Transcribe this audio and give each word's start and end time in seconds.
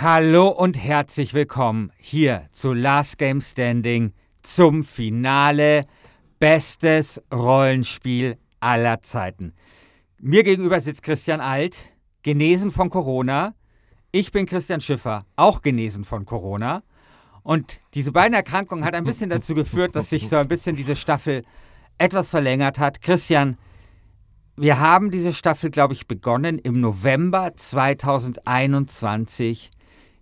Hallo 0.00 0.46
und 0.46 0.78
herzlich 0.78 1.34
willkommen 1.34 1.90
hier 1.98 2.46
zu 2.52 2.72
Last 2.72 3.18
Game 3.18 3.40
Standing 3.40 4.12
zum 4.44 4.84
Finale 4.84 5.86
Bestes 6.38 7.20
Rollenspiel 7.34 8.38
aller 8.60 9.02
Zeiten. 9.02 9.54
Mir 10.20 10.44
gegenüber 10.44 10.80
sitzt 10.80 11.02
Christian 11.02 11.40
Alt, 11.40 11.96
genesen 12.22 12.70
von 12.70 12.90
Corona. 12.90 13.56
Ich 14.12 14.30
bin 14.30 14.46
Christian 14.46 14.80
Schiffer, 14.80 15.24
auch 15.34 15.62
genesen 15.62 16.04
von 16.04 16.24
Corona. 16.24 16.84
Und 17.42 17.80
diese 17.94 18.12
beiden 18.12 18.34
Erkrankungen 18.34 18.84
hat 18.84 18.94
ein 18.94 19.02
bisschen 19.02 19.30
dazu 19.30 19.56
geführt, 19.56 19.96
dass 19.96 20.10
sich 20.10 20.28
so 20.28 20.36
ein 20.36 20.46
bisschen 20.46 20.76
diese 20.76 20.94
Staffel 20.94 21.42
etwas 21.98 22.30
verlängert 22.30 22.78
hat. 22.78 23.00
Christian, 23.00 23.58
wir 24.54 24.78
haben 24.78 25.10
diese 25.10 25.32
Staffel, 25.32 25.70
glaube 25.70 25.94
ich, 25.94 26.06
begonnen 26.06 26.60
im 26.60 26.80
November 26.80 27.56
2021. 27.56 29.72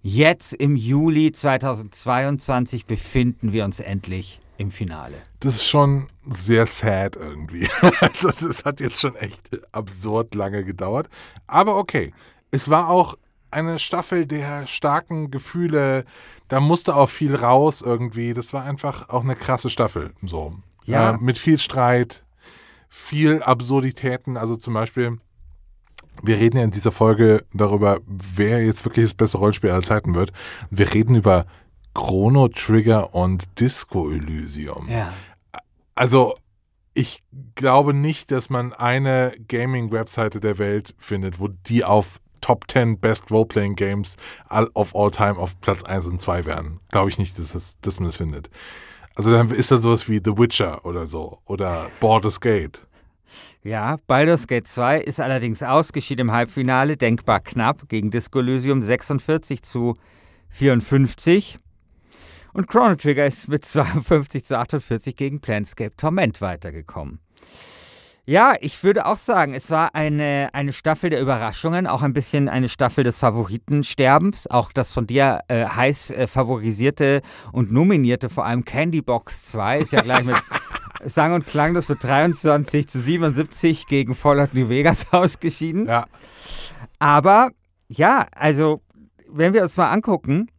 Jetzt 0.08 0.52
im 0.52 0.76
Juli 0.76 1.32
2022 1.32 2.86
befinden 2.86 3.52
wir 3.52 3.64
uns 3.64 3.80
endlich 3.80 4.40
im 4.56 4.70
Finale. 4.70 5.16
Das 5.40 5.56
ist 5.56 5.66
schon 5.66 6.06
sehr 6.30 6.66
sad 6.66 7.16
irgendwie. 7.16 7.68
Also 8.00 8.30
das 8.30 8.64
hat 8.64 8.80
jetzt 8.80 9.00
schon 9.00 9.16
echt 9.16 9.50
absurd 9.72 10.36
lange 10.36 10.62
gedauert. 10.62 11.08
Aber 11.48 11.77
okay, 11.77 12.14
es 12.52 12.70
war 12.70 12.88
auch 12.88 13.18
eine 13.50 13.80
Staffel 13.80 14.27
der 14.27 14.68
starken 14.68 15.32
Gefühle. 15.32 16.04
Da 16.46 16.60
musste 16.60 16.94
auch 16.94 17.10
viel 17.10 17.34
raus 17.34 17.82
irgendwie. 17.82 18.32
Das 18.32 18.52
war 18.52 18.62
einfach 18.62 19.08
auch 19.08 19.24
eine 19.24 19.34
krasse 19.34 19.70
Staffel. 19.70 20.12
So. 20.22 20.54
Ja. 20.84 21.14
Äh, 21.14 21.18
mit 21.18 21.36
viel 21.36 21.58
Streit, 21.58 22.24
viel 22.88 23.42
Absurditäten. 23.42 24.36
Also 24.36 24.55
zum 24.55 24.72
Beispiel, 24.72 25.18
wir 26.22 26.36
reden 26.36 26.58
ja 26.58 26.64
in 26.64 26.70
dieser 26.70 26.92
Folge 26.92 27.44
darüber, 27.52 28.00
wer 28.06 28.64
jetzt 28.64 28.84
wirklich 28.84 29.06
das 29.06 29.14
beste 29.14 29.38
Rollenspiel 29.38 29.70
aller 29.70 29.82
Zeiten 29.82 30.14
wird. 30.14 30.32
Wir 30.70 30.92
reden 30.92 31.14
über 31.14 31.46
Chrono 31.94 32.48
Trigger 32.48 33.14
und 33.14 33.44
Disco 33.58 34.10
Elysium. 34.10 34.88
Ja. 34.88 35.12
Also, 35.94 36.34
ich 36.94 37.22
glaube 37.54 37.94
nicht, 37.94 38.30
dass 38.30 38.50
man 38.50 38.72
eine 38.72 39.34
Gaming-Webseite 39.48 40.40
der 40.40 40.58
Welt 40.58 40.94
findet, 40.98 41.40
wo 41.40 41.48
die 41.48 41.84
auf 41.84 42.20
Top 42.40 42.70
10 42.70 43.00
Best 43.00 43.30
Role-Playing 43.30 43.77
Games 43.77 44.16
of 44.74 44.94
all 44.94 45.10
time 45.10 45.36
auf 45.36 45.60
Platz 45.60 45.83
1 45.83 46.06
und 46.06 46.20
2 46.20 46.44
wären. 46.44 46.80
Glaube 46.90 47.08
ich 47.08 47.18
nicht, 47.18 47.38
dass, 47.38 47.52
das, 47.52 47.77
dass 47.80 47.98
man 47.98 48.08
das 48.08 48.16
findet. 48.16 48.50
Also 49.14 49.33
dann 49.33 49.50
ist 49.50 49.70
dann 49.70 49.80
sowas 49.80 50.08
wie 50.08 50.20
The 50.22 50.36
Witcher 50.38 50.84
oder 50.84 51.06
so 51.06 51.38
oder 51.46 51.86
Baldur's 52.00 52.40
Gate. 52.40 52.86
Ja, 53.63 53.97
Baldur's 54.07 54.47
Gate 54.47 54.69
2 54.69 55.01
ist 55.01 55.20
allerdings 55.20 55.63
ausgeschieden 55.63 56.29
im 56.29 56.33
Halbfinale, 56.33 56.97
denkbar 56.97 57.41
knapp, 57.41 57.89
gegen 57.89 58.11
Disco 58.11 58.41
Elysium 58.41 58.83
46 58.83 59.63
zu 59.63 59.95
54. 60.51 61.59
Und 62.53 62.69
Chrono 62.69 62.95
Trigger 62.95 63.27
ist 63.27 63.48
mit 63.48 63.64
52 63.64 64.45
zu 64.45 64.59
48 64.59 65.14
gegen 65.14 65.41
Planscape 65.41 65.95
Torment 65.97 66.41
weitergekommen. 66.41 67.20
Ja, 68.29 68.55
ich 68.61 68.83
würde 68.83 69.07
auch 69.07 69.19
sagen, 69.19 69.55
es 69.55 69.70
war 69.70 69.95
eine, 69.95 70.48
eine 70.53 70.73
Staffel 70.73 71.11
der 71.11 71.20
Überraschungen, 71.20 71.87
auch 71.87 72.03
ein 72.03 72.13
bisschen 72.13 72.48
eine 72.48 72.69
Staffel 72.69 73.05
des 73.05 73.20
Favoritensterbens. 73.20 74.51
Auch 74.51 74.73
das 74.73 74.91
von 74.91 75.07
dir 75.07 75.43
äh, 75.47 75.64
heiß 75.64 76.11
äh, 76.11 76.27
favorisierte 76.27 77.23
und 77.53 77.70
nominierte, 77.70 78.29
vor 78.29 78.45
allem 78.45 78.64
Candy 78.64 79.01
Box 79.01 79.47
2, 79.53 79.79
ist 79.79 79.93
ja 79.93 80.01
gleich 80.01 80.25
mit 80.25 80.35
sang- 81.05 81.34
und 81.34 81.46
klanglos 81.46 81.89
mit 81.89 82.02
23 82.02 82.89
zu 82.89 83.01
77 83.01 83.86
gegen 83.86 84.14
Fallout 84.14 84.55
New 84.55 84.68
Vegas 84.68 85.07
ausgeschieden. 85.12 85.86
Ja. 85.86 86.07
Aber 86.98 87.51
ja, 87.89 88.27
also 88.33 88.83
wenn 89.29 89.52
wir 89.52 89.62
uns 89.62 89.77
mal 89.77 89.90
angucken, 89.90 90.51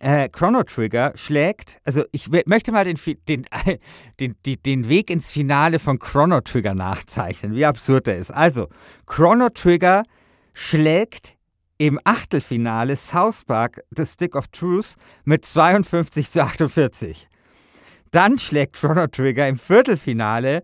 äh, 0.00 0.28
Chrono 0.28 0.62
Trigger 0.62 1.12
schlägt, 1.14 1.80
also 1.84 2.04
ich 2.12 2.28
möchte 2.28 2.72
mal 2.72 2.84
den, 2.84 2.98
den, 3.28 3.46
den, 4.20 4.34
den, 4.44 4.62
den 4.62 4.88
Weg 4.88 5.10
ins 5.10 5.32
Finale 5.32 5.78
von 5.78 5.98
Chrono 5.98 6.40
Trigger 6.40 6.74
nachzeichnen, 6.74 7.54
wie 7.54 7.64
absurd 7.64 8.08
er 8.08 8.18
ist. 8.18 8.30
Also, 8.30 8.68
Chrono 9.06 9.48
Trigger 9.50 10.02
schlägt 10.52 11.36
im 11.78 12.00
Achtelfinale 12.04 12.96
South 12.96 13.44
Park 13.44 13.82
The 13.94 14.06
Stick 14.06 14.34
of 14.34 14.48
Truth 14.48 14.94
mit 15.24 15.44
52 15.44 16.30
zu 16.30 16.42
48. 16.42 17.28
Dann 18.16 18.38
schlägt 18.38 18.76
Chrono 18.76 19.08
Trigger 19.08 19.46
im 19.46 19.58
Viertelfinale 19.58 20.62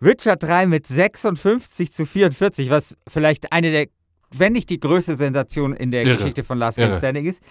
Witcher 0.00 0.36
3 0.36 0.66
mit 0.66 0.86
56 0.86 1.90
zu 1.90 2.04
44, 2.04 2.68
was 2.68 2.98
vielleicht 3.08 3.50
eine 3.50 3.70
der, 3.70 3.86
wenn 4.30 4.52
nicht 4.52 4.68
die 4.68 4.78
größte 4.78 5.16
Sensation 5.16 5.74
in 5.74 5.90
der 5.90 6.02
Irre. 6.02 6.18
Geschichte 6.18 6.44
von 6.44 6.58
Last 6.58 6.76
Irre. 6.76 6.98
Standing 6.98 7.24
ist. 7.24 7.42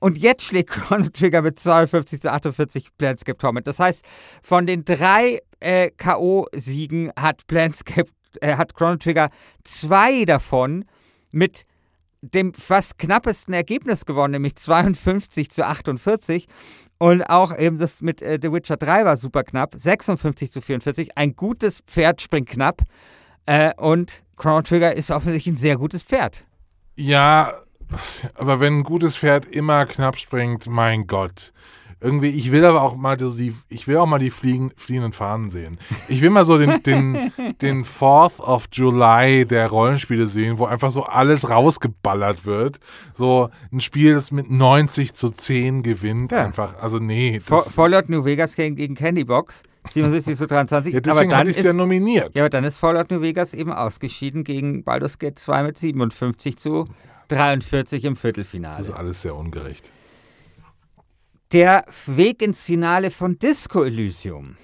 Und 0.00 0.18
jetzt 0.18 0.42
schlägt 0.42 0.70
Chrono 0.72 1.10
Trigger 1.10 1.42
mit 1.42 1.60
52 1.60 2.22
zu 2.22 2.32
48 2.32 2.88
Planescape 2.98 3.38
Torment. 3.38 3.68
Das 3.68 3.78
heißt, 3.78 4.04
von 4.42 4.66
den 4.66 4.84
drei 4.84 5.42
äh, 5.60 5.92
K.O.-Siegen 5.92 7.12
hat 7.14 7.46
Planescape, 7.46 8.10
äh, 8.40 8.56
hat 8.56 8.74
Chrono 8.74 8.96
Trigger 8.96 9.30
zwei 9.62 10.24
davon 10.24 10.84
mit 11.30 11.66
dem 12.20 12.52
fast 12.52 12.98
knappesten 12.98 13.54
Ergebnis 13.54 14.06
gewonnen, 14.06 14.32
nämlich 14.32 14.56
52 14.56 15.50
zu 15.50 15.64
48. 15.64 16.48
Und 16.98 17.22
auch 17.22 17.56
eben 17.56 17.78
das 17.78 18.02
mit 18.02 18.22
äh, 18.22 18.38
The 18.42 18.52
Witcher 18.52 18.76
3 18.76 19.04
war 19.04 19.16
super 19.16 19.44
knapp, 19.44 19.74
56 19.76 20.50
zu 20.50 20.60
44. 20.60 21.16
Ein 21.16 21.36
gutes 21.36 21.80
Pferd 21.80 22.20
springt 22.20 22.48
knapp. 22.48 22.82
Äh, 23.46 23.72
und 23.76 24.24
Chrono 24.36 24.62
Trigger 24.62 24.92
ist 24.92 25.10
offensichtlich 25.10 25.54
ein 25.54 25.58
sehr 25.58 25.76
gutes 25.76 26.02
Pferd. 26.02 26.44
Ja, 26.96 27.54
aber 28.34 28.60
wenn 28.60 28.78
ein 28.78 28.82
gutes 28.82 29.16
Pferd 29.16 29.46
immer 29.46 29.86
knapp 29.86 30.18
springt, 30.18 30.66
mein 30.68 31.06
Gott. 31.06 31.52
Irgendwie, 32.00 32.28
ich 32.28 32.52
will 32.52 32.64
aber 32.64 32.82
auch 32.82 32.96
mal 32.96 33.16
die, 33.16 33.54
ich 33.68 33.88
will 33.88 33.96
auch 33.96 34.06
mal 34.06 34.20
die 34.20 34.30
fliegen, 34.30 34.70
fliegenden 34.76 35.12
Fahnen 35.12 35.50
sehen. 35.50 35.78
Ich 36.06 36.22
will 36.22 36.30
mal 36.30 36.44
so 36.44 36.56
den, 36.56 36.80
den, 36.84 37.32
den 37.60 37.84
4th 37.84 38.40
of 38.40 38.66
July 38.70 39.44
der 39.44 39.66
Rollenspiele 39.66 40.28
sehen, 40.28 40.58
wo 40.58 40.66
einfach 40.66 40.92
so 40.92 41.02
alles 41.02 41.50
rausgeballert 41.50 42.46
wird. 42.46 42.78
So 43.14 43.50
ein 43.72 43.80
Spiel, 43.80 44.14
das 44.14 44.30
mit 44.30 44.48
90 44.48 45.14
zu 45.14 45.30
10 45.30 45.82
gewinnt. 45.82 46.30
Ja. 46.30 46.44
Einfach, 46.44 46.80
also 46.80 46.98
nee. 46.98 47.40
Fallout 47.40 48.08
New 48.08 48.24
Vegas 48.24 48.54
gegen, 48.54 48.76
gegen 48.76 48.94
Candy 48.94 49.24
Box, 49.24 49.64
77 49.90 50.36
zu 50.36 50.46
23. 50.46 50.92
ja, 50.94 50.98
aber 50.98 51.00
deswegen 51.00 51.30
dann 51.30 51.46
ich 51.46 51.52
es 51.52 51.58
ist, 51.58 51.64
ja 51.64 51.72
nominiert. 51.72 52.32
ja, 52.36 52.42
aber 52.42 52.50
dann 52.50 52.62
ist 52.62 52.78
Fallout 52.78 53.10
New 53.10 53.20
Vegas 53.22 53.54
eben 53.54 53.72
ausgeschieden 53.72 54.44
gegen 54.44 54.84
Baldur's 54.84 55.18
Gate 55.18 55.38
2 55.38 55.64
mit 55.64 55.78
57 55.78 56.56
zu 56.58 56.86
43 57.28 58.04
im 58.04 58.12
Das 58.12 58.18
ist 58.18 58.20
Viertelfinale. 58.20 58.96
alles 58.96 59.22
sehr 59.22 59.34
ungerecht. 59.34 59.90
Der 61.52 61.86
Weg 62.04 62.42
ins 62.42 62.66
Finale 62.66 63.10
von 63.10 63.38
Disco 63.38 63.82
Elysium. 63.82 64.56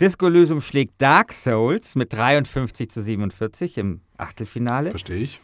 Disco 0.00 0.28
Elysium 0.28 0.60
schlägt 0.60 1.02
Dark 1.02 1.32
Souls 1.32 1.96
mit 1.96 2.12
53 2.12 2.88
zu 2.88 3.02
47 3.02 3.76
im 3.78 4.00
Achtelfinale. 4.16 4.90
Verstehe 4.90 5.16
ich. 5.16 5.40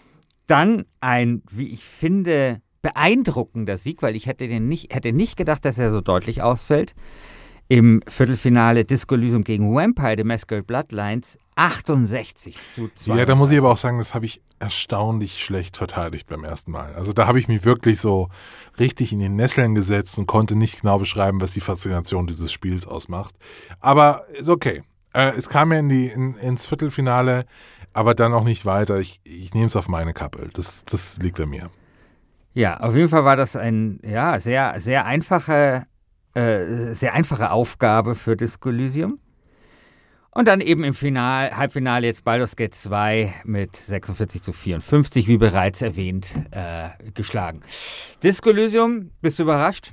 Dann 0.46 0.84
ein, 1.00 1.42
wie 1.50 1.72
ich 1.72 1.82
finde, 1.84 2.62
beeindruckender 2.82 3.76
Sieg, 3.76 4.00
weil 4.00 4.14
ich 4.14 4.26
hätte, 4.26 4.46
den 4.46 4.68
nicht, 4.68 4.94
hätte 4.94 5.12
nicht 5.12 5.36
gedacht, 5.36 5.64
dass 5.64 5.76
er 5.78 5.90
so 5.90 6.00
deutlich 6.00 6.40
ausfällt. 6.40 6.94
Im 7.68 8.02
Viertelfinale 8.06 8.84
Disco 8.84 9.14
Elysium 9.14 9.44
gegen 9.44 9.74
Vampire 9.74 10.16
The 10.16 10.24
Masquerade 10.24 10.64
Bloodlines 10.64 11.38
68 11.56 12.56
zu 12.66 12.90
2. 12.94 13.16
Ja, 13.16 13.24
da 13.26 13.34
muss 13.34 13.50
ich 13.50 13.58
aber 13.58 13.70
auch 13.70 13.76
sagen, 13.76 13.98
das 13.98 14.14
habe 14.14 14.24
ich 14.24 14.40
erstaunlich 14.58 15.42
schlecht 15.42 15.76
verteidigt 15.76 16.28
beim 16.28 16.44
ersten 16.44 16.70
Mal. 16.70 16.94
Also 16.94 17.12
da 17.12 17.26
habe 17.26 17.38
ich 17.38 17.48
mich 17.48 17.64
wirklich 17.64 18.00
so 18.00 18.28
richtig 18.78 19.12
in 19.12 19.18
die 19.18 19.28
Nesseln 19.28 19.74
gesetzt 19.74 20.18
und 20.18 20.26
konnte 20.26 20.56
nicht 20.56 20.80
genau 20.80 20.98
beschreiben, 20.98 21.40
was 21.40 21.52
die 21.52 21.60
Faszination 21.60 22.26
dieses 22.26 22.52
Spiels 22.52 22.86
ausmacht. 22.86 23.34
Aber 23.80 24.26
ist 24.32 24.48
okay. 24.48 24.82
Äh, 25.12 25.32
es 25.36 25.48
kam 25.48 25.72
ja 25.72 25.78
in 25.78 25.88
die, 25.88 26.06
in, 26.06 26.36
ins 26.36 26.64
Viertelfinale, 26.64 27.44
aber 27.92 28.14
dann 28.14 28.32
auch 28.32 28.44
nicht 28.44 28.64
weiter. 28.64 28.98
Ich, 28.98 29.20
ich 29.24 29.52
nehme 29.52 29.66
es 29.66 29.76
auf 29.76 29.88
meine 29.88 30.14
Kappe. 30.14 30.48
Das, 30.54 30.84
das 30.86 31.18
liegt 31.18 31.38
an 31.40 31.50
mir. 31.50 31.70
Ja, 32.54 32.80
auf 32.80 32.94
jeden 32.94 33.08
Fall 33.08 33.24
war 33.24 33.36
das 33.36 33.56
ein 33.56 33.98
ja, 34.02 34.38
sehr, 34.38 34.74
sehr 34.78 35.06
einfache, 35.06 35.86
äh, 36.34 36.94
sehr 36.94 37.14
einfache 37.14 37.50
Aufgabe 37.50 38.14
für 38.14 38.36
Disco 38.36 38.70
Elysium. 38.70 39.18
Und 40.34 40.48
dann 40.48 40.62
eben 40.62 40.82
im 40.82 40.94
Final, 40.94 41.54
Halbfinale 41.54 42.06
jetzt 42.06 42.24
Baldur's 42.24 42.56
Gate 42.56 42.74
2 42.74 43.34
mit 43.44 43.76
46 43.76 44.42
zu 44.42 44.54
54, 44.54 45.28
wie 45.28 45.36
bereits 45.36 45.82
erwähnt, 45.82 46.32
äh, 46.52 46.88
geschlagen. 47.12 47.60
Disco 48.22 48.48
Elysium, 48.48 49.10
bist 49.20 49.38
du 49.38 49.42
überrascht? 49.42 49.92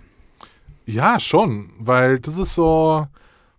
Ja, 0.86 1.20
schon, 1.20 1.74
weil 1.78 2.20
das 2.20 2.38
ist 2.38 2.56
so, 2.56 3.06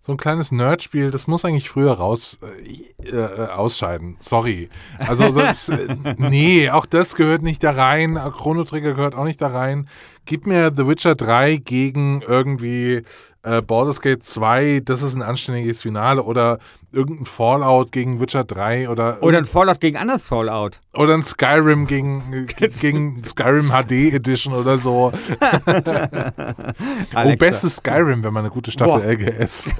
so 0.01 0.11
ein 0.11 0.17
kleines 0.17 0.51
Nerdspiel, 0.51 1.11
das 1.11 1.27
muss 1.27 1.45
eigentlich 1.45 1.69
früher 1.69 1.93
raus 1.93 2.39
äh, 2.41 3.07
äh, 3.07 3.47
ausscheiden. 3.49 4.17
Sorry. 4.19 4.69
Also 4.97 5.31
das, 5.31 5.69
äh, 5.69 5.95
nee, 6.17 6.71
auch 6.71 6.87
das 6.87 7.15
gehört 7.15 7.43
nicht 7.43 7.63
da 7.63 7.71
rein. 7.71 8.15
Chrono 8.15 8.63
Trigger 8.63 8.95
gehört 8.95 9.13
auch 9.13 9.25
nicht 9.25 9.39
da 9.39 9.47
rein. 9.47 9.87
Gib 10.25 10.45
mir 10.45 10.71
The 10.75 10.85
Witcher 10.87 11.15
3 11.15 11.55
gegen 11.57 12.21
irgendwie 12.21 13.01
äh, 13.43 13.61
Baldur's 13.61 14.01
Gate 14.01 14.23
2, 14.23 14.81
das 14.85 15.01
ist 15.01 15.15
ein 15.15 15.23
anständiges 15.23 15.81
Finale 15.81 16.21
oder 16.23 16.59
irgendein 16.91 17.25
Fallout 17.25 17.91
gegen 17.91 18.19
Witcher 18.19 18.43
3 18.43 18.87
oder 18.89 19.23
Oder 19.23 19.39
ein 19.39 19.45
Fallout 19.45 19.79
gegen 19.79 19.97
anderes 19.97 20.27
Fallout. 20.27 20.79
oder 20.93 21.15
ein 21.15 21.23
Skyrim 21.23 21.87
gegen, 21.87 22.45
gegen 22.79 23.23
Skyrim 23.23 23.71
HD 23.71 24.13
Edition 24.13 24.53
oder 24.53 24.77
so. 24.77 25.11
oh, 27.15 27.35
bestes 27.37 27.77
Skyrim, 27.77 28.23
wenn 28.23 28.33
man 28.33 28.45
eine 28.45 28.53
gute 28.53 28.69
Staffel 28.71 29.01
Boah. 29.01 29.11
LGS. 29.11 29.67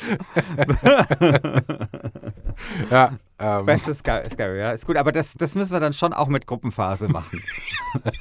ja, 2.90 3.12
ähm, 3.40 3.66
Bestes 3.66 3.98
Sky, 3.98 4.20
Skyrim, 4.30 4.58
ja, 4.58 4.72
ist 4.72 4.86
gut, 4.86 4.96
aber 4.96 5.12
das, 5.12 5.34
das 5.34 5.54
müssen 5.54 5.72
wir 5.72 5.80
dann 5.80 5.94
schon 5.94 6.12
auch 6.12 6.28
mit 6.28 6.46
Gruppenphase 6.46 7.08
machen. 7.08 7.42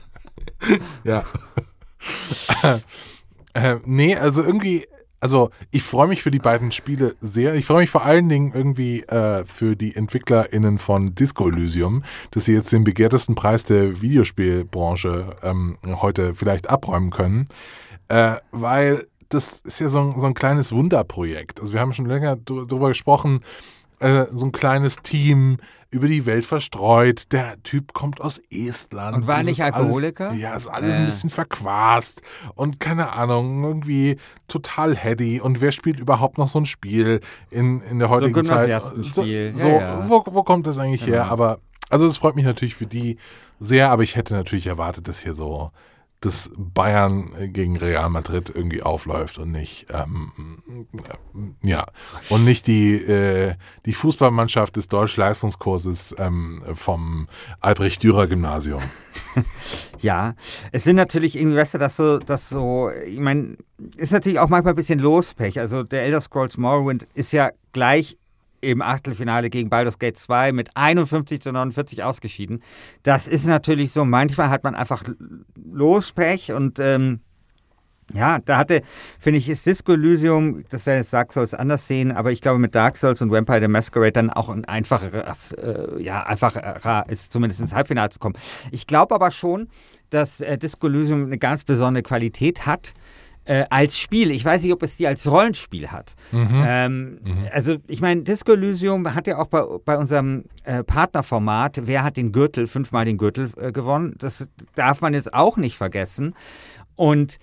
ja. 1.03 1.25
äh, 3.53 3.75
nee, 3.85 4.15
also 4.15 4.41
irgendwie, 4.41 4.87
also 5.19 5.49
ich 5.71 5.83
freue 5.83 6.07
mich 6.07 6.23
für 6.23 6.31
die 6.31 6.39
beiden 6.39 6.71
Spiele 6.71 7.15
sehr. 7.19 7.55
Ich 7.55 7.65
freue 7.65 7.81
mich 7.81 7.89
vor 7.89 8.05
allen 8.05 8.29
Dingen 8.29 8.53
irgendwie 8.53 9.01
äh, 9.03 9.45
für 9.45 9.75
die 9.75 9.93
EntwicklerInnen 9.93 10.79
von 10.79 11.13
Disco 11.15 11.49
Elysium, 11.49 12.03
dass 12.31 12.45
sie 12.45 12.53
jetzt 12.53 12.71
den 12.71 12.85
begehrtesten 12.85 13.35
Preis 13.35 13.65
der 13.65 14.01
Videospielbranche 14.01 15.35
ähm, 15.43 15.77
heute 15.83 16.33
vielleicht 16.33 16.69
abräumen 16.69 17.09
können. 17.09 17.47
Äh, 18.07 18.37
weil 18.51 19.07
das 19.27 19.59
ist 19.61 19.79
ja 19.79 19.89
so 19.89 19.99
ein, 19.99 20.19
so 20.19 20.27
ein 20.27 20.33
kleines 20.33 20.71
Wunderprojekt. 20.71 21.59
Also 21.59 21.73
wir 21.73 21.81
haben 21.81 21.93
schon 21.93 22.05
länger 22.07 22.37
drüber 22.37 22.87
gesprochen, 22.87 23.41
äh, 23.99 24.25
so 24.31 24.45
ein 24.45 24.51
kleines 24.51 24.97
Team 24.97 25.57
über 25.91 26.07
die 26.07 26.25
Welt 26.27 26.45
verstreut. 26.45 27.31
Der 27.31 27.61
Typ 27.63 27.93
kommt 27.93 28.21
aus 28.21 28.39
Estland. 28.51 29.15
Und 29.17 29.27
war 29.27 29.37
Das 29.37 29.45
nicht 29.47 29.63
Alkoholiker? 29.63 30.29
Alles, 30.29 30.41
ja, 30.41 30.53
ist 30.53 30.67
alles 30.67 30.95
Äh. 30.95 30.97
ein 30.99 31.05
bisschen 31.05 31.29
verquast 31.31 32.21
und 32.55 32.79
keine 32.79 33.13
Ahnung, 33.13 33.63
irgendwie 33.63 34.17
total 34.47 34.95
heady. 34.95 35.41
Und 35.41 35.61
wer 35.61 35.71
spielt 35.71 35.99
überhaupt 35.99 36.37
noch 36.37 36.47
so 36.47 36.59
ein 36.59 36.65
Spiel 36.65 37.21
in, 37.49 37.81
in 37.81 37.97
der 37.99 38.09
heutigen 38.09 38.33
Zeit? 38.45 38.67
Gymnasiastenspiel. 38.69 39.53
So, 39.57 39.67
Ja, 39.67 39.73
so 39.73 39.79
ja. 39.79 40.09
Wo, 40.09 40.23
wo 40.27 40.43
kommt 40.43 40.67
das 40.67 40.77
eigentlich 40.77 41.07
her? 41.07 41.21
Genau. 41.21 41.31
Aber, 41.31 41.59
also 41.89 42.05
es 42.05 42.17
freut 42.17 42.35
mich 42.35 42.45
natürlich 42.45 42.75
für 42.75 42.85
die 42.85 43.17
sehr, 43.59 43.89
aber 43.89 44.03
ich 44.03 44.15
hätte 44.15 44.35
natürlich 44.35 44.67
erwartet, 44.67 45.07
dass 45.07 45.19
hier 45.19 45.33
so 45.33 45.71
dass 46.21 46.51
Bayern 46.57 47.53
gegen 47.53 47.77
Real 47.77 48.09
Madrid 48.09 48.51
irgendwie 48.53 48.81
aufläuft 48.81 49.37
und 49.37 49.51
nicht 49.51 49.87
ähm, 49.89 50.31
ja 51.63 51.85
und 52.29 52.43
nicht 52.43 52.67
die 52.67 52.95
äh, 52.95 53.55
die 53.85 53.93
Fußballmannschaft 53.93 54.75
des 54.75 54.87
Deutsch-Leistungskurses 54.89 56.15
ähm, 56.17 56.63
vom 56.73 57.27
Albrecht 57.61 58.03
Dürer 58.03 58.27
Gymnasium. 58.27 58.81
Ja, 60.01 60.35
es 60.71 60.85
sind 60.85 60.95
natürlich 60.95 61.35
irgendwie, 61.35 61.57
weißt 61.57 61.73
du, 61.73 61.77
das 61.77 61.97
so, 61.97 62.19
das 62.19 62.47
so, 62.47 62.89
ich 63.05 63.19
meine, 63.19 63.57
ist 63.97 64.13
natürlich 64.13 64.39
auch 64.39 64.47
manchmal 64.47 64.73
ein 64.73 64.77
bisschen 64.77 64.99
Lospech. 64.99 65.59
Also 65.59 65.83
der 65.83 66.03
Elder 66.03 66.21
Scrolls 66.21 66.57
Morrowind 66.57 67.05
ist 67.15 67.33
ja 67.33 67.49
gleich 67.73 68.17
im 68.61 68.81
Achtelfinale 68.81 69.49
gegen 69.49 69.69
Baldur's 69.69 69.99
Gate 69.99 70.17
2 70.17 70.51
mit 70.51 70.69
51 70.75 71.41
zu 71.41 71.51
49 71.51 72.03
ausgeschieden. 72.03 72.63
Das 73.03 73.27
ist 73.27 73.47
natürlich 73.47 73.91
so, 73.91 74.05
manchmal 74.05 74.49
hat 74.49 74.63
man 74.63 74.75
einfach 74.75 75.03
Lospech 75.55 76.51
und 76.51 76.79
ähm, 76.79 77.21
ja, 78.13 78.39
da 78.39 78.57
hatte, 78.57 78.81
finde 79.19 79.37
ich, 79.37 79.49
ist 79.49 79.65
Disco 79.65 79.93
Elysium, 79.93 80.63
das 80.69 80.85
wäre 80.85 80.97
jetzt 80.97 81.13
Dark 81.13 81.31
Souls 81.31 81.53
anders 81.53 81.87
sehen, 81.87 82.11
aber 82.11 82.31
ich 82.31 82.41
glaube 82.41 82.59
mit 82.59 82.73
Dark 82.73 82.97
Souls 82.97 83.21
und 83.21 83.31
Vampire 83.31 83.61
the 83.61 83.67
Masquerade 83.67 84.11
dann 84.13 84.29
auch 84.29 84.49
ein 84.49 84.65
einfacheres, 84.65 85.51
äh, 85.53 86.01
ja, 86.01 86.23
einfacher 86.23 87.05
ist, 87.07 87.31
zumindest 87.31 87.61
ins 87.61 87.73
Halbfinale 87.73 88.09
zu 88.09 88.19
kommen. 88.19 88.35
Ich 88.71 88.87
glaube 88.87 89.13
aber 89.13 89.31
schon, 89.31 89.69
dass 90.09 90.41
äh, 90.41 90.57
Disco 90.57 90.87
Elysium 90.87 91.25
eine 91.25 91.37
ganz 91.37 91.63
besondere 91.63 92.03
Qualität 92.03 92.65
hat. 92.65 92.93
Äh, 93.45 93.65
als 93.71 93.97
Spiel. 93.97 94.29
Ich 94.29 94.45
weiß 94.45 94.61
nicht, 94.61 94.73
ob 94.73 94.83
es 94.83 94.97
die 94.97 95.07
als 95.07 95.25
Rollenspiel 95.25 95.87
hat. 95.91 96.15
Ähm, 96.31 97.19
Also, 97.51 97.77
ich 97.87 97.99
meine, 97.99 98.21
Disco 98.21 98.51
Elysium 98.51 99.15
hat 99.15 99.25
ja 99.25 99.39
auch 99.39 99.47
bei, 99.47 99.63
bei 99.83 99.97
unserem 99.97 100.45
äh, 100.65 100.83
Partnerformat, 100.83 101.81
wer 101.85 102.03
hat 102.03 102.15
den 102.17 102.31
Gürtel, 102.31 102.67
fünfmal 102.67 103.05
den 103.05 103.17
Gürtel 103.17 103.49
äh, 103.57 103.71
gewonnen. 103.71 104.13
Das 104.19 104.47
darf 104.75 105.01
man 105.01 105.15
jetzt 105.15 105.33
auch 105.33 105.57
nicht 105.57 105.77
vergessen. 105.77 106.35
Und 106.95 107.39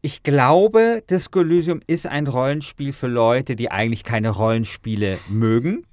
ich 0.00 0.22
glaube, 0.22 1.02
Disco 1.10 1.40
Elysium 1.40 1.80
ist 1.88 2.06
ein 2.06 2.28
Rollenspiel 2.28 2.92
für 2.92 3.08
Leute, 3.08 3.56
die 3.56 3.72
eigentlich 3.72 4.04
keine 4.04 4.30
Rollenspiele 4.30 5.18
mögen. 5.28 5.84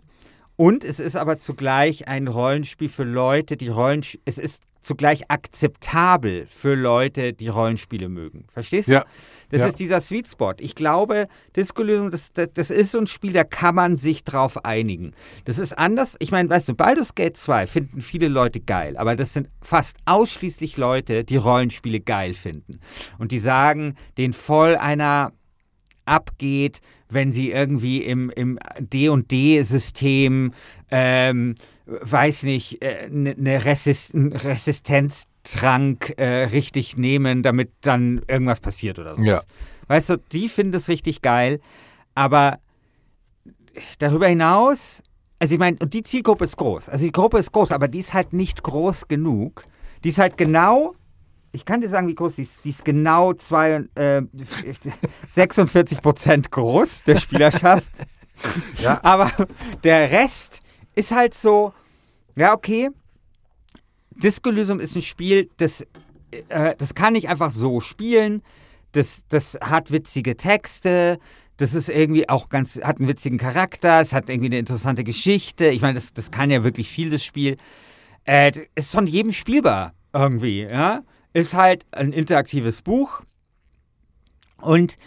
Und 0.56 0.84
es 0.84 1.00
ist 1.00 1.16
aber 1.16 1.40
zugleich 1.40 2.08
ein 2.08 2.28
Rollenspiel 2.28 2.90
für 2.90 3.06
Leute, 3.06 3.58
die 3.58 3.70
Rollenspiele. 3.70 4.22
Es 4.25 4.38
ist 4.38 4.62
zugleich 4.83 5.31
akzeptabel 5.31 6.45
für 6.47 6.75
Leute, 6.75 7.33
die 7.33 7.47
Rollenspiele 7.47 8.10
mögen. 8.10 8.46
Verstehst 8.51 8.88
du? 8.89 8.93
Ja. 8.93 9.05
Das 9.50 9.62
Ja. 9.62 9.67
ist 9.67 9.79
dieser 9.79 10.01
Sweet 10.01 10.27
Spot. 10.27 10.53
Ich 10.60 10.75
glaube, 10.75 11.27
Disco 11.55 11.81
Elysium, 11.84 12.12
das, 12.12 12.31
das, 12.34 12.50
das 12.53 12.69
ist 12.69 12.91
so 12.91 13.00
ein 13.00 13.08
Spiel, 13.08 13.34
da 13.34 13.43
kann 13.43 13.75
man 13.75 13.98
sich 13.98 14.24
drauf 14.24 14.65
einigen. 14.65 15.13
Das 15.46 15.60
ist 15.60 15.74
anders. 15.77 16.15
Ich 16.19 16.31
meine, 16.31 16.50
weißt 16.50 16.69
du, 16.69 16.74
Baldur's 16.75 17.15
Gate 17.15 17.38
2 17.38 17.67
finden 17.67 18.01
viele 18.01 18.27
Leute 18.27 18.60
geil, 18.60 18.98
aber 18.98 19.15
das 19.15 19.34
sind 19.34 19.50
fast 19.62 19.98
ausschließlich 20.05 20.77
Leute, 20.77 21.24
die 21.24 21.38
Rollenspiele 21.38 22.00
geil 22.00 22.34
finden. 22.34 22.79
Und 23.19 23.31
die 23.31 23.39
sagen, 23.39 23.96
den 24.17 24.34
voll 24.34 24.75
einer 24.75 25.31
abgeht, 26.05 26.81
wenn 27.10 27.31
sie 27.31 27.51
irgendwie 27.51 28.03
im, 28.03 28.29
im 28.31 28.60
D&D-System, 28.79 30.51
ähm, 30.91 31.55
weiß 31.86 32.44
nicht, 32.44 32.84
eine 32.84 33.36
ne 33.36 33.66
Resist 33.66 34.13
Resistenztrank 34.13 36.13
äh, 36.18 36.46
richtig 36.46 36.98
nehmen, 36.98 37.44
damit 37.44 37.72
dann 37.82 38.22
irgendwas 38.28 38.60
passiert 38.60 39.00
oder 39.00 39.16
so. 39.16 39.22
Ja. 39.22 39.42
Weißt 39.88 40.10
du, 40.10 40.18
die 40.18 40.50
finden 40.50 40.75
es 40.75 40.88
richtig 40.88 41.22
geil, 41.22 41.60
aber 42.16 42.60
darüber 44.00 44.28
hinaus, 44.28 45.04
also 45.40 45.56
ich 45.56 45.60
meine, 45.60 45.78
und 45.82 45.94
die 45.94 46.04
Zielgruppe 46.04 46.46
ist 46.46 46.58
groß. 46.58 46.90
Also 46.90 47.04
die 47.04 47.12
Gruppe 47.12 47.38
ist 47.38 47.52
groß, 47.52 47.72
aber 47.72 47.88
die 47.88 48.00
ist 48.00 48.13
halt 48.13 48.34
nicht 48.34 48.63
groß 48.63 49.08
genug. 49.08 49.66
Die 50.04 50.10
ist 50.10 50.20
halt 50.20 50.38
genau, 50.38 50.96
ich 51.52 51.66
kann 51.66 51.82
dir 51.82 51.90
sagen, 51.90 52.08
wie 52.08 52.16
groß 52.16 52.36
die 52.36 52.44
ist. 52.44 52.63
Die 52.63 52.70
ist 52.70 52.86
genau 52.86 53.34
zwei, 53.34 53.84
äh, 53.96 54.22
46 55.30 56.02
Prozent 56.02 56.52
groß, 56.52 57.04
der 57.04 57.18
Spielerschaft. 57.18 57.86
Ja. 58.80 59.00
Aber 59.04 59.32
der 59.84 60.12
Rest 60.12 60.62
ist 60.95 61.12
halt 61.12 61.33
so, 61.33 61.73
ja, 62.35 62.53
okay. 62.53 62.89
Disco 64.12 64.50
Elysium 64.50 64.79
ist 64.79 64.95
ein 64.95 65.01
Spiel, 65.01 65.50
das, 65.57 65.85
äh, 66.50 66.75
das 66.77 66.95
kann 66.95 67.15
ich 67.15 67.29
einfach 67.29 67.51
so 67.51 67.79
spielen. 67.79 68.43
Das, 68.91 69.23
das 69.27 69.57
hat 69.62 69.91
witzige 69.91 70.38
Texte. 70.38 71.19
Das 71.57 71.73
ist 71.73 71.89
irgendwie 71.89 72.29
auch 72.29 72.50
ganz, 72.50 72.79
hat 72.83 73.00
einen 73.00 73.07
witzigen 73.07 73.38
Charakter. 73.38 74.01
Es 74.01 74.13
hat 74.13 74.29
irgendwie 74.29 74.47
eine 74.47 74.59
interessante 74.59 75.03
Geschichte. 75.03 75.67
Ich 75.67 75.81
meine, 75.81 75.95
das, 75.95 76.13
das 76.13 76.31
kann 76.31 76.51
ja 76.51 76.63
wirklich 76.63 76.89
viel, 76.89 77.09
das 77.09 77.23
Spiel. 77.23 77.57
Äh, 78.25 78.51
das 78.51 78.63
ist 78.75 78.91
von 78.91 79.07
jedem 79.07 79.31
spielbar 79.31 79.93
irgendwie, 80.13 80.62
ja. 80.62 81.01
Ist 81.33 81.55
halt 81.55 81.85
ein 81.91 82.13
interaktives 82.13 82.83
Buch. 82.83 83.21
Und 84.62 84.97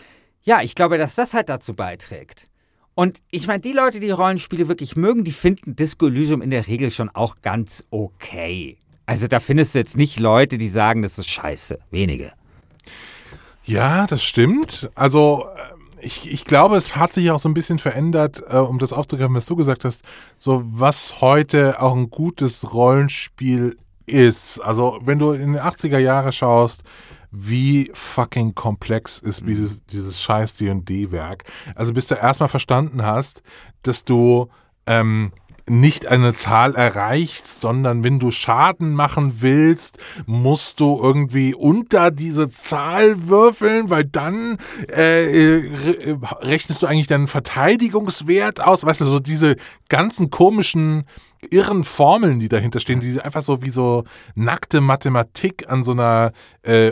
ja, 0.42 0.62
ich 0.62 0.74
glaube, 0.74 0.98
dass 0.98 1.14
das 1.14 1.34
halt 1.34 1.48
dazu 1.48 1.74
beiträgt. 1.74 2.48
Und 2.96 3.20
ich 3.30 3.46
meine, 3.46 3.60
die 3.60 3.74
Leute, 3.74 4.00
die 4.00 4.10
Rollenspiele 4.10 4.68
wirklich 4.68 4.96
mögen, 4.96 5.22
die 5.22 5.32
finden 5.32 5.76
Disco 5.76 6.06
Elysium 6.06 6.40
in 6.40 6.48
der 6.48 6.66
Regel 6.66 6.90
schon 6.90 7.10
auch 7.10 7.36
ganz 7.42 7.84
okay. 7.90 8.78
Also 9.04 9.28
da 9.28 9.38
findest 9.38 9.74
du 9.74 9.80
jetzt 9.80 9.98
nicht 9.98 10.18
Leute, 10.18 10.56
die 10.56 10.70
sagen, 10.70 11.02
das 11.02 11.18
ist 11.18 11.28
scheiße. 11.28 11.78
Wenige. 11.90 12.32
Ja, 13.64 14.06
das 14.06 14.24
stimmt. 14.24 14.88
Also 14.94 15.44
äh, 15.44 16.04
ich, 16.06 16.32
ich 16.32 16.46
glaube, 16.46 16.76
es 16.76 16.96
hat 16.96 17.12
sich 17.12 17.30
auch 17.30 17.38
so 17.38 17.50
ein 17.50 17.54
bisschen 17.54 17.78
verändert, 17.78 18.42
äh, 18.48 18.56
um 18.56 18.78
das 18.78 18.94
aufzugreifen, 18.94 19.34
was 19.34 19.44
du 19.44 19.56
gesagt 19.56 19.84
hast, 19.84 20.00
so 20.38 20.62
was 20.64 21.20
heute 21.20 21.82
auch 21.82 21.94
ein 21.94 22.08
gutes 22.08 22.72
Rollenspiel 22.72 23.76
ist. 24.06 24.58
Also 24.60 25.00
wenn 25.02 25.18
du 25.18 25.32
in 25.32 25.52
den 25.52 25.60
80er 25.60 25.98
Jahre 25.98 26.32
schaust, 26.32 26.82
wie 27.30 27.90
fucking 27.94 28.54
komplex 28.54 29.18
ist 29.18 29.42
Mhm. 29.42 29.46
dieses, 29.46 29.86
dieses 29.86 30.22
scheiß 30.22 30.56
D&D-Werk. 30.56 31.44
Also 31.74 31.92
bis 31.92 32.06
du 32.06 32.14
erstmal 32.14 32.48
verstanden 32.48 33.02
hast, 33.04 33.42
dass 33.82 34.04
du 34.04 34.48
ähm, 34.86 35.32
nicht 35.68 36.06
eine 36.06 36.32
Zahl 36.32 36.76
erreichst, 36.76 37.60
sondern 37.60 38.04
wenn 38.04 38.20
du 38.20 38.30
Schaden 38.30 38.94
machen 38.94 39.40
willst, 39.40 39.98
musst 40.24 40.78
du 40.78 41.00
irgendwie 41.02 41.54
unter 41.54 42.12
diese 42.12 42.48
Zahl 42.48 43.28
würfeln, 43.28 43.90
weil 43.90 44.04
dann 44.04 44.58
äh, 44.88 45.24
äh, 45.64 46.16
rechnest 46.40 46.82
du 46.82 46.86
eigentlich 46.86 47.08
deinen 47.08 47.26
Verteidigungswert 47.26 48.60
aus. 48.60 48.84
Weißt 48.84 49.00
du, 49.00 49.06
so 49.06 49.18
diese 49.18 49.56
ganzen 49.88 50.30
komischen 50.30 51.04
irren 51.50 51.84
Formeln, 51.84 52.38
die 52.38 52.48
dahinter 52.48 52.80
stehen, 52.80 53.00
die 53.00 53.20
einfach 53.20 53.42
so 53.42 53.62
wie 53.62 53.70
so 53.70 54.04
nackte 54.34 54.80
Mathematik 54.80 55.70
an 55.70 55.84
so 55.84 55.92
einer 55.92 56.32
äh, 56.62 56.90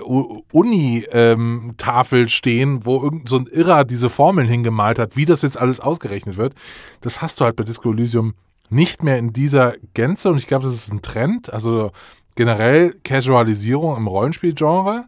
Uni-Tafel 0.52 2.28
stehen, 2.28 2.84
wo 2.84 3.02
irgend 3.02 3.28
so 3.28 3.36
ein 3.38 3.46
Irrer 3.46 3.84
diese 3.84 4.10
Formeln 4.10 4.48
hingemalt 4.48 4.98
hat, 4.98 5.16
wie 5.16 5.26
das 5.26 5.42
jetzt 5.42 5.60
alles 5.60 5.80
ausgerechnet 5.80 6.36
wird. 6.36 6.54
Das 7.00 7.22
hast 7.22 7.40
du 7.40 7.44
halt 7.44 7.56
bei 7.56 7.64
Disco 7.64 7.92
Elysium 7.92 8.34
nicht 8.70 9.02
mehr 9.02 9.18
in 9.18 9.32
dieser 9.32 9.74
Gänze 9.94 10.30
und 10.30 10.38
ich 10.38 10.46
glaube, 10.46 10.64
das 10.64 10.74
ist 10.74 10.92
ein 10.92 11.02
Trend. 11.02 11.52
Also 11.52 11.90
generell 12.34 12.94
Casualisierung 13.04 13.96
im 13.96 14.06
Rollenspielgenre, 14.06 15.06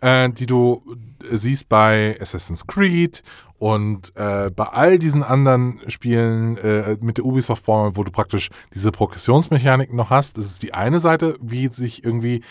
äh, 0.00 0.30
die 0.30 0.46
du 0.46 0.82
siehst 1.30 1.68
bei 1.68 2.16
Assassin's 2.20 2.66
Creed 2.66 3.22
und 3.58 4.12
äh, 4.16 4.50
bei 4.50 4.64
all 4.64 4.98
diesen 4.98 5.24
anderen 5.24 5.80
Spielen 5.88 6.56
äh, 6.58 6.96
mit 7.00 7.18
der 7.18 7.24
Ubisoft-Formel, 7.24 7.96
wo 7.96 8.04
du 8.04 8.12
praktisch 8.12 8.50
diese 8.72 8.92
Progressionsmechanik 8.92 9.92
noch 9.92 10.10
hast, 10.10 10.38
das 10.38 10.46
ist 10.46 10.62
die 10.62 10.74
eine 10.74 11.00
Seite, 11.00 11.36
wie 11.40 11.66
sich 11.68 12.04
irgendwie 12.04 12.42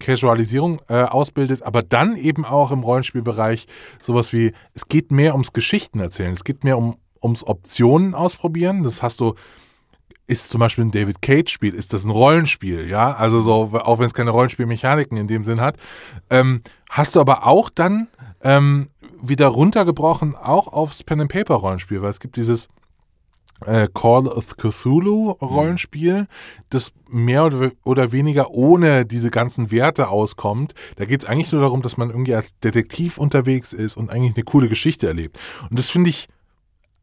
Casualisierung 0.00 0.80
äh, 0.88 1.02
ausbildet, 1.02 1.62
aber 1.62 1.82
dann 1.82 2.16
eben 2.16 2.44
auch 2.44 2.72
im 2.72 2.80
Rollenspielbereich 2.80 3.66
sowas 4.00 4.32
wie, 4.32 4.52
es 4.72 4.88
geht 4.88 5.12
mehr 5.12 5.32
ums 5.32 5.52
Geschichten 5.52 6.00
erzählen, 6.00 6.32
es 6.32 6.44
geht 6.44 6.64
mehr 6.64 6.78
um, 6.78 6.96
ums 7.22 7.46
Optionen 7.46 8.14
ausprobieren. 8.14 8.82
Das 8.82 9.02
hast 9.02 9.20
du, 9.20 9.34
ist 10.26 10.50
zum 10.50 10.60
Beispiel 10.60 10.84
ein 10.84 10.90
David 10.90 11.22
Cage-Spiel, 11.22 11.74
ist 11.74 11.92
das 11.92 12.04
ein 12.04 12.10
Rollenspiel, 12.10 12.88
ja? 12.88 13.14
Also 13.14 13.40
so, 13.40 13.70
auch 13.72 13.98
wenn 13.98 14.06
es 14.06 14.14
keine 14.14 14.30
Rollenspielmechaniken 14.30 15.16
in 15.16 15.28
dem 15.28 15.44
Sinn 15.44 15.60
hat. 15.60 15.76
Ähm, 16.30 16.62
hast 16.88 17.14
du 17.14 17.20
aber 17.20 17.46
auch 17.46 17.70
dann 17.70 18.08
ähm, 18.42 18.88
wieder 19.28 19.48
runtergebrochen, 19.48 20.36
auch 20.36 20.68
aufs 20.68 21.02
Pen-and-Paper-Rollenspiel, 21.02 22.02
weil 22.02 22.10
es 22.10 22.20
gibt 22.20 22.36
dieses 22.36 22.68
äh, 23.64 23.88
Call 23.94 24.26
of 24.26 24.56
Cthulhu-Rollenspiel, 24.56 26.26
das 26.70 26.92
mehr 27.08 27.44
oder, 27.46 27.72
oder 27.84 28.12
weniger 28.12 28.50
ohne 28.50 29.06
diese 29.06 29.30
ganzen 29.30 29.70
Werte 29.70 30.08
auskommt. 30.08 30.74
Da 30.96 31.04
geht 31.04 31.22
es 31.22 31.28
eigentlich 31.28 31.52
nur 31.52 31.62
darum, 31.62 31.82
dass 31.82 31.96
man 31.96 32.10
irgendwie 32.10 32.34
als 32.34 32.58
Detektiv 32.60 33.18
unterwegs 33.18 33.72
ist 33.72 33.96
und 33.96 34.10
eigentlich 34.10 34.34
eine 34.34 34.44
coole 34.44 34.68
Geschichte 34.68 35.06
erlebt. 35.06 35.38
Und 35.70 35.78
das 35.78 35.90
finde 35.90 36.10
ich 36.10 36.28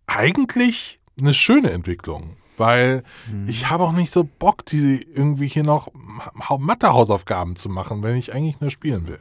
eigentlich 0.08 1.00
eine 1.20 1.34
schöne 1.34 1.72
Entwicklung. 1.72 2.36
Weil 2.58 3.04
ich 3.48 3.72
habe 3.72 3.86
auch 3.86 3.92
nicht 3.94 4.14
so 4.14 4.24
Bock, 4.24 4.66
diese 4.68 4.94
irgendwie 4.96 5.48
hier 5.48 5.64
noch 5.64 5.88
Ma- 5.94 6.58
Mathe-Hausaufgaben 6.60 7.56
zu 7.56 7.70
machen, 7.70 8.04
wenn 8.04 8.16
ich 8.18 8.36
eigentlich 8.36 8.60
nur 8.60 8.70
spielen 8.70 9.08
will. 9.08 9.18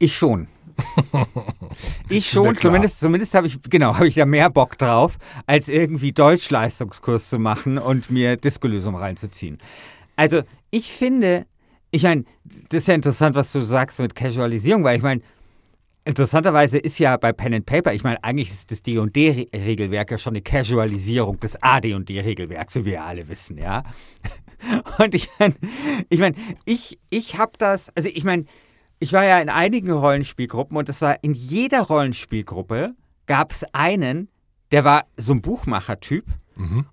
Ich 0.00 0.16
schon. 0.16 0.48
Ich 2.08 2.30
schon, 2.30 2.56
zumindest, 2.56 3.00
zumindest 3.00 3.34
habe 3.34 3.46
ich, 3.46 3.60
genau, 3.62 3.94
habe 3.96 4.06
ich 4.06 4.14
da 4.14 4.26
mehr 4.26 4.50
Bock 4.50 4.78
drauf, 4.78 5.16
als 5.46 5.68
irgendwie 5.68 6.12
Deutschleistungskurs 6.12 7.28
zu 7.28 7.38
machen 7.38 7.78
und 7.78 8.10
mir 8.10 8.36
Diskolösung 8.36 8.94
reinzuziehen. 8.94 9.58
Also, 10.16 10.42
ich 10.70 10.92
finde, 10.92 11.46
ich 11.90 12.02
meine, 12.02 12.24
das 12.68 12.82
ist 12.82 12.88
ja 12.88 12.94
interessant, 12.94 13.34
was 13.34 13.52
du 13.52 13.60
sagst 13.60 13.98
mit 14.00 14.14
Casualisierung, 14.14 14.84
weil 14.84 14.96
ich 14.96 15.02
meine, 15.02 15.22
interessanterweise 16.04 16.78
ist 16.78 16.98
ja 16.98 17.16
bei 17.16 17.32
Pen 17.32 17.54
and 17.54 17.66
Paper, 17.66 17.92
ich 17.92 18.04
meine, 18.04 18.22
eigentlich 18.22 18.50
ist 18.50 18.70
das 18.70 18.82
D&D-Regelwerk 18.82 20.10
ja 20.10 20.18
schon 20.18 20.34
eine 20.34 20.42
Casualisierung 20.42 21.40
des 21.40 21.60
AD&D-Regelwerks, 21.60 22.76
wie 22.76 22.84
wir 22.84 23.04
alle 23.04 23.26
wissen, 23.28 23.58
ja. 23.58 23.82
Und 24.98 25.14
ich 25.14 25.28
meine, 25.38 25.54
ich 26.10 26.20
meine, 26.20 26.36
ich, 26.64 26.98
ich 27.10 27.38
habe 27.38 27.52
das, 27.58 27.90
also 27.96 28.08
ich 28.12 28.24
meine, 28.24 28.44
ich 29.04 29.12
war 29.12 29.24
ja 29.24 29.38
in 29.38 29.50
einigen 29.50 29.90
Rollenspielgruppen 29.90 30.76
und 30.78 30.88
das 30.88 31.02
war 31.02 31.22
in 31.22 31.34
jeder 31.34 31.82
Rollenspielgruppe 31.82 32.94
gab 33.26 33.52
es 33.52 33.64
einen, 33.74 34.28
der 34.72 34.84
war 34.84 35.04
so 35.18 35.32
ein 35.34 35.42
Buchmacher-Typ 35.42 36.24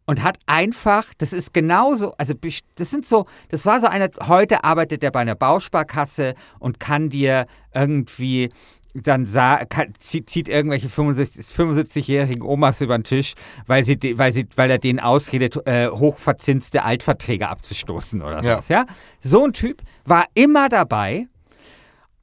und 0.07 0.23
hat 0.23 0.39
einfach, 0.47 1.13
das 1.19 1.33
ist 1.33 1.53
genauso, 1.53 2.13
also 2.17 2.33
das 2.75 2.89
sind 2.89 3.05
so, 3.07 3.25
das 3.49 3.65
war 3.67 3.79
so 3.79 3.85
einer, 3.87 4.09
heute 4.27 4.63
arbeitet 4.63 5.03
er 5.03 5.11
bei 5.11 5.19
einer 5.21 5.35
Bausparkasse 5.35 6.33
und 6.59 6.79
kann 6.79 7.09
dir 7.09 7.45
irgendwie 7.73 8.49
dann 8.93 9.25
sa 9.25 9.63
kann, 9.65 9.93
zieht, 9.99 10.29
zieht 10.29 10.49
irgendwelche 10.49 10.89
65 10.89 11.45
75-jährigen 11.55 12.41
Omas 12.41 12.81
über 12.81 12.97
den 12.97 13.05
Tisch, 13.05 13.35
weil, 13.67 13.83
sie, 13.85 13.97
weil, 14.17 14.33
sie, 14.33 14.47
weil 14.57 14.69
er 14.69 14.79
denen 14.79 14.99
ausredet, 14.99 15.55
äh, 15.65 15.87
hochverzinste 15.89 16.83
Altverträge 16.83 17.47
abzustoßen 17.47 18.21
oder 18.21 18.37
Ja. 18.43 18.55
sowas. 18.55 18.67
Ja? 18.67 18.85
So 19.21 19.45
ein 19.45 19.53
Typ 19.53 19.81
war 20.05 20.25
immer 20.33 20.67
dabei 20.67 21.27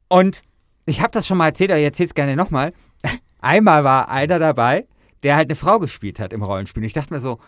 und 0.09 0.43
ich 0.87 1.01
habe 1.01 1.11
das 1.11 1.27
schon 1.27 1.39
mal 1.39 1.49
erzählt, 1.49 1.71
aber 1.71 1.79
ich 1.79 1.85
erzähle 1.85 2.09
es 2.09 2.15
gerne 2.15 2.37
nochmal. 2.37 2.73
Einmal 3.41 3.85
war 3.85 4.09
einer 4.09 4.39
dabei, 4.39 4.87
der 5.23 5.37
halt 5.37 5.49
eine 5.49 5.57
Frau 5.57 5.79
gespielt 5.79 6.19
hat 6.19 6.33
im 6.33 6.43
Rollenspiel. 6.43 6.83
Und 6.83 6.87
ich 6.87 6.93
dachte 6.93 7.13
mir 7.13 7.21
so, 7.21 7.39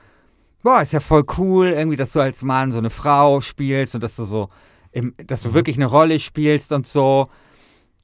boah, 0.62 0.82
ist 0.82 0.92
ja 0.92 1.00
voll 1.00 1.24
cool, 1.38 1.68
irgendwie, 1.68 1.96
dass 1.96 2.12
du 2.12 2.20
als 2.20 2.42
Mann 2.42 2.72
so 2.72 2.78
eine 2.78 2.90
Frau 2.90 3.40
spielst 3.40 3.94
und 3.94 4.02
dass 4.02 4.16
du 4.16 4.24
so, 4.24 4.50
im, 4.92 5.14
dass 5.26 5.42
du 5.42 5.54
wirklich 5.54 5.76
eine 5.76 5.86
Rolle 5.86 6.18
spielst 6.18 6.72
und 6.72 6.86
so. 6.86 7.30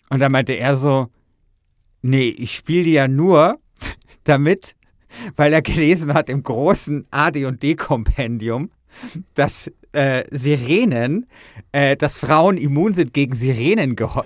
Und 0.09 0.21
dann 0.21 0.33
meinte 0.33 0.55
er 0.55 0.77
so, 0.77 1.09
nee, 2.03 2.29
ich 2.29 2.55
spiele 2.55 2.85
die 2.85 2.93
ja 2.93 3.09
nur 3.09 3.59
damit, 4.25 4.75
weil 5.37 5.53
er 5.53 5.63
gelesen 5.63 6.15
hat 6.15 6.29
im 6.29 6.43
großen 6.43 7.07
AD&D-Kompendium, 7.11 8.71
dass 9.35 9.71
äh, 9.93 10.25
Sirenen, 10.31 11.27
äh, 11.73 11.97
dass 11.97 12.19
Frauen 12.19 12.57
immun 12.57 12.95
sind 12.95 13.13
gegen 13.15 13.35
Sirenengeheul. 13.35 14.25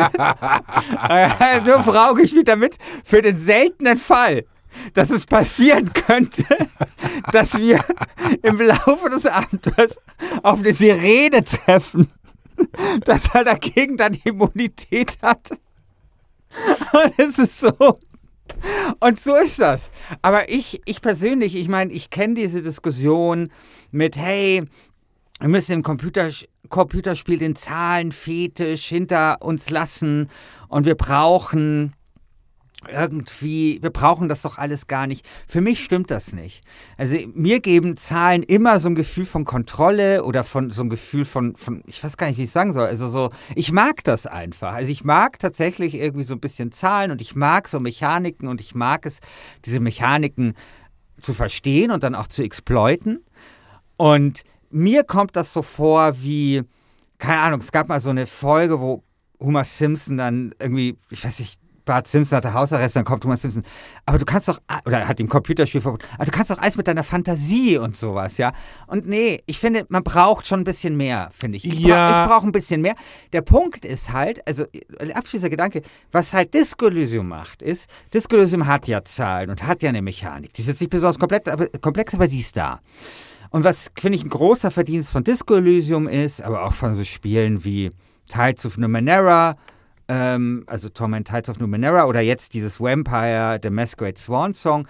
hat 0.00 1.66
nur 1.66 1.82
Frau 1.82 2.14
gespielt 2.14 2.48
damit 2.48 2.78
für 3.04 3.22
den 3.22 3.38
seltenen 3.38 3.98
Fall, 3.98 4.44
dass 4.92 5.10
es 5.10 5.26
passieren 5.26 5.92
könnte, 5.92 6.44
dass 7.32 7.56
wir 7.56 7.84
im 8.42 8.60
Laufe 8.60 9.08
des 9.08 9.26
Abenteuers 9.26 10.00
auf 10.42 10.58
eine 10.58 10.72
Sirene 10.72 11.44
treffen, 11.44 12.10
dass 13.04 13.34
er 13.34 13.44
dagegen 13.44 13.96
dann 13.96 14.14
Immunität 14.24 15.18
hat. 15.22 15.50
Und 16.92 17.12
es 17.16 17.38
ist 17.38 17.60
so. 17.60 17.98
Und 19.00 19.20
so 19.20 19.34
ist 19.36 19.58
das. 19.58 19.90
Aber 20.22 20.48
ich, 20.48 20.80
ich 20.84 21.00
persönlich, 21.00 21.56
ich 21.56 21.68
meine, 21.68 21.92
ich 21.92 22.10
kenne 22.10 22.34
diese 22.34 22.62
Diskussion 22.62 23.50
mit, 23.90 24.16
hey, 24.16 24.64
wir 25.40 25.48
müssen 25.48 25.72
im 25.72 25.82
Computer, 25.82 26.30
Computerspiel 26.68 27.38
den 27.38 27.56
Zahlenfetisch 27.56 28.86
hinter 28.86 29.42
uns 29.42 29.70
lassen 29.70 30.30
und 30.68 30.86
wir 30.86 30.94
brauchen 30.94 31.94
irgendwie, 32.92 33.78
wir 33.82 33.90
brauchen 33.90 34.28
das 34.28 34.42
doch 34.42 34.58
alles 34.58 34.86
gar 34.86 35.06
nicht. 35.06 35.26
Für 35.46 35.60
mich 35.60 35.82
stimmt 35.82 36.10
das 36.10 36.32
nicht. 36.32 36.62
Also 36.96 37.16
mir 37.34 37.60
geben 37.60 37.96
Zahlen 37.96 38.42
immer 38.42 38.78
so 38.80 38.88
ein 38.88 38.94
Gefühl 38.94 39.24
von 39.24 39.44
Kontrolle 39.44 40.24
oder 40.24 40.44
von 40.44 40.70
so 40.70 40.82
ein 40.82 40.90
Gefühl 40.90 41.24
von, 41.24 41.56
von 41.56 41.82
ich 41.86 42.02
weiß 42.02 42.16
gar 42.16 42.26
nicht, 42.26 42.38
wie 42.38 42.44
ich 42.44 42.50
sagen 42.50 42.72
soll. 42.72 42.86
Also 42.86 43.08
so, 43.08 43.30
ich 43.54 43.72
mag 43.72 44.04
das 44.04 44.26
einfach. 44.26 44.74
Also 44.74 44.90
ich 44.90 45.04
mag 45.04 45.38
tatsächlich 45.38 45.94
irgendwie 45.94 46.24
so 46.24 46.34
ein 46.34 46.40
bisschen 46.40 46.72
Zahlen 46.72 47.10
und 47.10 47.20
ich 47.20 47.34
mag 47.34 47.68
so 47.68 47.80
Mechaniken 47.80 48.48
und 48.48 48.60
ich 48.60 48.74
mag 48.74 49.06
es, 49.06 49.20
diese 49.64 49.80
Mechaniken 49.80 50.54
zu 51.20 51.34
verstehen 51.34 51.90
und 51.90 52.02
dann 52.02 52.14
auch 52.14 52.26
zu 52.26 52.42
exploiten. 52.42 53.24
Und 53.96 54.42
mir 54.70 55.04
kommt 55.04 55.36
das 55.36 55.52
so 55.52 55.62
vor 55.62 56.22
wie, 56.22 56.62
keine 57.18 57.40
Ahnung, 57.40 57.60
es 57.60 57.72
gab 57.72 57.88
mal 57.88 58.00
so 58.00 58.10
eine 58.10 58.26
Folge, 58.26 58.80
wo 58.80 59.04
Homer 59.40 59.64
Simpson 59.64 60.16
dann 60.16 60.54
irgendwie, 60.58 60.96
ich 61.10 61.24
weiß 61.24 61.38
nicht, 61.40 61.60
Bart 61.84 62.08
Simpson 62.08 62.36
hatte 62.36 62.54
Hausarrest, 62.54 62.96
dann 62.96 63.04
kommt 63.04 63.24
Homer 63.24 63.36
Simpson. 63.36 63.62
Aber 64.06 64.18
du 64.18 64.24
kannst 64.24 64.48
doch, 64.48 64.58
oder 64.86 65.06
hat 65.06 65.20
ihm 65.20 65.28
Computerspiel 65.28 65.80
verboten, 65.80 66.06
aber 66.14 66.24
du 66.24 66.30
kannst 66.30 66.50
doch 66.50 66.58
alles 66.58 66.76
mit 66.76 66.88
deiner 66.88 67.04
Fantasie 67.04 67.78
und 67.78 67.96
sowas, 67.96 68.38
ja. 68.38 68.52
Und 68.86 69.06
nee, 69.06 69.42
ich 69.46 69.58
finde, 69.58 69.84
man 69.88 70.02
braucht 70.02 70.46
schon 70.46 70.60
ein 70.60 70.64
bisschen 70.64 70.96
mehr, 70.96 71.30
finde 71.38 71.56
ich. 71.56 71.64
Ich, 71.66 71.80
Ja. 71.80 72.08
bra 72.08 72.24
ich 72.24 72.30
brauche 72.30 72.46
ein 72.46 72.52
bisschen 72.52 72.80
mehr. 72.80 72.94
Der 73.32 73.42
Punkt 73.42 73.84
ist 73.84 74.12
halt, 74.12 74.46
also 74.46 74.64
abschließender 75.14 75.50
Gedanke, 75.50 75.82
was 76.12 76.32
halt 76.32 76.54
Disco 76.54 76.86
Elysium 76.86 77.28
macht, 77.28 77.62
ist, 77.62 77.88
Disco 78.12 78.36
Elysium 78.36 78.66
hat 78.66 78.88
ja 78.88 79.04
Zahlen 79.04 79.50
und 79.50 79.66
hat 79.66 79.82
ja 79.82 79.90
eine 79.90 80.02
Mechanik. 80.02 80.54
Die 80.54 80.62
ist 80.62 80.68
jetzt 80.68 80.80
nicht 80.80 80.90
besonders 80.90 81.18
komplex, 81.18 81.50
aber, 81.50 81.68
komplex, 81.80 82.14
aber 82.14 82.28
die 82.28 82.40
ist 82.40 82.56
da. 82.56 82.80
Und 83.50 83.62
was, 83.62 83.90
finde 83.98 84.16
ich, 84.16 84.24
ein 84.24 84.30
großer 84.30 84.70
Verdienst 84.70 85.10
von 85.12 85.22
Disco 85.22 85.54
Elysium 85.54 86.08
ist, 86.08 86.42
aber 86.42 86.64
auch 86.64 86.72
von 86.72 86.94
so 86.94 87.04
Spielen 87.04 87.64
wie 87.64 87.90
Tides 88.28 88.66
of 88.66 88.78
Numenera, 88.78 89.54
ähm, 90.08 90.64
also 90.66 90.88
Torment 90.88 91.28
Tides 91.28 91.48
of 91.48 91.58
Numenera 91.58 92.06
oder 92.06 92.20
jetzt 92.20 92.54
dieses 92.54 92.80
Vampire, 92.80 93.58
The 93.62 93.70
Masquerade 93.70 94.18
Swan 94.18 94.54
Song, 94.54 94.86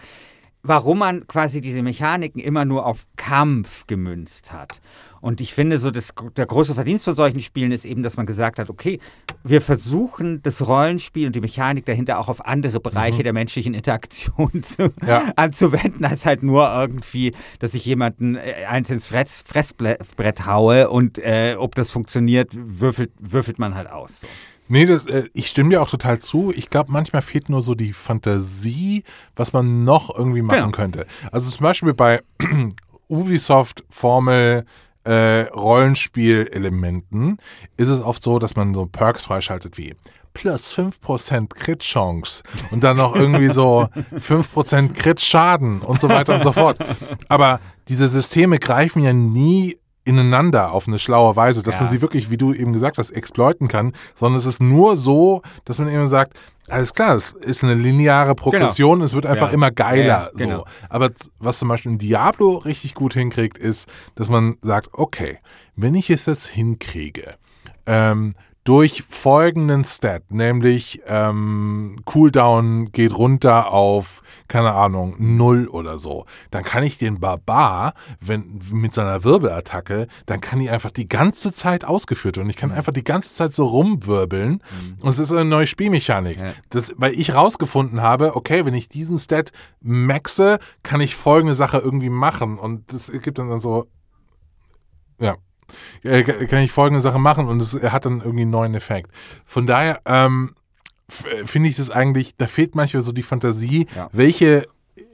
warum 0.65 0.99
man 0.99 1.27
quasi 1.27 1.61
diese 1.61 1.83
Mechaniken 1.83 2.41
immer 2.41 2.65
nur 2.65 2.87
auf 2.87 3.07
Kampf 3.17 3.87
gemünzt 3.87 4.53
hat. 4.53 4.81
Und 5.21 5.41
ich 5.41 5.55
finde, 5.55 5.79
so 5.79 5.91
das, 5.91 6.13
der 6.37 6.45
große 6.45 6.75
Verdienst 6.75 7.07
von 7.07 7.15
solchen 7.15 7.41
Spielen 7.41 7.73
ist 7.73 7.87
eben, 7.87 8.03
dass 8.03 8.19
man 8.19 8.27
gesagt 8.27 8.59
hat, 8.59 8.69
okay, 8.69 8.99
wir 9.43 9.63
versuchen 9.63 10.43
das 10.43 10.67
Rollenspiel 10.67 11.27
und 11.27 11.35
die 11.35 11.41
Mechanik 11.41 11.87
dahinter 11.87 12.19
auch 12.19 12.29
auf 12.29 12.45
andere 12.45 12.79
Bereiche 12.79 13.21
mhm. 13.21 13.23
der 13.23 13.33
menschlichen 13.33 13.73
Interaktion 13.73 14.63
zu, 14.63 14.91
ja. 15.07 15.33
anzuwenden, 15.37 16.05
als 16.05 16.27
halt 16.27 16.43
nur 16.43 16.71
irgendwie, 16.71 17.33
dass 17.59 17.73
ich 17.73 17.87
jemanden 17.87 18.37
äh, 18.37 18.67
eins 18.69 18.91
ins 18.91 19.07
Fress, 19.07 19.43
Fressbrett 19.47 20.45
haue 20.45 20.91
und 20.91 21.19
äh, 21.19 21.57
ob 21.59 21.75
das 21.75 21.91
funktioniert, 21.91 22.51
würfelt, 22.55 23.13
würfelt 23.19 23.59
man 23.59 23.75
halt 23.75 23.91
aus. 23.91 24.21
So. 24.21 24.27
Nee, 24.69 24.87
das, 24.87 25.07
äh, 25.07 25.29
ich 25.35 25.49
stimme 25.49 25.71
dir 25.71 25.83
auch 25.83 25.91
total 25.91 26.19
zu. 26.19 26.53
Ich 26.55 26.71
glaube, 26.71 26.93
manchmal 26.93 27.23
fehlt 27.23 27.49
nur 27.49 27.63
so 27.63 27.75
die 27.75 27.93
Fantasie, 27.93 29.05
was 29.37 29.53
man 29.53 29.85
noch 29.85 30.17
irgendwie 30.17 30.43
machen 30.43 30.59
genau. 30.59 30.71
könnte. 30.71 31.07
Also 31.33 31.51
zum 31.51 31.63
Beispiel 31.63 31.95
bei 31.95 32.23
Ubisoft 33.09 33.85
Formel 33.91 34.65
äh, 35.05 35.43
Rollenspielelementen 35.51 37.39
ist 37.77 37.89
es 37.89 38.01
oft 38.01 38.23
so, 38.23 38.39
dass 38.39 38.57
man 38.57 38.73
so 38.73 38.87
Perks 38.87 39.27
freischaltet 39.27 39.77
wie 39.77 39.95
plus 40.33 40.77
5% 40.77 41.55
Crit-Chance 41.55 42.43
und 42.73 42.83
dann 42.83 42.97
noch 42.97 43.15
irgendwie 43.15 43.51
so 43.51 43.89
5% 44.15 44.93
Crit-Schaden 44.93 45.81
und 45.83 46.01
so 46.01 46.09
weiter 46.09 46.35
und 46.35 46.43
so 46.43 46.53
fort. 46.53 46.79
Aber 47.29 47.61
diese 47.89 48.09
Systeme 48.09 48.59
greifen 48.59 49.03
ja 49.03 49.13
nie 49.13 49.79
ineinander 50.05 50.73
auf 50.73 50.87
eine 50.87 50.99
schlaue 50.99 51.35
Weise, 51.37 51.63
dass 51.63 51.77
ja. 51.77 51.83
man 51.83 51.91
sie 51.91 52.03
wirklich, 52.03 52.31
wie 52.31 52.37
du 52.37 52.53
eben 52.53 52.73
gesagt 52.73 52.99
hast, 52.99 53.11
exploiten 53.11 53.69
kann, 53.69 53.93
sondern 54.15 54.39
es 54.39 54.47
ist 54.47 54.63
nur 54.63 54.97
so, 54.97 55.43
dass 55.65 55.79
man 55.79 55.89
eben 55.89 56.07
sagt, 56.09 56.35
alles 56.69 56.95
klar, 56.95 57.15
es 57.15 57.33
ist 57.33 57.63
eine 57.63 57.75
lineare 57.75 58.35
Progression, 58.35 58.99
genau. 58.99 59.05
es 59.05 59.15
wird 59.15 59.27
einfach 59.27 59.49
ja. 59.49 59.55
immer 59.55 59.71
geiler. 59.71 60.31
Ja, 60.37 60.45
genau. 60.45 60.59
so. 60.59 60.65
Aber 60.89 61.11
was 61.39 61.59
zum 61.59 61.69
Beispiel 61.69 61.93
in 61.93 61.99
Diablo 61.99 62.57
richtig 62.59 62.95
gut 62.95 63.15
hinkriegt, 63.15 63.59
ist, 63.59 63.89
dass 64.15 64.29
man 64.29 64.57
sagt, 64.63 64.89
okay, 64.93 65.39
wenn 65.77 65.95
ich 65.95 66.09
es 66.11 66.27
jetzt 66.27 66.47
hinkriege, 66.47 67.35
ähm, 67.87 68.33
durch 68.65 69.03
folgenden 69.03 69.85
Stat, 69.85 70.31
nämlich 70.31 71.03
ähm, 71.07 72.01
Cooldown 72.07 72.93
geht 72.93 73.17
runter 73.17 73.71
auf, 73.71 74.23
keine 74.49 74.73
Ahnung, 74.75 75.17
null 75.19 75.69
oder 75.69 75.99
so. 75.99 76.25
Dann 76.51 76.65
kann 76.65 76.83
ich 76.83 76.97
den 76.97 77.21
Barbar, 77.21 77.93
wenn 78.21 78.61
mit 78.73 78.95
seiner 78.95 79.23
Wirbelattacke, 79.23 80.09
dann 80.25 80.41
kann 80.41 80.61
die 80.61 80.71
einfach 80.71 80.91
die 80.91 81.09
ganze 81.09 81.53
Zeit 81.53 81.85
ausgeführt 81.85 82.37
werden. 82.37 82.47
Und 82.47 82.51
ich 82.51 82.57
kann 82.57 82.71
mhm. 82.71 82.77
einfach 82.77 82.95
die 82.95 83.05
ganze 83.05 83.35
Zeit 83.35 83.55
so 83.55 83.67
rumwirbeln. 83.67 84.53
Mhm. 84.53 84.97
Und 85.01 85.09
es 85.11 85.19
ist 85.19 85.31
eine 85.31 85.45
neue 85.45 85.67
Spielmechanik. 85.67 86.39
Ja. 86.41 86.53
Das, 86.71 86.95
weil 86.97 87.13
ich 87.13 87.35
rausgefunden 87.35 88.01
habe, 88.01 88.35
okay, 88.35 88.65
wenn 88.65 88.75
ich 88.75 88.89
diesen 88.89 89.19
Stat 89.19 89.53
maxe, 89.83 90.59
kann 90.83 91.03
ich 91.03 91.17
folgende 91.17 91.55
Sache 91.55 91.79
irgendwie 91.79 92.11
machen. 92.11 92.59
Und 92.59 92.93
das 92.95 93.13
gibt 93.13 93.39
dann 93.39 93.61
so, 93.61 93.89
ja, 95.21 95.37
äh, 96.03 96.23
kann 96.23 96.61
ich 96.61 96.73
folgende 96.73 97.01
Sache 97.01 97.19
machen 97.19 97.47
und 97.47 97.61
es 97.61 97.75
hat 97.75 98.05
dann 98.05 98.21
irgendwie 98.21 98.43
einen 98.43 98.51
neuen 98.51 98.75
Effekt. 98.75 99.11
Von 99.45 99.67
daher 99.67 100.01
ähm, 100.07 100.55
finde 101.09 101.69
ich 101.69 101.77
das 101.77 101.91
eigentlich, 101.91 102.37
da 102.37 102.47
fehlt 102.47 102.75
manchmal 102.75 103.03
so 103.03 103.13
die 103.13 103.23
Fantasie, 103.23 103.87
ja. 103.95 104.09
welche 104.13 104.67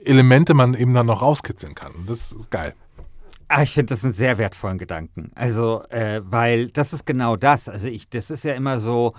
Elemente 0.03 0.53
man 0.53 0.73
eben 0.73 0.93
dann 0.93 1.07
noch 1.07 1.21
rauskitzeln 1.21 1.75
kann. 1.75 1.93
Das 2.07 2.31
ist 2.31 2.49
geil. 2.51 2.73
Ah, 3.47 3.63
ich 3.63 3.73
finde 3.73 3.93
das 3.93 4.03
einen 4.05 4.13
sehr 4.13 4.37
wertvollen 4.37 4.77
Gedanken. 4.77 5.31
Also, 5.35 5.83
äh, 5.89 6.21
weil 6.23 6.69
das 6.69 6.93
ist 6.93 7.05
genau 7.05 7.35
das. 7.35 7.67
Also, 7.67 7.89
ich, 7.89 8.09
das 8.09 8.31
ist 8.31 8.45
ja 8.45 8.53
immer 8.53 8.79
so 8.79 9.13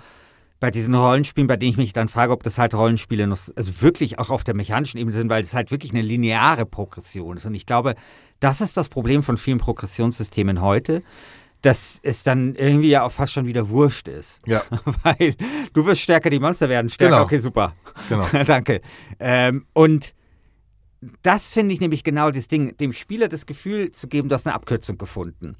bei 0.59 0.71
diesen 0.71 0.95
Rollenspielen, 0.95 1.47
bei 1.47 1.57
denen 1.57 1.71
ich 1.71 1.77
mich 1.77 1.93
dann 1.93 2.07
frage, 2.07 2.31
ob 2.31 2.41
das 2.41 2.57
halt 2.57 2.73
Rollenspiele 2.73 3.27
noch, 3.27 3.37
also 3.55 3.81
wirklich 3.81 4.17
auch 4.17 4.29
auf 4.29 4.43
der 4.43 4.55
mechanischen 4.55 4.97
Ebene 4.97 5.15
sind, 5.15 5.29
weil 5.29 5.43
es 5.43 5.53
halt 5.53 5.71
wirklich 5.71 5.91
eine 5.91 6.01
lineare 6.01 6.65
Progression 6.65 7.37
ist. 7.37 7.45
Und 7.45 7.53
ich 7.53 7.65
glaube, 7.65 7.95
das 8.43 8.59
ist 8.59 8.75
das 8.75 8.89
Problem 8.89 9.23
von 9.23 9.37
vielen 9.37 9.57
Progressionssystemen 9.57 10.61
heute, 10.61 10.99
dass 11.61 11.99
es 12.03 12.23
dann 12.23 12.55
irgendwie 12.55 12.89
ja 12.89 13.03
auch 13.03 13.11
fast 13.11 13.31
schon 13.31 13.47
wieder 13.47 13.69
wurscht 13.69 14.09
ist. 14.09 14.41
Ja. 14.45 14.61
Weil 15.03 15.35
du 15.71 15.85
wirst 15.85 16.01
stärker, 16.01 16.29
die 16.29 16.39
Monster 16.39 16.67
werden 16.67 16.89
stärker. 16.89 17.15
Genau. 17.15 17.23
Okay, 17.23 17.39
super. 17.39 17.73
Genau. 18.09 18.25
Danke. 18.45 18.81
Ähm, 19.17 19.65
und 19.71 20.13
das 21.21 21.53
finde 21.53 21.73
ich 21.73 21.79
nämlich 21.79 22.03
genau 22.03 22.31
das 22.31 22.49
Ding, 22.49 22.75
dem 22.77 22.91
Spieler 22.91 23.29
das 23.29 23.45
Gefühl 23.45 23.93
zu 23.93 24.07
geben, 24.09 24.27
du 24.27 24.35
hast 24.35 24.45
eine 24.45 24.55
Abkürzung 24.55 24.97
gefunden. 24.97 25.55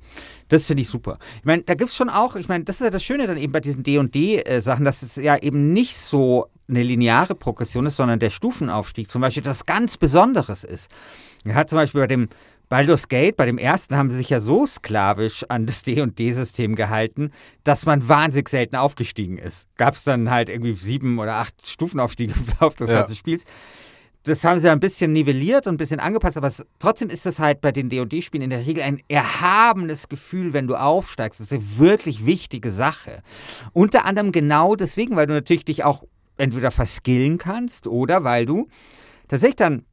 Das 0.50 0.68
finde 0.68 0.82
ich 0.82 0.90
super. 0.90 1.20
Ich 1.40 1.46
meine, 1.46 1.64
da 1.64 1.76
gibt 1.76 1.90
es 1.90 1.96
schon 1.96 2.10
auch, 2.10 2.36
ich 2.36 2.50
meine, 2.50 2.66
das 2.66 2.78
ist 2.78 2.82
ja 2.84 2.90
das 2.90 3.04
Schöne 3.04 3.28
dann 3.28 3.38
eben 3.38 3.54
bei 3.54 3.60
diesen 3.62 3.84
D&D-Sachen, 3.84 4.84
dass 4.84 5.04
es 5.04 5.16
ja 5.16 5.38
eben 5.38 5.72
nicht 5.72 5.98
so 5.98 6.48
eine 6.68 6.84
lineare 6.84 7.36
Progression 7.36 7.86
ist, 7.86 7.96
sondern 7.96 8.20
der 8.20 8.30
Stufenaufstieg 8.30 9.10
zum 9.10 9.22
Beispiel 9.22 9.44
etwas 9.44 9.66
ganz 9.66 9.98
Besonderes 9.98 10.64
ist. 10.64 10.90
Er 11.46 11.56
hat 11.56 11.70
zum 11.70 11.78
Beispiel 11.78 12.02
bei 12.02 12.08
dem 12.08 12.30
Baldur's 12.74 13.08
Gate, 13.08 13.38
bei 13.38 13.46
dem 13.46 13.60
ersten 13.60 13.96
haben 13.96 14.10
sie 14.10 14.18
sich 14.18 14.32
ja 14.32 14.42
so 14.42 14.66
sklavisch 14.66 15.46
an 15.48 15.68
das 15.68 15.84
D&D-System 15.84 16.76
gehalten, 16.76 17.30
dass 17.64 17.86
man 17.86 18.10
wahnsinnig 18.10 18.50
selten 18.50 18.78
aufgestiegen 18.78 19.38
ist. 19.38 19.68
Gab 19.78 19.94
es 19.94 20.04
dann 20.06 20.32
halt 20.32 20.50
irgendwie 20.50 20.74
sieben 20.74 21.20
oder 21.20 21.36
acht 21.36 21.68
Stufenaufstiege 21.68 22.34
im 22.34 22.46
Laufe 22.60 22.78
des 22.78 22.90
ja. 22.90 23.02
ganzen 23.02 23.16
Spiels. 23.16 23.44
Das 24.24 24.44
haben 24.44 24.60
sie 24.60 24.72
ein 24.72 24.80
bisschen 24.80 25.12
nivelliert 25.12 25.68
und 25.68 25.76
ein 25.76 25.78
bisschen 25.78 26.00
angepasst, 26.00 26.36
aber 26.36 26.48
es, 26.48 26.66
trotzdem 26.80 27.10
ist 27.10 27.28
es 27.28 27.38
halt 27.38 27.62
bei 27.62 27.72
den 27.72 27.90
D&D-Spielen 27.90 28.42
in 28.42 28.50
der 28.50 28.66
Regel 28.66 28.82
ein 28.82 29.04
erhabenes 29.08 30.10
Gefühl, 30.10 30.54
wenn 30.54 30.66
du 30.66 30.74
aufsteigst. 30.74 31.42
Das 31.42 31.52
ist 31.52 31.54
eine 31.54 31.78
wirklich 31.78 32.26
wichtige 32.26 32.72
Sache. 32.72 33.22
Unter 33.74 34.06
anderem 34.06 34.32
genau 34.32 34.76
deswegen, 34.76 35.16
weil 35.16 35.28
du 35.28 35.34
natürlich 35.36 35.66
dich 35.66 35.84
auch 35.84 36.06
entweder 36.38 36.72
verskillen 36.72 37.38
kannst 37.38 37.86
oder 37.86 38.24
weil 38.24 38.48
du 38.48 38.68
tatsächlich 39.28 39.58
dann 39.58 39.86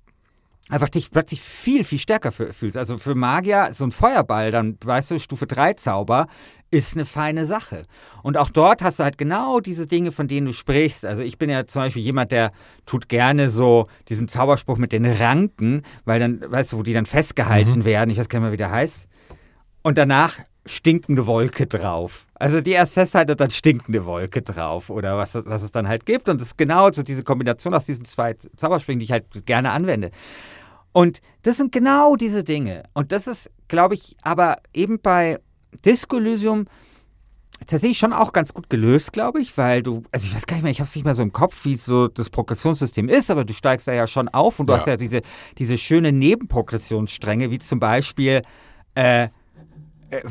einfach 0.70 0.88
dich 0.88 1.10
plötzlich 1.10 1.40
viel, 1.40 1.84
viel 1.84 1.98
stärker 1.98 2.32
fühlst. 2.32 2.76
Also 2.76 2.98
für 2.98 3.14
Magier, 3.14 3.70
so 3.72 3.84
ein 3.84 3.92
Feuerball, 3.92 4.50
dann 4.50 4.78
weißt 4.82 5.10
du, 5.10 5.18
Stufe 5.18 5.46
3 5.46 5.74
Zauber 5.74 6.26
ist 6.70 6.94
eine 6.94 7.04
feine 7.04 7.46
Sache. 7.46 7.84
Und 8.22 8.36
auch 8.36 8.48
dort 8.48 8.82
hast 8.82 9.00
du 9.00 9.04
halt 9.04 9.18
genau 9.18 9.60
diese 9.60 9.86
Dinge, 9.86 10.12
von 10.12 10.28
denen 10.28 10.46
du 10.46 10.52
sprichst. 10.52 11.04
Also 11.04 11.22
ich 11.22 11.36
bin 11.36 11.50
ja 11.50 11.66
zum 11.66 11.82
Beispiel 11.82 12.02
jemand, 12.02 12.32
der 12.32 12.52
tut 12.86 13.08
gerne 13.08 13.50
so 13.50 13.88
diesen 14.08 14.28
Zauberspruch 14.28 14.78
mit 14.78 14.92
den 14.92 15.04
Ranken, 15.04 15.82
weil 16.04 16.20
dann, 16.20 16.40
weißt 16.46 16.72
du, 16.72 16.78
wo 16.78 16.82
die 16.82 16.92
dann 16.92 17.06
festgehalten 17.06 17.80
mhm. 17.80 17.84
werden. 17.84 18.10
Ich 18.10 18.18
weiß 18.18 18.28
gar 18.28 18.38
nicht 18.38 18.44
mehr, 18.44 18.52
wie 18.52 18.56
der 18.56 18.70
heißt. 18.70 19.08
Und 19.82 19.98
danach 19.98 20.38
stinkende 20.66 21.26
Wolke 21.26 21.66
drauf. 21.66 22.26
Also 22.34 22.60
die 22.60 22.72
erst 22.72 22.94
festhalten 22.94 23.32
und 23.32 23.40
dann 23.40 23.50
stinkende 23.50 24.04
Wolke 24.04 24.42
drauf 24.42 24.90
oder 24.90 25.16
was, 25.16 25.34
was 25.34 25.62
es 25.62 25.72
dann 25.72 25.88
halt 25.88 26.06
gibt. 26.06 26.28
Und 26.28 26.40
das 26.40 26.48
ist 26.48 26.58
genau 26.58 26.90
so 26.92 27.02
diese 27.02 27.24
Kombination 27.24 27.74
aus 27.74 27.86
diesen 27.86 28.04
zwei 28.04 28.34
Zaubersprüngen, 28.56 29.00
die 29.00 29.04
ich 29.04 29.12
halt 29.12 29.46
gerne 29.46 29.70
anwende. 29.70 30.10
Und 30.92 31.20
das 31.42 31.56
sind 31.56 31.72
genau 31.72 32.16
diese 32.16 32.44
Dinge. 32.44 32.84
Und 32.94 33.12
das 33.12 33.26
ist, 33.26 33.50
glaube 33.68 33.94
ich, 33.94 34.16
aber 34.22 34.58
eben 34.74 35.00
bei 35.00 35.38
Disco 35.84 36.16
Elysium 36.16 36.66
tatsächlich 37.66 37.98
schon 37.98 38.12
auch 38.12 38.32
ganz 38.32 38.54
gut 38.54 38.70
gelöst, 38.70 39.12
glaube 39.12 39.40
ich, 39.40 39.56
weil 39.56 39.82
du, 39.82 40.02
also 40.12 40.26
ich 40.26 40.34
weiß 40.34 40.46
gar 40.46 40.56
nicht 40.56 40.62
mehr, 40.62 40.72
ich 40.72 40.80
habe 40.80 40.88
es 40.88 40.94
nicht 40.94 41.04
mehr 41.04 41.14
so 41.14 41.22
im 41.22 41.32
Kopf, 41.32 41.64
wie 41.64 41.74
so 41.74 42.08
das 42.08 42.30
Progressionssystem 42.30 43.08
ist, 43.08 43.30
aber 43.30 43.44
du 43.44 43.52
steigst 43.52 43.86
da 43.86 43.92
ja 43.92 44.06
schon 44.06 44.28
auf 44.28 44.58
und 44.58 44.68
du 44.68 44.72
ja. 44.72 44.78
hast 44.78 44.86
ja 44.86 44.96
diese, 44.96 45.20
diese 45.58 45.78
schöne 45.78 46.10
Nebenprogressionsstränge, 46.12 47.50
wie 47.50 47.58
zum 47.58 47.78
Beispiel 47.78 48.42
äh, 48.94 49.28
äh, 50.10 50.22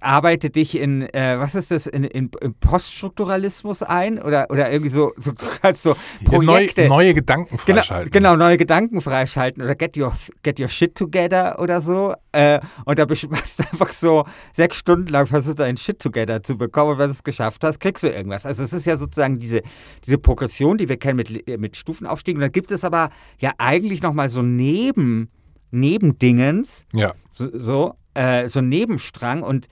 arbeite 0.00 0.50
dich 0.50 0.78
in, 0.78 1.02
äh, 1.02 1.36
was 1.38 1.54
ist 1.54 1.70
das, 1.70 1.86
in, 1.86 2.04
in, 2.04 2.30
in, 2.40 2.54
Poststrukturalismus 2.54 3.82
ein 3.82 4.20
oder, 4.20 4.46
oder 4.50 4.70
irgendwie 4.70 4.90
so, 4.90 5.12
so 5.16 5.32
als 5.62 5.82
so 5.82 5.96
Projekte. 6.24 6.82
Neue, 6.82 6.88
neue 6.88 7.14
Gedanken 7.14 7.58
freischalten. 7.58 8.10
Genau, 8.10 8.32
genau, 8.32 8.44
neue 8.44 8.56
Gedanken 8.56 9.00
freischalten 9.00 9.62
oder 9.62 9.74
get 9.74 9.96
your, 9.96 10.12
get 10.42 10.60
your 10.60 10.68
shit 10.68 10.94
together 10.94 11.58
oder 11.58 11.80
so. 11.80 12.14
Äh, 12.32 12.60
und 12.84 12.98
da 12.98 13.04
bist 13.04 13.24
du 13.24 13.28
einfach 13.30 13.92
so 13.92 14.24
sechs 14.52 14.76
Stunden 14.76 15.08
lang 15.08 15.26
versucht, 15.26 15.58
dein 15.58 15.76
Shit 15.76 15.98
together 16.00 16.42
zu 16.42 16.56
bekommen 16.56 16.92
und 16.92 16.98
wenn 16.98 17.06
du 17.06 17.12
es 17.12 17.24
geschafft 17.24 17.64
hast, 17.64 17.80
kriegst 17.80 18.04
du 18.04 18.08
irgendwas. 18.08 18.46
Also 18.46 18.62
es 18.62 18.72
ist 18.72 18.86
ja 18.86 18.96
sozusagen 18.96 19.38
diese, 19.38 19.62
diese 20.04 20.18
Progression, 20.18 20.78
die 20.78 20.88
wir 20.88 20.96
kennen 20.96 21.16
mit, 21.16 21.58
mit 21.58 21.76
Stufenaufstieg. 21.76 22.36
Und 22.36 22.40
dann 22.40 22.52
gibt 22.52 22.70
es 22.70 22.84
aber 22.84 23.10
ja 23.38 23.52
eigentlich 23.58 24.02
nochmal 24.02 24.30
so 24.30 24.42
neben 24.42 25.28
Nebendingens. 25.70 26.86
Ja. 26.92 27.14
So, 27.30 27.48
so 27.52 27.94
äh, 28.14 28.48
so 28.48 28.60
ein 28.60 28.68
Nebenstrang 28.68 29.42
und 29.42 29.68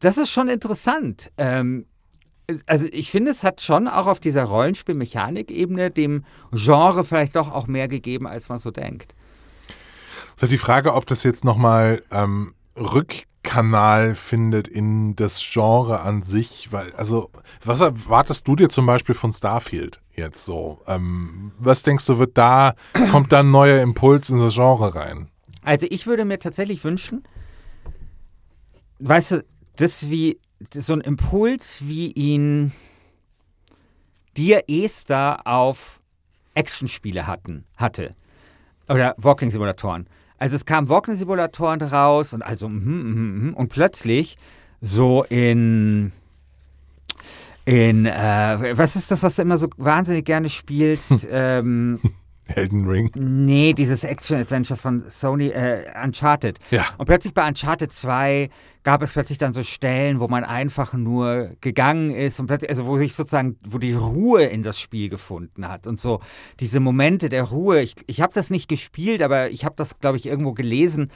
das 0.00 0.18
ist 0.18 0.30
schon 0.30 0.48
interessant. 0.48 1.30
Ähm, 1.38 1.86
also 2.66 2.86
ich 2.90 3.10
finde, 3.10 3.30
es 3.30 3.44
hat 3.44 3.60
schon 3.60 3.88
auch 3.88 4.06
auf 4.06 4.20
dieser 4.20 4.44
Rollenspielmechanik-Ebene 4.44 5.90
dem 5.90 6.24
Genre 6.52 7.04
vielleicht 7.04 7.36
doch 7.36 7.52
auch 7.52 7.66
mehr 7.66 7.88
gegeben, 7.88 8.26
als 8.26 8.48
man 8.48 8.58
so 8.58 8.70
denkt. 8.70 9.14
So 10.36 10.46
die 10.46 10.58
Frage, 10.58 10.94
ob 10.94 11.06
das 11.06 11.22
jetzt 11.22 11.44
nochmal 11.44 12.02
ähm, 12.10 12.54
Rückkanal 12.76 14.14
findet 14.14 14.68
in 14.68 15.14
das 15.14 15.40
Genre 15.40 16.00
an 16.00 16.22
sich, 16.22 16.72
weil, 16.72 16.92
also, 16.94 17.30
was 17.64 17.80
erwartest 17.80 18.48
du 18.48 18.56
dir 18.56 18.68
zum 18.68 18.86
Beispiel 18.86 19.14
von 19.14 19.32
Starfield 19.32 20.00
jetzt 20.14 20.44
so? 20.44 20.80
Ähm, 20.86 21.52
was 21.58 21.82
denkst 21.82 22.06
du, 22.06 22.18
wird 22.18 22.36
da, 22.38 22.74
kommt 23.10 23.32
da 23.32 23.40
ein 23.40 23.50
neuer 23.50 23.82
Impuls 23.82 24.30
in 24.30 24.40
das 24.40 24.54
Genre 24.54 24.94
rein? 24.94 25.28
Also 25.62 25.86
ich 25.90 26.06
würde 26.06 26.24
mir 26.24 26.38
tatsächlich 26.38 26.82
wünschen, 26.84 27.22
weißt 29.00 29.30
du, 29.32 29.44
das 29.76 30.10
wie 30.10 30.38
so 30.74 30.92
ein 30.92 31.00
Impuls, 31.00 31.80
wie 31.82 32.12
ihn 32.12 32.72
Dear 34.36 34.62
Esther 34.68 35.46
auf 35.46 36.00
Actionspiele 36.54 37.26
hatten, 37.26 37.64
hatte. 37.76 38.14
Oder 38.88 39.14
Walking-Simulatoren. 39.18 40.06
Also 40.38 40.56
es 40.56 40.64
kamen 40.64 40.88
Walking-Simulatoren 40.88 41.82
raus 41.82 42.32
und 42.32 42.42
also 42.42 42.68
mhm, 42.68 43.12
mhm, 43.12 43.46
mhm. 43.46 43.54
und 43.54 43.68
plötzlich 43.68 44.36
so 44.80 45.24
in 45.24 46.12
in 47.64 48.06
äh, 48.06 48.76
was 48.76 48.96
ist 48.96 49.10
das, 49.10 49.22
was 49.22 49.36
du 49.36 49.42
immer 49.42 49.58
so 49.58 49.68
wahnsinnig 49.76 50.24
gerne 50.24 50.48
spielst? 50.48 51.28
ähm, 51.30 52.00
Elden 52.56 52.86
Ring. 52.88 53.10
Nee, 53.14 53.72
dieses 53.72 54.04
Action-Adventure 54.04 54.76
von 54.78 55.04
Sony, 55.08 55.48
äh, 55.48 55.84
Uncharted. 56.04 56.58
Ja. 56.70 56.84
Und 56.98 57.06
plötzlich 57.06 57.34
bei 57.34 57.46
Uncharted 57.46 57.92
2 57.92 58.50
gab 58.82 59.02
es 59.02 59.12
plötzlich 59.12 59.38
dann 59.38 59.52
so 59.52 59.62
Stellen, 59.62 60.20
wo 60.20 60.28
man 60.28 60.42
einfach 60.44 60.94
nur 60.94 61.50
gegangen 61.60 62.10
ist 62.10 62.40
und 62.40 62.46
plötzlich, 62.46 62.70
also 62.70 62.86
wo 62.86 62.96
sich 62.96 63.14
sozusagen, 63.14 63.56
wo 63.66 63.78
die 63.78 63.92
Ruhe 63.92 64.44
in 64.44 64.62
das 64.62 64.78
Spiel 64.80 65.08
gefunden 65.10 65.68
hat 65.68 65.86
und 65.86 66.00
so 66.00 66.20
diese 66.60 66.80
Momente 66.80 67.28
der 67.28 67.44
Ruhe. 67.44 67.80
Ich, 67.82 67.94
ich 68.06 68.20
habe 68.22 68.32
das 68.32 68.48
nicht 68.50 68.68
gespielt, 68.68 69.22
aber 69.22 69.50
ich 69.50 69.64
habe 69.64 69.74
das, 69.76 69.98
glaube 69.98 70.16
ich, 70.16 70.26
irgendwo 70.26 70.52
gelesen. 70.52 71.10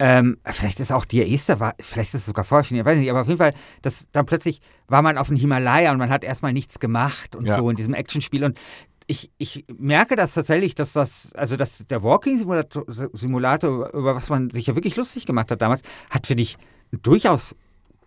Ähm, 0.00 0.36
vielleicht 0.44 0.78
ist 0.78 0.92
auch 0.92 1.04
die 1.04 1.22
Esther, 1.34 1.58
war, 1.58 1.74
vielleicht 1.80 2.14
ist 2.14 2.20
es 2.20 2.26
sogar 2.26 2.44
vorher 2.44 2.62
schon, 2.62 2.78
ich 2.78 2.84
weiß 2.84 2.96
nicht, 2.98 3.10
aber 3.10 3.22
auf 3.22 3.26
jeden 3.26 3.38
Fall, 3.38 3.52
das, 3.82 4.06
dann 4.12 4.26
plötzlich 4.26 4.60
war 4.86 5.02
man 5.02 5.18
auf 5.18 5.26
dem 5.26 5.36
Himalaya 5.36 5.90
und 5.90 5.98
man 5.98 6.08
hat 6.10 6.22
erstmal 6.22 6.52
nichts 6.52 6.78
gemacht 6.78 7.34
und 7.34 7.46
Ja. 7.46 7.56
so 7.56 7.68
in 7.68 7.74
diesem 7.74 7.94
Actionspiel 7.94 8.44
und 8.44 8.60
ich, 9.08 9.30
ich 9.38 9.64
merke 9.78 10.16
das 10.16 10.34
tatsächlich, 10.34 10.74
dass 10.74 10.92
das, 10.92 11.32
also 11.34 11.56
dass 11.56 11.78
der 11.86 12.02
Walking-Simulator, 12.02 12.84
Simulator, 13.14 13.92
über 13.94 14.14
was 14.14 14.28
man 14.28 14.50
sich 14.50 14.66
ja 14.66 14.76
wirklich 14.76 14.96
lustig 14.96 15.24
gemacht 15.24 15.50
hat 15.50 15.62
damals, 15.62 15.82
hat, 16.10 16.26
finde 16.26 16.42
ich, 16.42 16.58
durchaus 17.02 17.56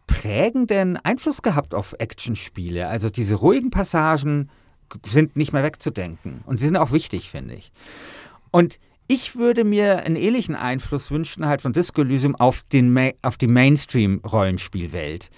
prägenden 0.05 0.97
Einfluss 0.97 1.41
gehabt 1.41 1.73
auf 1.73 1.95
Actionspiele. 1.97 2.87
Also 2.87 3.09
diese 3.09 3.35
ruhigen 3.35 3.71
Passagen 3.71 4.49
sind 5.03 5.35
nicht 5.35 5.53
mehr 5.53 5.63
wegzudenken. 5.63 6.41
Und 6.45 6.59
sie 6.59 6.67
sind 6.67 6.77
auch 6.77 6.91
wichtig, 6.91 7.31
finde 7.31 7.55
ich. 7.55 7.71
Und 8.51 8.79
ich 9.07 9.35
würde 9.35 9.63
mir 9.63 10.03
einen 10.03 10.15
ähnlichen 10.15 10.55
Einfluss 10.55 11.09
wünschen, 11.09 11.47
halt 11.47 11.61
von 11.61 11.73
Disco 11.73 12.01
Elysium 12.01 12.35
auf, 12.35 12.61
den 12.71 12.93
Ma 12.93 13.09
auf 13.23 13.37
die 13.37 13.47
Mainstream-Rollenspielwelt. 13.47 15.31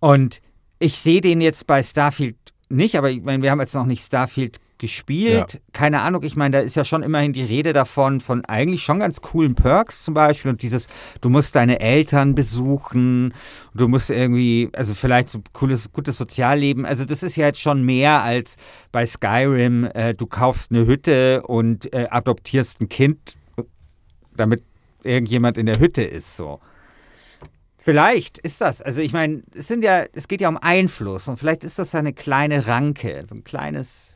Und 0.00 0.40
ich 0.78 0.98
sehe 0.98 1.20
den 1.20 1.42
jetzt 1.42 1.66
bei 1.66 1.82
Starfield 1.82 2.36
nicht, 2.70 2.96
aber 2.96 3.10
ich 3.10 3.22
meine, 3.22 3.42
wir 3.42 3.50
haben 3.50 3.60
jetzt 3.60 3.74
noch 3.74 3.86
nicht 3.86 4.02
Starfield 4.02 4.58
gespielt. 4.84 5.54
Ja. 5.54 5.60
Keine 5.72 6.02
Ahnung, 6.02 6.22
ich 6.24 6.36
meine, 6.36 6.58
da 6.58 6.62
ist 6.62 6.76
ja 6.76 6.84
schon 6.84 7.02
immerhin 7.02 7.32
die 7.32 7.42
Rede 7.42 7.72
davon, 7.72 8.20
von 8.20 8.44
eigentlich 8.44 8.82
schon 8.82 8.98
ganz 8.98 9.22
coolen 9.22 9.54
Perks 9.54 10.04
zum 10.04 10.12
Beispiel 10.12 10.50
und 10.50 10.60
dieses, 10.60 10.88
du 11.22 11.30
musst 11.30 11.56
deine 11.56 11.80
Eltern 11.80 12.34
besuchen, 12.34 13.32
du 13.72 13.88
musst 13.88 14.10
irgendwie, 14.10 14.68
also 14.74 14.92
vielleicht 14.92 15.30
so 15.30 15.40
cooles, 15.54 15.90
gutes 15.90 16.18
Sozialleben. 16.18 16.84
Also 16.84 17.06
das 17.06 17.22
ist 17.22 17.36
ja 17.36 17.46
jetzt 17.46 17.62
schon 17.62 17.82
mehr 17.82 18.22
als 18.22 18.56
bei 18.92 19.06
Skyrim, 19.06 19.88
äh, 19.94 20.12
du 20.12 20.26
kaufst 20.26 20.70
eine 20.70 20.84
Hütte 20.84 21.42
und 21.44 21.90
äh, 21.94 22.08
adoptierst 22.10 22.82
ein 22.82 22.90
Kind, 22.90 23.38
damit 24.36 24.62
irgendjemand 25.02 25.56
in 25.56 25.64
der 25.64 25.80
Hütte 25.80 26.02
ist, 26.02 26.36
so. 26.36 26.60
Vielleicht 27.78 28.36
ist 28.38 28.60
das. 28.60 28.82
Also 28.82 29.00
ich 29.00 29.14
meine, 29.14 29.44
es 29.54 29.66
sind 29.66 29.82
ja, 29.82 30.04
es 30.12 30.28
geht 30.28 30.42
ja 30.42 30.50
um 30.50 30.58
Einfluss 30.58 31.26
und 31.26 31.38
vielleicht 31.38 31.64
ist 31.64 31.78
das 31.78 31.94
eine 31.94 32.12
kleine 32.12 32.66
Ranke, 32.66 33.24
so 33.26 33.34
ein 33.34 33.44
kleines, 33.44 34.13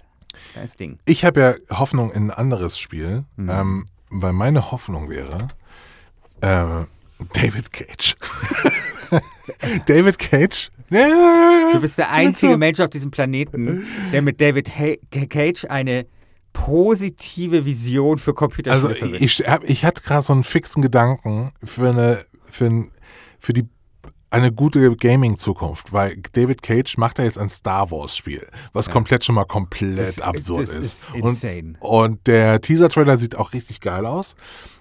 kleines 0.52 0.76
Ding. 0.76 0.98
Ich 1.04 1.24
habe 1.24 1.40
ja 1.40 1.54
Hoffnung 1.78 2.10
in 2.12 2.24
ein 2.24 2.30
anderes 2.30 2.78
Spiel, 2.78 3.24
Mhm. 3.36 3.50
ähm, 3.50 3.86
weil 4.10 4.32
meine 4.32 4.70
Hoffnung 4.70 5.08
wäre 5.10 5.48
äh, 6.40 6.84
David 7.34 7.72
Cage. 7.72 8.16
David 9.86 10.18
Cage. 10.18 10.70
Du 10.90 11.80
bist 11.80 11.98
der 11.98 12.10
einzige. 12.10 12.56
Mensch 12.56 12.80
auf 12.80 12.90
diesem 12.90 13.10
Planeten, 13.10 13.84
der 14.12 14.22
mit 14.22 14.40
David 14.40 14.70
ha 14.78 14.94
Cage 15.28 15.64
eine 15.66 16.06
positive 16.52 17.64
Vision 17.64 18.18
für 18.18 18.34
Computerspiele 18.34 18.94
Also 18.94 19.14
ich, 19.24 19.40
hab, 19.46 19.64
ich 19.64 19.84
hatte 19.84 20.02
gerade 20.02 20.22
so 20.22 20.32
einen 20.32 20.44
fixen 20.44 20.82
Gedanken 20.82 21.52
für 21.62 21.90
eine 21.90 22.24
für, 22.50 22.66
ein, 22.66 22.90
für 23.38 23.52
die 23.52 23.68
eine 24.30 24.52
gute 24.52 24.94
Gaming-Zukunft, 24.96 25.92
weil 25.92 26.16
David 26.32 26.62
Cage 26.62 26.96
macht 26.98 27.18
ja 27.18 27.24
jetzt 27.24 27.38
ein 27.38 27.48
Star 27.48 27.90
Wars-Spiel, 27.90 28.46
was 28.72 28.90
komplett 28.90 29.24
schon 29.24 29.34
mal 29.34 29.44
komplett 29.44 29.98
Das- 30.18 30.20
absurd 30.20 30.68
das 30.68 30.74
ist. 30.74 30.84
ist 30.84 31.08
insane. 31.14 31.74
Und, 31.80 32.10
und 32.10 32.26
der 32.26 32.60
Teaser-Trailer 32.60 33.16
sieht 33.18 33.36
auch 33.36 33.52
richtig 33.52 33.80
geil 33.80 34.04
aus. 34.06 34.36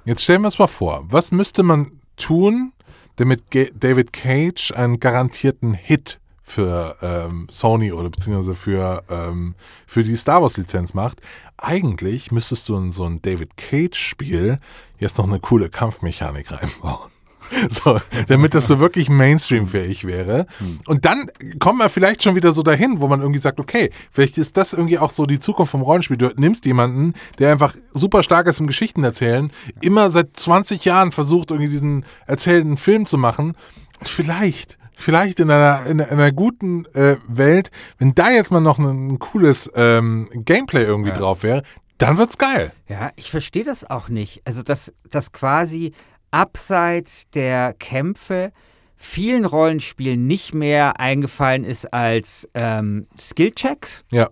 Jetzt 0.06 0.24
stellen 0.24 0.42
wir 0.42 0.48
uns 0.48 0.60
mal 0.60 0.68
vor, 0.68 1.06
was 1.10 1.32
müsste 1.32 1.64
man 1.64 1.92
tun, 2.18 2.74
damit 3.18 3.44
David 3.74 4.14
Cage 4.14 4.72
einen 4.74 5.00
garantierten 5.00 5.74
Hit 5.74 6.20
für 6.44 6.96
ähm, 7.02 7.48
Sony 7.50 7.92
oder 7.92 8.10
beziehungsweise 8.10 8.56
für, 8.56 9.04
ähm, 9.10 9.56
für 9.86 10.04
die 10.04 10.16
Star 10.16 10.42
Wars-Lizenz 10.42 10.94
macht? 10.94 11.20
Eigentlich 11.58 12.32
müsstest 12.32 12.70
du 12.70 12.78
in 12.78 12.92
so 12.92 13.06
ein 13.06 13.22
David 13.22 13.58
Cage-Spiel 13.58 14.60
jetzt 15.00 15.18
noch 15.18 15.28
eine 15.28 15.40
coole 15.40 15.70
Kampfmechanik 15.70 16.52
reinbauen. 16.52 17.12
So, 17.70 18.00
damit 18.28 18.54
das 18.54 18.68
so 18.68 18.80
wirklich 18.80 19.10
Mainstream-fähig 19.10 20.06
wäre. 20.06 20.46
Und 20.86 21.06
dann 21.06 21.30
kommen 21.60 21.80
wir 21.80 21.90
vielleicht 21.90 22.24
schon 22.24 22.36
wieder 22.36 22.52
so 22.52 22.64
dahin, 22.64 23.00
wo 23.00 23.08
man 23.08 23.22
irgendwie 23.22 23.40
sagt, 23.42 23.60
okay, 23.60 23.92
vielleicht 24.12 24.38
ist 24.38 24.58
das 24.58 24.74
irgendwie 24.74 24.98
auch 25.00 25.10
so 25.12 25.26
die 25.26 25.40
Zukunft 25.40 25.72
vom 25.72 25.82
Rollenspiel. 25.82 26.18
Du 26.18 26.32
nimmst 26.38 26.66
jemanden, 26.66 27.14
der 27.40 27.52
einfach 27.52 27.76
super 27.92 28.24
stark 28.24 28.48
ist 28.48 28.60
im 28.60 28.68
Geschichten 28.68 29.04
erzählen, 29.04 29.52
immer 29.82 30.12
seit 30.12 30.38
20 30.38 30.84
Jahren 30.86 31.12
versucht, 31.12 31.52
irgendwie 31.52 31.70
diesen 31.72 32.06
erzählenden 32.26 32.78
Film 32.78 33.06
zu 33.06 33.18
machen. 33.18 33.54
Und 34.00 34.08
vielleicht, 34.10 34.78
vielleicht 34.96 35.40
in 35.40 35.50
einer, 35.52 35.86
in, 35.86 36.00
einer- 36.02 36.12
in 36.12 36.20
einer 36.20 36.32
guten 36.32 36.86
äh, 36.94 37.18
Welt, 37.28 37.72
wenn 37.98 38.16
da 38.16 38.30
jetzt 38.30 38.52
mal 38.52 38.60
noch 38.62 38.80
ein, 38.80 39.08
ein 39.14 39.20
cooles 39.20 39.70
ähm, 39.76 40.30
Gameplay 40.34 40.84
irgendwie 40.84 41.12
drauf 41.12 41.44
wäre, 41.44 41.64
dann 41.98 42.18
wird's 42.18 42.38
geil. 42.38 42.72
Ja, 42.88 43.12
ich 43.16 43.32
verstehe 43.32 43.64
das 43.64 43.90
auch 43.90 44.08
nicht. 44.10 44.42
Also, 44.46 44.62
dass, 44.62 44.94
dass 45.10 45.32
quasi 45.32 45.94
abseits 46.32 47.30
der 47.32 47.74
Kämpfe 47.74 48.52
vielen 48.98 49.46
Rollenspielen 49.46 50.26
nicht 50.26 50.54
mehr 50.54 51.00
eingefallen 51.00 51.64
ist 51.64 51.94
als 51.94 52.50
ähm, 52.54 53.08
Skillchecks. 53.18 54.04
Ja. 54.12 54.30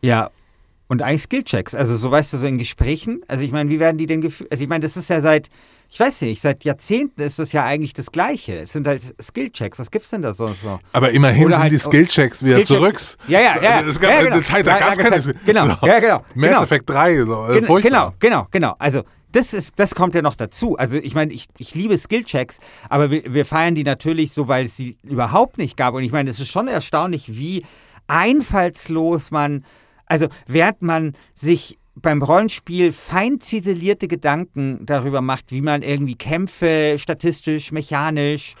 Ja. 0.00 0.30
Und 0.88 1.02
eigentlich 1.02 1.22
Skillchecks. 1.22 1.74
Also, 1.74 1.96
so 1.96 2.10
weißt 2.10 2.32
du, 2.32 2.36
so 2.36 2.46
in 2.46 2.58
Gesprächen. 2.58 3.22
Also, 3.26 3.44
ich 3.44 3.50
meine, 3.50 3.70
wie 3.70 3.80
werden 3.80 3.98
die 3.98 4.06
denn 4.06 4.20
geführt? 4.20 4.50
Also, 4.52 4.62
ich 4.62 4.68
meine, 4.68 4.82
das 4.82 4.96
ist 4.96 5.10
ja 5.10 5.20
seit, 5.20 5.48
ich 5.92 6.00
weiß 6.00 6.22
nicht, 6.22 6.40
seit 6.40 6.64
Jahrzehnten 6.64 7.20
ist 7.20 7.38
das 7.38 7.52
ja 7.52 7.64
eigentlich 7.64 7.92
das 7.92 8.10
Gleiche. 8.10 8.60
Es 8.60 8.72
sind 8.72 8.86
halt 8.86 9.14
Skillchecks. 9.20 9.78
Was 9.78 9.90
gibt's 9.90 10.08
denn 10.08 10.22
da 10.22 10.32
sonst 10.32 10.64
noch? 10.64 10.80
Aber 10.94 11.10
immerhin 11.10 11.44
Oder 11.44 11.56
sind 11.56 11.62
halt- 11.64 11.72
die 11.72 11.78
Skillchecks 11.78 12.42
wieder 12.42 12.56
Skillchecks- 12.60 12.66
zurück. 12.66 12.98
Ja, 13.28 13.40
ja, 13.40 13.62
ja. 13.62 13.80
Es 13.82 14.00
gab 14.00 14.10
ja, 14.10 14.16
eine 14.20 14.30
genau. 14.30 14.40
Zeit, 14.40 14.66
da 14.66 14.78
gab 14.78 14.92
es 14.92 14.98
keine. 14.98 15.16
gesagt. 15.16 15.38
Genau, 15.44 15.76
So. 15.80 15.86
ja, 15.86 16.00
genau. 16.00 16.24
Mass 16.34 16.48
genau. 16.48 16.62
Effect 16.62 16.88
3, 16.90 17.24
so, 17.24 17.46
äh, 17.46 17.54
Gen 17.56 17.64
furchtbar. 17.64 17.90
genau, 17.90 18.14
genau, 18.18 18.46
genau. 18.50 18.74
Also 18.78 19.02
das 19.32 19.52
ist, 19.52 19.74
das 19.78 19.94
kommt 19.94 20.14
ja 20.14 20.22
noch 20.22 20.34
dazu. 20.34 20.76
Also 20.78 20.96
ich 20.96 21.14
meine, 21.14 21.32
ich, 21.34 21.46
ich 21.58 21.74
liebe 21.74 21.98
Skillchecks, 21.98 22.58
aber 22.88 23.10
wir, 23.10 23.24
wir 23.34 23.44
feiern 23.44 23.74
die 23.74 23.84
natürlich 23.84 24.32
so, 24.32 24.48
weil 24.48 24.64
es 24.64 24.76
sie 24.76 24.96
überhaupt 25.02 25.58
nicht 25.58 25.76
gab. 25.76 25.92
Und 25.94 26.04
ich 26.04 26.12
meine, 26.12 26.30
es 26.30 26.40
ist 26.40 26.48
schon 26.50 26.68
erstaunlich, 26.68 27.36
wie 27.36 27.64
einfallslos 28.06 29.30
man, 29.30 29.64
also 30.06 30.28
während 30.46 30.80
man 30.82 31.12
sich 31.34 31.78
beim 31.94 32.22
Rollenspiel 32.22 32.92
fein 32.92 33.40
ziselierte 33.40 34.08
Gedanken 34.08 34.84
darüber 34.86 35.20
macht, 35.20 35.52
wie 35.52 35.60
man 35.60 35.82
irgendwie 35.82 36.14
Kämpfe 36.14 36.96
statistisch, 36.98 37.72
mechanisch 37.72 38.54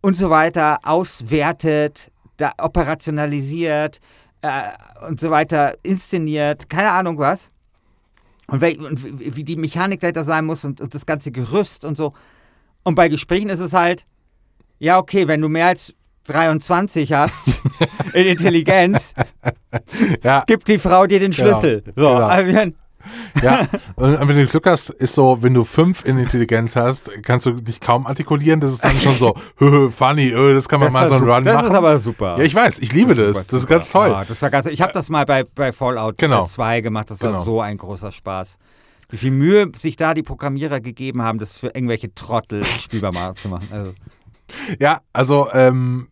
und 0.00 0.16
so 0.16 0.30
weiter 0.30 0.80
auswertet, 0.82 2.10
da 2.36 2.52
operationalisiert 2.58 4.00
äh, 4.42 4.70
und 5.06 5.20
so 5.20 5.30
weiter, 5.30 5.76
inszeniert, 5.82 6.68
keine 6.68 6.90
Ahnung 6.90 7.18
was. 7.18 7.50
Und, 8.48 8.60
wel, 8.60 8.84
und 8.84 9.36
wie 9.36 9.44
die 9.44 9.56
Mechanik 9.56 10.00
dahinter 10.00 10.24
sein 10.24 10.44
muss 10.44 10.64
und, 10.64 10.80
und 10.80 10.94
das 10.94 11.06
ganze 11.06 11.30
Gerüst 11.30 11.84
und 11.84 11.96
so. 11.96 12.12
Und 12.82 12.96
bei 12.96 13.08
Gesprächen 13.08 13.48
ist 13.48 13.60
es 13.60 13.72
halt, 13.72 14.06
ja, 14.80 14.98
okay, 14.98 15.28
wenn 15.28 15.40
du 15.40 15.48
mehr 15.48 15.68
als 15.68 15.94
23 16.26 17.12
hast 17.12 17.62
in 18.14 18.26
Intelligenz, 18.26 19.14
Ja, 20.22 20.44
gibt 20.46 20.68
die 20.68 20.78
Frau 20.78 21.06
dir 21.06 21.18
den 21.20 21.30
Genau, 21.32 21.60
Schlüssel. 21.60 21.82
So, 21.96 22.08
genau. 22.14 22.26
also, 22.26 22.52
ja. 23.42 23.66
Und 23.96 24.28
wenn 24.28 24.36
du 24.36 24.46
Glück 24.46 24.66
hast, 24.66 24.90
ist 24.90 25.14
so, 25.14 25.38
wenn 25.42 25.54
du 25.54 25.64
fünf 25.64 26.04
in 26.04 26.18
Intelligenz 26.18 26.76
hast, 26.76 27.10
kannst 27.22 27.46
du 27.46 27.52
dich 27.52 27.80
kaum 27.80 28.06
artikulieren. 28.06 28.60
Das 28.60 28.72
ist 28.72 28.84
dann 28.84 28.96
schon 29.00 29.14
so, 29.14 29.34
funny, 29.90 30.28
äh, 30.28 30.54
das 30.54 30.68
kann 30.68 30.80
man 30.80 30.92
mal 30.92 31.08
so 31.08 31.16
einen 31.16 31.28
Run 31.28 31.42
das 31.44 31.54
machen. 31.54 31.66
ist 31.68 31.74
aber 31.74 31.98
super. 31.98 32.36
ja, 32.38 32.44
ich 32.44 32.54
weiß, 32.54 32.78
ich 32.78 32.92
liebe 32.92 33.14
das. 33.14 33.46
Das, 33.48 33.52
ist 33.60 33.66
ganz 33.66 33.90
toll. 33.90 34.12
Ah, 34.12 34.24
das 34.24 34.40
war 34.42 34.50
ganz, 34.50 34.66
ich 34.66 34.80
habe 34.80 34.92
das 34.92 35.08
mal 35.08 35.24
bei, 35.26 35.44
bei 35.44 35.72
Fallout 35.72 36.18
Genau. 36.18 36.46
2 36.46 36.80
gemacht. 36.80 37.10
Das 37.10 37.20
war 37.22 37.30
Genau. 37.32 37.44
so 37.44 37.60
ein 37.60 37.76
großer 37.76 38.12
Spaß. 38.12 38.56
Wie 39.10 39.16
viel 39.16 39.30
Mühe 39.32 39.70
sich 39.78 39.96
da 39.96 40.14
die 40.14 40.22
Programmierer 40.22 40.80
gegeben 40.80 41.22
haben, 41.22 41.38
das 41.38 41.52
für 41.52 41.66
irgendwelche 41.68 42.14
Trottel 42.14 42.64
spielbar 42.64 43.34
zu 43.34 43.48
machen. 43.48 43.68
Also, 43.72 43.92
Ja, 44.78 45.00
also 45.12 45.48
ähm, 45.52 46.08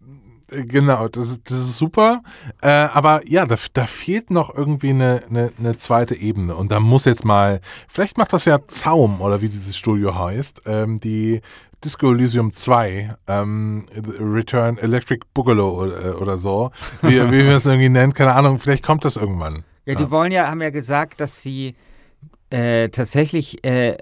genau, 0.50 1.08
das, 1.08 1.28
ist- 1.28 1.50
das 1.50 1.58
ist 1.58 1.78
super. 1.78 2.22
Äh, 2.62 2.68
aber 2.68 3.22
ja, 3.26 3.46
da, 3.46 3.56
da 3.72 3.86
fehlt 3.86 4.30
noch 4.30 4.54
irgendwie 4.54 4.90
eine, 4.90 5.22
eine, 5.28 5.52
eine 5.58 5.76
zweite 5.76 6.14
Ebene. 6.14 6.54
Und 6.56 6.70
da 6.72 6.80
muss 6.80 7.04
jetzt 7.04 7.24
mal, 7.24 7.60
vielleicht 7.88 8.18
macht 8.18 8.32
das 8.32 8.44
ja 8.44 8.58
Zaum 8.66 9.20
oder 9.20 9.40
wie 9.40 9.48
dieses 9.48 9.76
Studio 9.76 10.18
heißt, 10.18 10.62
ähm, 10.66 10.98
die 11.00 11.40
Disco 11.84 12.12
Elysium 12.12 12.52
2, 12.52 13.16
ähm, 13.26 13.86
Return 14.20 14.76
Electric 14.76 15.24
Boogaloo 15.32 15.82
oder, 15.82 16.20
oder 16.20 16.36
so, 16.36 16.70
wie, 17.00 17.14
wie 17.30 17.44
wir 17.46 17.56
es 17.56 17.64
irgendwie 17.66 17.88
nennen, 17.88 18.12
keine 18.12 18.34
Ahnung, 18.34 18.58
vielleicht 18.58 18.84
kommt 18.84 19.04
das 19.06 19.16
irgendwann. 19.16 19.64
Ja, 19.86 19.94
die 19.94 20.10
wollen 20.10 20.30
ja, 20.30 20.46
haben 20.48 20.60
ja 20.60 20.68
gesagt, 20.70 21.20
dass 21.22 21.40
sie 21.42 21.74
äh, 22.50 22.90
tatsächlich 22.90 23.64
äh, 23.64 23.96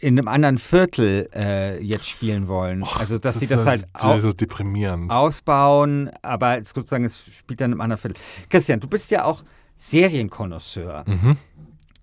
in 0.00 0.18
einem 0.18 0.28
anderen 0.28 0.58
Viertel 0.58 1.28
äh, 1.34 1.82
jetzt 1.82 2.08
spielen 2.08 2.48
wollen. 2.48 2.82
Och, 2.82 2.98
also, 3.00 3.18
dass 3.18 3.34
das 3.34 3.38
sie 3.40 3.44
ist 3.44 3.50
das 3.52 3.64
ja 3.64 3.70
halt 3.70 3.86
so, 3.98 4.08
au 4.08 4.20
so 4.20 4.32
deprimierend. 4.32 5.10
ausbauen, 5.10 6.10
aber 6.22 6.58
sozusagen, 6.64 7.04
es 7.04 7.18
spielt 7.34 7.60
dann 7.60 7.72
im 7.72 7.80
anderen 7.80 8.00
Viertel. 8.00 8.20
Christian, 8.48 8.80
du 8.80 8.88
bist 8.88 9.10
ja 9.10 9.24
auch 9.24 9.42
Serienkonnoisseur. 9.76 11.04
Mhm. 11.06 11.36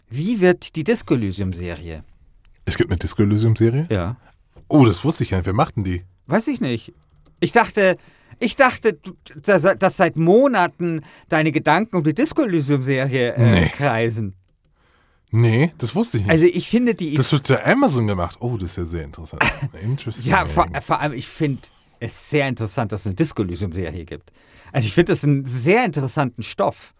Wie 0.09 0.41
wird 0.41 0.75
die 0.75 0.83
Disco 0.83 1.13
Elysium-Serie? 1.13 2.03
Es 2.65 2.77
gibt 2.77 2.89
eine 2.91 2.97
Disco 2.99 3.23
Elysium-Serie? 3.23 3.87
Ja. 3.89 4.17
Oh, 4.67 4.85
das 4.85 5.03
wusste 5.03 5.23
ich 5.23 5.29
gar 5.29 5.37
nicht. 5.37 5.45
Wer 5.45 5.53
macht 5.53 5.75
denn 5.77 5.83
die? 5.83 6.01
Weiß 6.27 6.47
ich 6.47 6.59
nicht. 6.61 6.93
Ich 7.39 7.51
dachte, 7.51 7.97
ich 8.39 8.55
dachte, 8.55 8.97
dass, 9.43 9.97
seit 9.97 10.15
Monaten 10.17 11.01
deine 11.29 11.51
Gedanken 11.51 11.95
um 11.97 12.03
die 12.03 12.13
Disco 12.13 12.41
Elysium-Serie 12.43 13.33
äh, 13.35 13.51
Nee. 13.51 13.69
kreisen. 13.69 14.35
Nee, 15.31 15.73
das 15.77 15.95
wusste 15.95 16.17
ich 16.17 16.23
nicht. 16.23 16.31
Also 16.31 16.45
ich 16.45 16.69
finde 16.69 16.93
die 16.93 17.15
das 17.15 17.31
wird 17.31 17.47
für 17.47 17.65
Amazon 17.65 18.05
gemacht. 18.05 18.37
Oh, 18.41 18.57
das 18.57 18.71
ist 18.71 18.77
ja 18.77 18.85
sehr 18.85 19.03
interessant. 19.05 19.41
Interesting. 19.81 20.29
Ja, 20.29 20.45
vor, 20.45 20.67
vor 20.81 20.99
allem, 20.99 21.13
ich 21.13 21.27
finde 21.27 21.61
es 22.01 22.29
sehr 22.29 22.47
interessant, 22.47 22.91
dass 22.91 23.01
es 23.01 23.05
eine 23.07 23.15
Disco-Elysium-Serie 23.15 24.05
gibt. 24.05 24.31
Also 24.73 24.87
ich 24.87 24.93
finde 24.93 25.13
das 25.13 25.23
einen 25.23 25.45
sehr 25.45 25.85
interessanten 25.85 26.43
Stoff. 26.43 26.93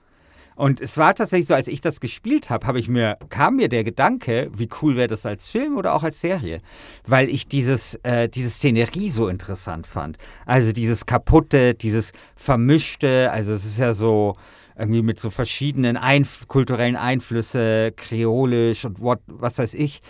Und 0.55 0.79
es 0.79 0.97
war 0.97 1.15
tatsächlich 1.15 1.47
so, 1.47 1.55
als 1.55 1.67
ich 1.67 1.81
das 1.81 1.99
gespielt 1.99 2.49
habe, 2.49 2.67
habe 2.67 2.79
ich 2.79 2.87
mir, 2.87 3.17
kam 3.29 3.55
mir 3.55 3.67
der 3.67 3.83
Gedanke, 3.83 4.51
wie 4.53 4.69
cool 4.81 4.95
wäre 4.95 5.07
das 5.07 5.25
als 5.25 5.49
Film 5.49 5.77
oder 5.77 5.93
auch 5.93 6.03
als 6.03 6.21
Serie. 6.21 6.61
Weil 7.05 7.29
ich 7.29 7.47
dieses, 7.47 7.95
äh, 8.03 8.29
diese 8.29 8.49
Szenerie 8.49 9.09
so 9.09 9.27
interessant 9.27 9.87
fand. 9.87 10.17
Also 10.45 10.71
dieses 10.71 11.05
kaputte, 11.05 11.73
dieses 11.73 12.11
vermischte, 12.35 13.31
also 13.31 13.53
es 13.53 13.65
ist 13.65 13.79
ja 13.79 13.93
so 13.93 14.35
irgendwie 14.81 15.01
mit 15.01 15.19
so 15.19 15.29
verschiedenen 15.29 15.95
Einf 15.95 16.47
kulturellen 16.47 16.95
Einflüsse, 16.95 17.93
kreolisch 17.95 18.83
und 18.85 18.99
what, 18.99 19.19
was 19.27 19.57
weiß 19.57 19.73
ich. 19.75 20.01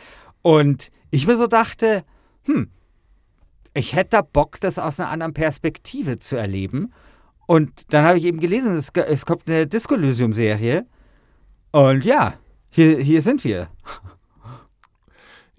Und 0.42 0.90
ich 1.12 1.28
mir 1.28 1.38
so 1.38 1.48
dachte, 1.48 2.04
hm, 2.46 2.70
ich 3.74 3.96
hätte 3.96 4.12
da 4.12 4.22
Bock, 4.22 4.60
das 4.60 4.80
aus 4.80 5.00
einer 5.00 5.10
anderen 5.10 5.34
Perspektive 5.34 6.20
zu 6.20 6.38
erleben. 6.38 6.94
Und 7.48 7.94
dann 7.94 8.06
habe 8.06 8.18
ich 8.18 8.26
eben 8.26 8.40
gelesen, 8.40 8.76
es, 8.76 8.90
es 8.90 9.26
kommt 9.26 9.48
eine 9.48 9.68
Disco-Elysium-Serie. 9.68 10.86
Und 11.72 12.06
ja, 12.06 12.36
hier, 12.70 12.98
hier 13.00 13.22
sind 13.22 13.44
wir. 13.44 13.70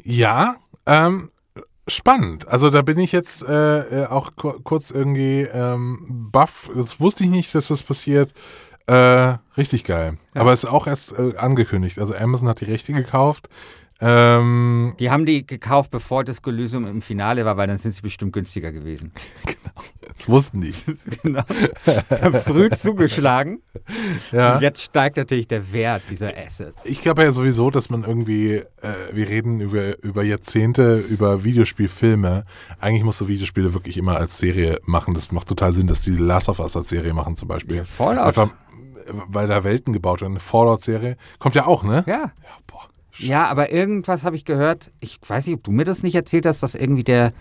Ja, 0.03 0.57
ähm, 0.87 1.31
spannend. 1.87 2.49
Also 2.49 2.71
da 2.71 2.83
bin 2.83 2.99
ich 2.99 3.13
jetzt 3.13 3.43
äh, 3.43 4.03
äh, 4.03 4.07
auch 4.07 4.31
ku 4.37 4.53
kurz 4.65 4.91
irgendwie 4.91 5.43
ähm, 5.43 6.29
baff. 6.33 6.71
Das 6.75 7.01
wusste 7.01 7.25
ich 7.25 7.31
nicht, 7.31 7.55
dass 7.55 7.69
das 7.69 7.83
passiert. 7.83 8.33
Äh, 8.87 9.39
richtig 9.57 9.85
geil. 9.85 10.19
Aber 10.35 10.53
es 10.53 10.65
ist 10.65 10.71
auch 10.71 10.87
erst 10.87 11.13
äh, 11.13 11.37
angekündigt. 11.37 11.99
Also 11.99 12.15
Amazon 12.15 12.49
hat 12.49 12.61
die 12.61 12.67
Rechte 12.67 12.93
gekauft. 12.93 13.49
Ähm, 14.05 14.95
Die 14.99 15.13
haben 15.13 15.25
die 15.27 15.47
gekauft, 15.47 15.93
bevor 15.93 16.25
Disco 16.25 16.51
Elysium 16.51 16.89
im 16.89 17.03
Finale 17.03 17.45
war, 17.45 17.57
weil 17.57 17.69
dann 17.69 17.79
sind 17.79 17.95
sie 17.95 18.03
bestimmt 18.03 18.33
günstiger 18.33 18.73
gewesen. 18.73 19.13
das 20.17 20.29
wussten 20.29 20.61
die. 20.61 20.75
genau. 21.23 21.45
haben 22.11 22.35
früh 22.35 22.69
zugeschlagen. 22.71 23.63
Ja. 24.33 24.57
Und 24.57 24.63
jetzt 24.63 24.83
steigt 24.83 25.19
natürlich 25.19 25.47
der 25.47 25.73
Wert 25.73 26.03
dieser 26.11 26.37
Assets. 26.37 26.85
Ich 26.85 27.01
glaube 27.01 27.23
ja 27.23 27.31
sowieso, 27.31 27.71
dass 27.71 27.91
man 27.91 28.03
irgendwie, 28.03 28.55
äh, 28.55 28.65
wir 29.13 29.29
reden 29.29 29.61
über, 29.61 30.03
über 30.03 30.25
Jahrzehnte, 30.25 30.97
über 30.97 31.45
Videospielfilme. 31.45 32.43
Eigentlich 32.81 33.05
musst 33.05 33.21
du 33.21 33.29
Videospiele 33.29 33.73
wirklich 33.73 33.97
immer 33.97 34.17
als 34.17 34.37
Serie 34.37 34.81
machen. 34.85 35.15
Das 35.15 35.31
macht 35.31 35.47
total 35.47 35.73
Sinn, 35.73 35.87
dass 35.87 36.01
die 36.01 36.17
Last 36.17 36.49
of 36.49 36.59
Us 36.59 36.77
als 36.77 36.89
Serie 36.89 37.15
machen 37.15 37.37
zum 37.37 37.47
Beispiel. 37.47 37.85
Fallout. 37.85 38.25
Einfach, 38.25 38.49
äh, 38.49 38.51
weil 39.29 39.47
da 39.47 39.65
Welten 39.65 39.93
gebaut 39.93 40.21
werden. 40.21 40.33
Eine 40.33 40.41
Fallout-Serie. 40.41 41.17
Kommt 41.39 41.55
ja 41.55 41.67
auch, 41.67 41.85
ne? 41.85 42.05
Ja. 42.07 42.15
Ja, 42.15 42.33
boah. 42.67 42.83
Ja, 43.19 43.47
aber 43.49 43.73
irgendwas 43.73 44.25
habe 44.25 44.37
ich 44.37 44.45
gehört. 44.45 44.91
Ich 45.01 45.19
weiß 45.27 45.47
nicht, 45.47 45.57
ob 45.57 45.65
du 45.65 45.71
mir 45.71 45.85
das 45.85 46.03
nicht 46.03 46.15
erzählt 46.15 46.47
hast, 46.47 46.63
dass 46.63 46.75
irgendwie 46.75 47.05
der. 47.05 47.33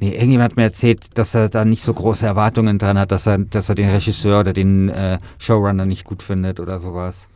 Nee, 0.00 0.10
irgendjemand 0.10 0.52
hat 0.52 0.56
mir 0.56 0.64
erzählt, 0.64 1.18
dass 1.18 1.34
er 1.34 1.48
da 1.48 1.64
nicht 1.64 1.82
so 1.82 1.94
große 1.94 2.26
Erwartungen 2.26 2.78
dran 2.78 2.98
hat, 2.98 3.12
dass 3.12 3.26
er, 3.26 3.38
dass 3.38 3.68
er 3.68 3.76
den 3.76 3.90
Regisseur 3.90 4.40
oder 4.40 4.52
den 4.52 4.88
äh, 4.88 5.18
Showrunner 5.38 5.86
nicht 5.86 6.04
gut 6.04 6.22
findet 6.22 6.58
oder 6.58 6.80
sowas. 6.80 7.28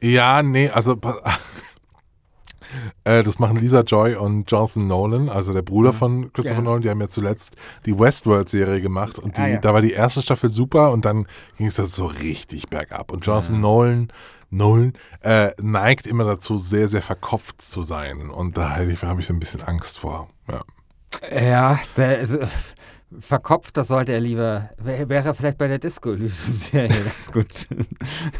Ja, 0.00 0.42
nee, 0.42 0.68
also 0.68 0.96
äh, 3.04 3.22
das 3.22 3.38
machen 3.38 3.56
Lisa 3.56 3.80
Joy 3.80 4.14
und 4.16 4.50
Jonathan 4.50 4.86
Nolan, 4.86 5.28
also 5.28 5.52
der 5.52 5.62
Bruder 5.62 5.92
von 5.92 6.32
Christopher 6.32 6.58
Ja. 6.58 6.64
Nolan, 6.64 6.82
die 6.82 6.90
haben 6.90 7.00
ja 7.00 7.08
zuletzt 7.08 7.56
die 7.86 7.98
Westworld-Serie 7.98 8.80
gemacht 8.80 9.18
und 9.18 9.36
die, 9.36 9.40
Ah, 9.40 9.48
ja. 9.48 9.58
da 9.58 9.72
war 9.74 9.80
die 9.80 9.92
erste 9.92 10.22
Staffel 10.22 10.50
super 10.50 10.92
und 10.92 11.04
dann 11.04 11.26
ging 11.56 11.66
es 11.66 11.76
das 11.76 11.94
so 11.94 12.06
richtig 12.06 12.68
bergab. 12.68 13.12
Und 13.12 13.24
Jonathan 13.26 13.60
Nolan, 13.60 14.08
Nolan 14.50 14.94
äh, 15.20 15.50
neigt 15.60 16.06
immer 16.06 16.24
dazu, 16.24 16.58
sehr, 16.58 16.88
sehr 16.88 17.02
verkopft 17.02 17.60
zu 17.62 17.82
sein 17.82 18.30
und 18.30 18.56
da 18.58 18.76
habe 18.76 18.92
ich, 18.92 19.02
hab 19.02 19.18
ich 19.18 19.26
so 19.26 19.34
ein 19.34 19.40
bisschen 19.40 19.62
Angst 19.62 19.98
vor. 19.98 20.28
Ja. 20.50 20.62
Ja, 21.34 21.80
der, 21.96 22.18
also, 22.18 22.38
verkopft, 23.20 23.76
das 23.76 23.88
sollte 23.88 24.12
er 24.12 24.20
lieber. 24.20 24.70
Wär- 24.78 25.08
Wäre 25.08 25.28
er 25.28 25.34
vielleicht 25.34 25.58
bei 25.58 25.68
der 25.68 25.78
Disco-Serie 25.78 26.88
ganz 26.88 27.32
gut. 27.32 27.66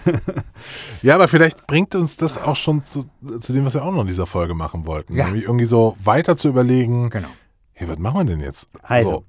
ja, 1.02 1.14
aber 1.14 1.28
vielleicht 1.28 1.66
bringt 1.66 1.94
uns 1.94 2.16
das 2.16 2.38
auch 2.38 2.56
schon 2.56 2.82
zu, 2.82 3.06
zu 3.40 3.52
dem, 3.52 3.64
was 3.64 3.74
wir 3.74 3.84
auch 3.84 3.92
noch 3.92 4.02
in 4.02 4.06
dieser 4.06 4.26
Folge 4.26 4.54
machen 4.54 4.86
wollten. 4.86 5.14
Ja. 5.16 5.26
Nämlich 5.26 5.44
irgendwie 5.44 5.64
so 5.64 5.96
weiter 6.02 6.36
zu 6.36 6.48
überlegen, 6.48 7.10
genau. 7.10 7.28
hey, 7.72 7.88
was 7.88 7.98
machen 7.98 8.18
wir 8.20 8.24
denn 8.36 8.40
jetzt? 8.40 8.68
Also, 8.82 9.10
So. 9.10 9.24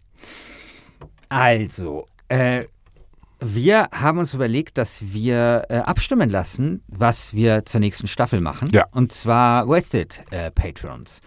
Also, 1.30 2.08
äh, 2.28 2.66
wir 3.40 3.88
haben 3.94 4.18
uns 4.20 4.34
überlegt, 4.34 4.78
dass 4.78 5.14
wir 5.14 5.66
äh, 5.70 5.78
abstimmen 5.78 6.30
lassen, 6.30 6.84
was 6.88 7.34
wir 7.34 7.66
zur 7.66 7.80
nächsten 7.80 8.08
Staffel 8.08 8.42
machen. 8.42 8.70
Ja. 8.74 8.86
Und 8.92 9.12
zwar 9.14 9.68
Wasted 9.70 10.24
äh, 10.32 10.52
Patrons. 10.52 11.22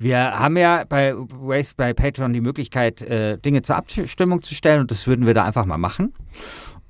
Wir 0.00 0.18
haben 0.32 0.56
ja 0.56 0.84
bei, 0.88 1.14
Waste, 1.14 1.74
bei 1.76 1.92
Patreon 1.92 2.32
die 2.32 2.40
Möglichkeit, 2.40 3.02
äh, 3.02 3.36
Dinge 3.36 3.60
zur 3.60 3.76
Abstimmung 3.76 4.40
zu 4.42 4.54
stellen 4.54 4.80
und 4.80 4.90
das 4.90 5.06
würden 5.06 5.26
wir 5.26 5.34
da 5.34 5.44
einfach 5.44 5.66
mal 5.66 5.76
machen. 5.76 6.14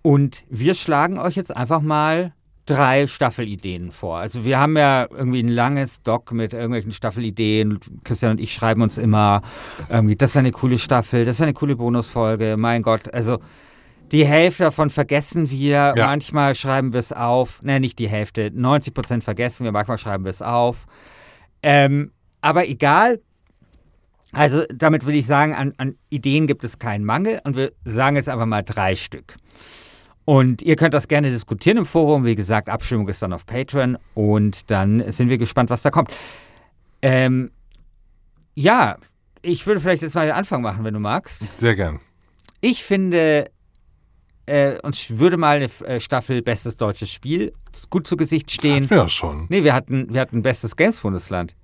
Und 0.00 0.44
wir 0.48 0.74
schlagen 0.74 1.18
euch 1.18 1.34
jetzt 1.34 1.54
einfach 1.54 1.80
mal 1.80 2.32
drei 2.66 3.08
Staffelideen 3.08 3.90
vor. 3.90 4.18
Also 4.18 4.44
wir 4.44 4.60
haben 4.60 4.76
ja 4.76 5.08
irgendwie 5.10 5.42
ein 5.42 5.48
langes 5.48 6.02
Doc 6.02 6.30
mit 6.30 6.52
irgendwelchen 6.52 6.92
Staffelideen. 6.92 7.80
Christian 8.04 8.30
und 8.30 8.40
ich 8.40 8.54
schreiben 8.54 8.80
uns 8.80 8.96
immer, 8.96 9.42
irgendwie, 9.88 10.14
das 10.14 10.30
ist 10.30 10.36
eine 10.36 10.52
coole 10.52 10.78
Staffel, 10.78 11.24
das 11.24 11.34
ist 11.36 11.42
eine 11.42 11.52
coole 11.52 11.74
Bonusfolge, 11.74 12.54
mein 12.56 12.82
Gott. 12.82 13.12
Also 13.12 13.38
die 14.12 14.24
Hälfte 14.24 14.62
davon 14.62 14.88
vergessen 14.88 15.50
wir, 15.50 15.94
Ja. 15.96 16.06
manchmal 16.06 16.54
schreiben 16.54 16.92
wir 16.92 17.00
es 17.00 17.12
auf. 17.12 17.60
Ne, 17.62 17.80
nicht 17.80 17.98
die 17.98 18.08
Hälfte, 18.08 18.52
90 18.54 18.94
Prozent 18.94 19.24
vergessen 19.24 19.64
wir, 19.64 19.72
manchmal 19.72 19.98
schreiben 19.98 20.22
wir 20.24 20.30
es 20.30 20.42
auf. 20.42 20.86
Ähm, 21.62 22.12
aber 22.40 22.68
egal, 22.68 23.20
also 24.32 24.64
damit 24.72 25.06
will 25.06 25.14
ich 25.14 25.26
sagen, 25.26 25.54
an, 25.54 25.74
an 25.78 25.96
Ideen 26.08 26.46
gibt 26.46 26.62
es 26.64 26.78
keinen 26.78 27.04
Mangel 27.04 27.40
und 27.44 27.56
wir 27.56 27.72
sagen 27.84 28.16
jetzt 28.16 28.28
einfach 28.28 28.46
mal 28.46 28.62
drei 28.62 28.94
Stück. 28.96 29.36
Und 30.24 30.62
ihr 30.62 30.76
könnt 30.76 30.94
das 30.94 31.08
gerne 31.08 31.30
diskutieren 31.30 31.78
im 31.78 31.86
Forum. 31.86 32.24
Wie 32.24 32.36
gesagt, 32.36 32.68
Abstimmung 32.68 33.08
ist 33.08 33.20
dann 33.22 33.32
auf 33.32 33.46
Patreon 33.46 33.98
und 34.14 34.70
dann 34.70 35.10
sind 35.10 35.28
wir 35.28 35.38
gespannt, 35.38 35.70
was 35.70 35.82
da 35.82 35.90
kommt. 35.90 36.10
Ähm, 37.02 37.50
ja, 38.54 38.98
ich 39.42 39.66
würde 39.66 39.80
vielleicht 39.80 40.02
jetzt 40.02 40.14
mal 40.14 40.26
den 40.26 40.34
Anfang 40.34 40.60
machen, 40.62 40.84
wenn 40.84 40.94
du 40.94 41.00
magst. 41.00 41.56
Sehr 41.58 41.74
gern. 41.74 41.98
Ich 42.60 42.84
finde, 42.84 43.50
äh, 44.46 44.78
uns 44.82 45.18
würde 45.18 45.36
mal 45.38 45.56
eine 45.56 45.70
äh, 45.86 45.98
Staffel 45.98 46.42
Bestes 46.42 46.76
deutsches 46.76 47.10
Spiel 47.10 47.52
gut 47.88 48.06
zu 48.06 48.16
Gesicht 48.16 48.48
Das 48.48 48.54
stehen. 48.54 48.74
hatten 48.84 48.90
wir 48.90 48.96
ja 48.98 49.08
schon. 49.08 49.46
Nee, 49.48 49.64
wir 49.64 49.72
hatten, 49.74 50.12
wir 50.12 50.20
hatten 50.20 50.42
Bestes 50.42 50.76
Games-Bundesland. 50.76 51.56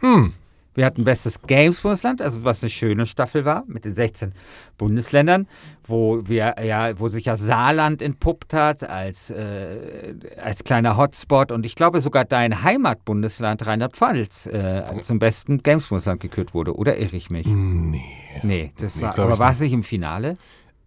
Hm. 0.00 0.32
Wir 0.74 0.84
hatten 0.84 1.04
Bestes 1.04 1.40
Games-Bundesland, 1.40 2.20
also 2.20 2.44
was 2.44 2.62
eine 2.62 2.68
schöne 2.68 3.06
Staffel 3.06 3.46
war, 3.46 3.64
mit 3.66 3.86
den 3.86 3.94
16 3.94 4.32
Bundesländern, 4.76 5.48
wo 5.84 6.28
wir 6.28 6.56
ja, 6.62 7.00
wo 7.00 7.08
sich 7.08 7.24
ja 7.24 7.38
Saarland 7.38 8.02
entpuppt 8.02 8.52
hat 8.52 8.84
als, 8.84 9.30
äh, 9.30 10.14
als 10.36 10.64
kleiner 10.64 10.98
Hotspot 10.98 11.50
und 11.50 11.64
ich 11.64 11.76
glaube 11.76 12.02
sogar 12.02 12.26
dein 12.26 12.62
Heimatbundesland 12.62 13.66
Rheinland-Pfalz 13.66 14.48
äh, 14.48 14.82
zum 15.02 15.18
besten 15.18 15.62
Games-Bundesland 15.62 16.20
gekürt 16.20 16.52
wurde, 16.52 16.76
oder 16.76 16.98
irre 16.98 17.16
ich 17.16 17.30
mich? 17.30 17.46
Nee. 17.46 18.02
Nee, 18.42 18.72
das 18.78 18.96
Nee, 18.96 19.02
war, 19.04 19.18
aber 19.18 19.32
ich 19.32 19.38
war 19.38 19.52
es 19.52 19.60
nicht 19.60 19.72
im 19.72 19.82
Finale? 19.82 20.34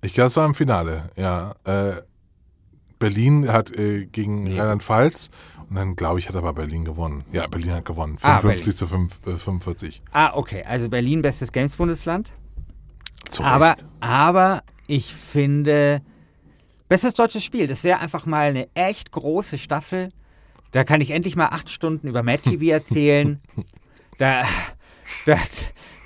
Ich 0.03 0.13
glaube, 0.13 0.27
es 0.27 0.35
war 0.37 0.45
im 0.45 0.53
Finale, 0.53 1.09
ja. 1.15 1.55
Äh, 1.65 1.93
Berlin 2.99 3.51
hat 3.51 3.71
äh, 3.71 4.05
gegen 4.05 4.43
Nee. 4.43 4.59
Rheinland-Pfalz 4.59 5.31
dann, 5.69 5.95
glaube 5.95 6.19
ich, 6.19 6.27
hat 6.29 6.35
aber 6.35 6.53
Berlin 6.53 6.85
gewonnen. 6.85 7.23
Ja, 7.31 7.47
Berlin 7.47 7.73
hat 7.73 7.85
gewonnen. 7.85 8.17
Ah, 8.21 8.39
55 8.39 8.77
zu 8.77 8.87
5, 8.87 9.19
äh, 9.27 9.37
45. 9.37 10.01
Ah, 10.11 10.31
okay, 10.33 10.63
also 10.63 10.89
Berlin 10.89 11.21
bestes 11.21 11.51
Games-Bundesland. 11.51 12.31
Aber, 13.41 13.75
aber 13.99 14.63
ich 14.87 15.13
finde, 15.13 16.01
bestes 16.87 17.13
deutsches 17.13 17.43
Spiel, 17.43 17.67
das 17.67 17.83
wäre 17.83 17.99
einfach 17.99 18.25
mal 18.25 18.49
eine 18.49 18.67
echt 18.73 19.11
große 19.11 19.57
Staffel. 19.57 20.09
Da 20.71 20.83
kann 20.83 21.01
ich 21.01 21.11
endlich 21.11 21.35
mal 21.35 21.47
acht 21.47 21.69
Stunden 21.69 22.07
über 22.07 22.23
Mad 22.23 22.41
TV 22.43 22.65
erzählen. 22.71 23.39
da, 24.17 24.43
da, 25.25 25.37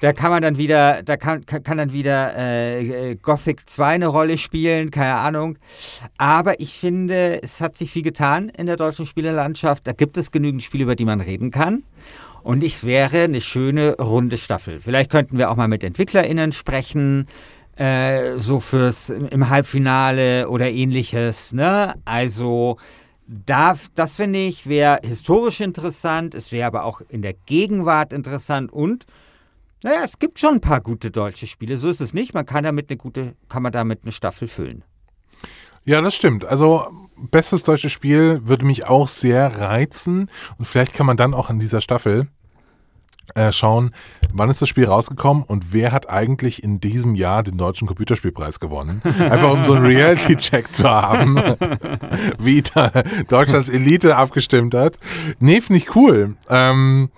Da 0.04 0.12
kann 0.12 0.32
man 0.32 0.42
dann 0.42 0.58
wieder, 0.58 1.02
da 1.02 1.16
kann, 1.16 1.46
kann, 1.46 1.78
dann 1.78 1.94
wieder 1.94 2.36
äh, 2.36 3.12
äh 3.12 3.16
Gothic 3.16 3.70
2 3.70 3.88
eine 3.88 4.08
Rolle 4.08 4.38
spielen, 4.38 4.92
keine 4.92 5.16
Ahnung. 5.16 5.58
Aber 6.18 6.60
ich 6.60 6.74
finde, 6.74 7.42
es 7.42 7.62
hat 7.62 7.78
sich 7.78 7.90
viel 7.90 8.02
getan 8.02 8.50
in 8.50 8.66
der 8.66 8.76
deutschen 8.76 9.06
Spielelandschaft. 9.06 9.88
Da 9.88 9.94
gibt 9.94 10.18
es 10.18 10.32
genügend 10.32 10.62
Spiele, 10.62 10.84
über 10.84 10.98
die 10.98 11.06
man 11.06 11.22
reden 11.22 11.52
kann. 11.52 11.84
Und 12.42 12.66
es 12.66 12.84
wäre 12.84 13.20
eine 13.20 13.40
schöne 13.40 13.96
runde 13.96 14.38
Staffel. 14.38 14.82
Vielleicht 14.82 15.10
könnten 15.10 15.38
wir 15.38 15.50
auch 15.50 15.56
mal 15.56 15.70
mit 15.70 15.86
EntwicklerInnen 15.86 16.52
sprechen, 16.52 17.26
äh, 17.78 18.36
so 18.36 18.60
fürs 18.60 19.10
im 19.10 19.50
Halbfinale 19.50 20.50
oder 20.50 20.70
ähnliches. 20.70 21.54
Ne? 21.54 21.94
Also 22.04 22.76
da, 23.26 23.78
das 23.96 24.18
finde 24.18 24.40
ich, 24.40 24.68
wäre 24.68 25.00
historisch 25.02 25.62
interessant, 25.62 26.36
es 26.36 26.52
wäre 26.52 26.68
aber 26.68 26.84
auch 26.84 27.00
in 27.08 27.22
der 27.22 27.36
Gegenwart 27.46 28.12
interessant 28.12 28.74
und 28.74 29.06
naja, 29.84 30.04
es 30.04 30.20
gibt 30.20 30.40
schon 30.40 30.56
ein 30.56 30.62
paar 30.62 30.82
gute 30.82 31.12
deutsche 31.12 31.48
Spiele, 31.48 31.78
so 31.78 31.90
ist 31.90 32.02
es 32.02 32.14
nicht. 32.14 32.34
Man 32.34 32.46
kann 32.46 32.64
damit 32.64 32.90
eine 32.90 32.98
gute, 32.98 33.36
kann 33.50 33.64
man 33.64 33.72
damit 33.72 34.00
eine 34.04 34.12
Staffel 34.12 34.48
füllen. 34.48 34.84
Ja, 35.86 36.02
das 36.02 36.16
stimmt. 36.16 36.46
Also 36.46 36.88
bestes 37.18 37.64
deutsches 37.64 37.92
Spiel 37.92 38.42
würde 38.46 38.66
mich 38.66 38.86
auch 38.86 39.08
sehr 39.08 39.60
reizen 39.60 40.30
und 40.58 40.66
vielleicht 40.66 40.94
kann 40.94 41.06
man 41.06 41.18
dann 41.18 41.34
auch 41.34 41.50
an 41.50 41.60
dieser 41.60 41.82
Staffel 41.82 42.28
äh, 43.36 43.52
schauen, 43.52 43.92
wann 44.34 44.50
ist 44.50 44.62
das 44.62 44.70
Spiel 44.70 44.86
rausgekommen 44.86 45.44
und 45.44 45.74
wer 45.74 45.92
hat 45.92 46.10
eigentlich 46.10 46.62
in 46.62 46.80
diesem 46.80 47.16
Jahr 47.16 47.44
den 47.44 47.58
deutschen 47.58 47.88
Computerspielpreis 47.88 48.60
gewonnen. 48.60 49.02
Einfach 49.20 49.52
um 49.52 49.64
so 49.64 49.74
einen 49.74 49.86
Reality-Check 49.86 50.76
zu 50.76 50.90
haben, 50.90 51.38
wie 52.38 52.62
da 52.62 52.92
Deutschlands 53.30 53.70
Elite 53.70 54.18
abgestimmt 54.18 54.74
hat. 54.74 54.98
Nee, 55.40 55.62
finde 55.62 55.78
ich 55.78 55.96
cool. 55.96 56.36
Ähm, 56.50 57.10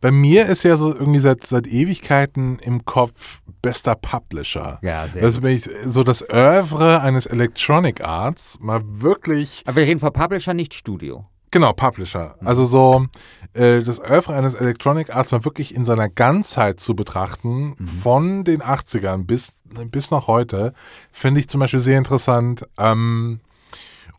bei 0.00 0.10
mir 0.10 0.46
ist 0.46 0.62
ja 0.62 0.76
so 0.76 0.94
irgendwie 0.94 1.20
seit, 1.20 1.46
seit 1.46 1.66
Ewigkeiten 1.66 2.58
im 2.58 2.84
Kopf 2.84 3.40
bester 3.62 3.94
Publisher. 3.94 4.78
Ja, 4.82 5.06
sehr 5.08 5.22
Das 5.22 5.40
bin 5.40 5.50
ich 5.50 5.68
so 5.86 6.02
das 6.02 6.22
Oeuvre 6.30 7.00
eines 7.02 7.26
Electronic 7.26 8.02
Arts 8.02 8.58
mal 8.60 8.80
wirklich. 8.84 9.62
Aber 9.66 9.76
wir 9.76 9.86
reden 9.86 10.00
von 10.00 10.12
Publisher, 10.12 10.54
nicht 10.54 10.72
Studio. 10.74 11.26
Genau, 11.52 11.72
Publisher. 11.72 12.36
Also 12.44 12.64
so 12.64 13.06
äh, 13.54 13.82
das 13.82 13.98
Oeuvre 14.00 14.34
eines 14.34 14.54
Electronic 14.54 15.14
Arts 15.14 15.32
mal 15.32 15.44
wirklich 15.44 15.74
in 15.74 15.84
seiner 15.84 16.08
Ganzheit 16.08 16.78
zu 16.80 16.94
betrachten, 16.94 17.74
Mhm. 17.78 17.88
von 17.88 18.44
den 18.44 18.62
80ern 18.62 19.24
bis, 19.26 19.54
bis 19.90 20.10
nach 20.12 20.28
heute, 20.28 20.72
finde 21.12 21.40
ich 21.40 21.48
zum 21.48 21.58
Beispiel 21.60 21.80
sehr 21.80 21.98
interessant. 21.98 22.66
Ähm, 22.78 23.40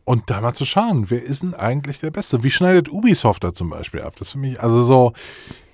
und 0.04 0.30
da 0.30 0.42
mal 0.42 0.54
zu 0.54 0.66
schauen, 0.66 1.10
wer 1.10 1.24
ist 1.24 1.42
denn 1.44 1.54
eigentlich 1.54 2.00
der 2.00 2.12
Beste? 2.12 2.44
Wie 2.44 2.52
schneidet 2.52 2.92
Ubisoft 2.92 3.44
da 3.44 3.54
zum 3.54 3.70
Beispiel 3.70 4.02
ab? 4.02 4.14
Das 4.20 4.32
für 4.32 4.38
mich, 4.40 4.60
also 4.62 4.82
so, 4.82 5.14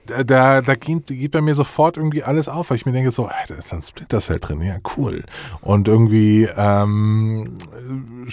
da, 0.08 0.62
da, 0.62 0.76
geht, 0.76 1.08
geht 1.08 1.32
bei 1.32 1.42
mir 1.42 1.54
sofort 1.54 1.98
irgendwie 1.98 2.24
alles 2.24 2.48
auf, 2.48 2.70
weil 2.70 2.78
ich 2.78 2.86
mir 2.86 2.92
denke 2.92 3.12
so, 3.12 3.30
hey, 3.30 3.46
da 3.48 3.56
ist 3.56 3.74
ein 3.74 3.82
Splinter 3.82 4.20
Cell 4.20 4.40
drin, 4.40 4.62
ja, 4.62 4.78
cool. 4.98 5.24
Und 5.62 5.88
irgendwie, 5.88 6.48
ähm, 6.56 7.58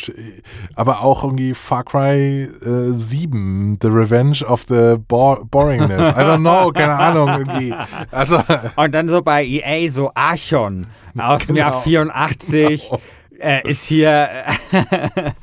äh, 0.08 0.40
aber 0.74 1.02
auch 1.02 1.24
irgendwie 1.24 1.54
Far 1.54 1.84
Cry 1.84 2.44
äh, 2.44 2.92
7, 2.94 3.78
The 3.80 3.88
Revenge 3.88 4.44
of 4.46 4.64
the 4.68 4.96
Bor 5.06 5.44
Boringness. 5.44 6.10
I 6.10 6.20
don't 6.20 6.38
know, 6.38 6.70
keine 6.72 6.94
Ahnung, 6.94 7.28
irgendwie. 7.28 7.74
Also, 8.10 8.42
Und 8.76 8.92
dann 8.92 9.08
so 9.08 9.22
bei 9.22 9.44
EA 9.44 9.90
so 9.90 10.10
Archon 10.14 10.86
aus 11.18 11.46
dem 11.46 11.56
Genau. 11.56 11.70
Jahr 11.70 11.82
84 11.82 12.90
äh, 13.38 13.68
ist 13.68 13.84
hier. 13.84 14.28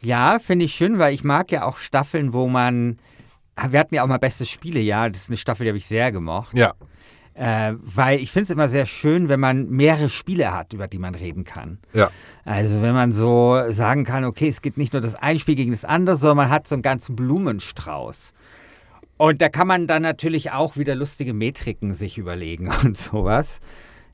ja, 0.00 0.38
finde 0.38 0.64
ich 0.66 0.74
schön, 0.74 0.98
weil 0.98 1.14
ich 1.14 1.24
mag 1.24 1.50
ja 1.50 1.64
auch 1.64 1.78
Staffeln, 1.78 2.32
wo 2.32 2.48
man. 2.48 2.98
Wir 3.68 3.80
hatten 3.80 3.94
ja 3.94 4.02
auch 4.02 4.08
mal 4.08 4.18
beste 4.18 4.46
Spiele, 4.46 4.80
ja. 4.80 5.08
Das 5.08 5.22
ist 5.22 5.28
eine 5.28 5.36
Staffel, 5.36 5.64
die 5.64 5.70
habe 5.70 5.78
ich 5.78 5.86
sehr 5.86 6.10
gemocht. 6.12 6.56
ja, 6.56 6.72
Äh, 7.34 7.74
weil 7.80 8.20
ich 8.20 8.30
finde 8.30 8.44
es 8.44 8.50
immer 8.50 8.68
sehr 8.68 8.86
schön, 8.86 9.28
wenn 9.28 9.40
man 9.40 9.70
mehrere 9.70 10.10
Spiele 10.10 10.52
hat, 10.52 10.72
über 10.72 10.86
die 10.88 10.98
man 10.98 11.14
reden 11.14 11.44
kann. 11.44 11.78
ja. 11.94 12.10
Also 12.44 12.82
wenn 12.82 12.92
man 12.92 13.12
so 13.12 13.58
sagen 13.70 14.04
kann, 14.04 14.24
okay, 14.24 14.48
es 14.48 14.62
gibt 14.62 14.76
nicht 14.76 14.92
nur 14.92 15.00
das 15.00 15.14
eine 15.14 15.38
Spiel 15.38 15.54
gegen 15.54 15.70
das 15.70 15.84
andere, 15.84 16.16
sondern 16.16 16.38
man 16.38 16.50
hat 16.50 16.66
so 16.66 16.74
einen 16.74 16.82
ganzen 16.82 17.14
Blumenstrauß. 17.16 18.34
Und 19.16 19.40
da 19.40 19.48
kann 19.48 19.68
man 19.68 19.86
dann 19.86 20.02
natürlich 20.02 20.50
auch 20.50 20.76
wieder 20.76 20.94
lustige 20.96 21.32
Metriken 21.32 21.94
sich 21.94 22.18
überlegen 22.18 22.68
und 22.84 22.96
sowas. 22.98 23.60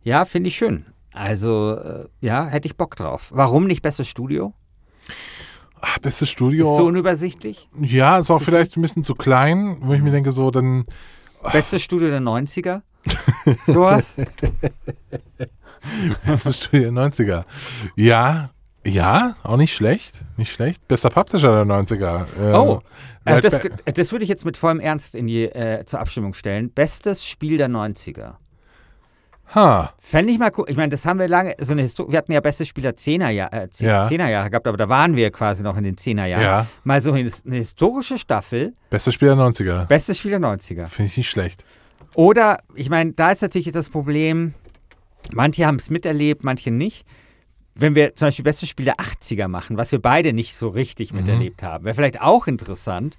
Ja, 0.03 0.24
finde 0.24 0.48
ich 0.48 0.57
schön. 0.57 0.85
Also, 1.12 1.77
äh, 1.77 2.05
ja, 2.20 2.46
hätte 2.46 2.68
ich 2.68 2.77
Bock 2.77 2.94
drauf. 2.94 3.31
Warum 3.35 3.66
nicht 3.66 3.83
bestes 3.83 4.09
Studio? 4.09 4.53
Ach, 5.81 5.99
bestes 5.99 6.23
Ist 6.23 6.31
Studio. 6.31 6.77
so 6.77 6.87
unübersichtlich. 6.87 7.69
ja, 7.81 8.19
ist 8.19 8.31
auch 8.31 8.43
vielleicht 8.43 8.77
ein 8.77 8.83
bisschen 8.83 9.05
zu 9.05 9.14
klein, 9.14 9.77
wo 9.81 9.93
ich 9.95 10.03
mir 10.03 10.11
denke, 10.11 10.33
so, 10.33 10.51
dann. 10.51 10.85
Bestes 11.53 11.83
Studio 11.83 12.09
der 12.09 12.21
90er? 12.21 12.83
Sowas? 13.67 14.17
Bestes 16.27 16.57
Studio 16.64 16.91
der 16.91 17.03
90er. 17.11 17.45
Ja, 17.97 18.51
ja, 18.85 19.37
auch 19.43 19.57
nicht 19.57 19.75
schlecht. 19.75 20.25
Nicht 20.37 20.53
schlecht. 20.53 20.87
Bester 20.88 21.11
Publisher 21.11 21.64
der 21.64 21.75
90er. 21.75 22.27
Äh, 22.41 22.53
Oh, 22.55 22.81
äh, 23.25 23.41
das, 23.41 23.59
Back. 23.61 23.95
das 23.95 24.12
würde 24.12 24.23
ich 24.25 24.29
jetzt 24.29 24.45
mit 24.45 24.57
vollem 24.57 24.81
Ernst 24.81 25.14
in 25.14 25.27
die, 25.27 25.45
äh, 25.45 25.85
zur 25.85 26.01
Abstimmung 26.01 26.35
stellen. 26.35 26.71
Bestes 26.73 27.27
Spiel 27.27 27.59
der 27.59 27.69
90er. 27.69 28.35
Ha. 29.55 29.93
Fände 29.99 30.33
ich 30.33 30.39
mal 30.39 30.51
cool. 30.59 30.67
Ich 30.69 30.77
meine, 30.77 30.91
das 30.91 31.07
haben 31.07 31.19
wir 31.19 31.29
lange, 31.29 31.55
so 31.59 31.73
eine 31.73 31.83
Histo 31.83 32.11
wir 32.11 32.19
hatten 32.19 32.33
ja 32.33 32.41
bestes 32.41 32.69
Spieler 32.69 32.91
10er, 32.91 33.31
Jahr, 33.31 33.53
äh, 33.53 33.71
10, 33.71 33.89
Ja. 33.89 34.05
10er 34.05 34.29
Jahre 34.29 34.51
gehabt, 34.51 34.67
aber 34.67 34.77
da 34.77 34.89
waren 34.89 35.17
wir 35.17 35.31
quasi 35.31 35.63
noch 35.63 35.77
in 35.77 35.85
den 35.85 35.97
10er 35.97 36.27
Jahren. 36.27 36.43
Ja. 36.43 36.67
Mal 36.85 37.01
so 37.01 37.13
eine, 37.13 37.31
eine 37.47 37.57
historische 37.57 38.19
Staffel, 38.19 38.75
Bestes 38.91 39.15
Spiel 39.15 39.29
der 39.29 39.37
90er. 39.39 39.87
bestes 39.87 40.19
Spiel 40.19 40.33
der 40.33 40.41
90er. 40.41 40.87
Finde 40.89 41.11
ich 41.11 41.17
nicht 41.17 41.31
schlecht. 41.31 41.65
Oder, 42.15 42.61
ich 42.75 42.91
meine, 42.91 43.13
da 43.13 43.31
ist 43.33 43.43
natürlich 43.43 43.71
das 43.73 43.89
Problem, 43.91 44.55
manche 45.33 45.67
haben 45.67 45.77
es 45.77 45.89
miterlebt, 45.91 46.45
manche 46.45 46.71
nicht. 46.71 47.07
Wenn 47.75 47.95
wir 47.95 48.15
zum 48.17 48.27
Beispiel 48.29 48.43
bestes 48.45 48.69
Spiel 48.69 48.87
der 48.87 48.97
80er 48.97 49.47
machen, 49.47 49.77
was 49.77 49.93
wir 49.93 50.01
beide 50.03 50.33
nicht 50.33 50.57
so 50.57 50.69
richtig 50.69 51.13
Mhm. 51.13 51.21
miterlebt 51.21 51.63
haben, 51.63 51.85
wäre 51.85 51.95
vielleicht 51.95 52.21
auch 52.21 52.47
interessant. 52.49 53.17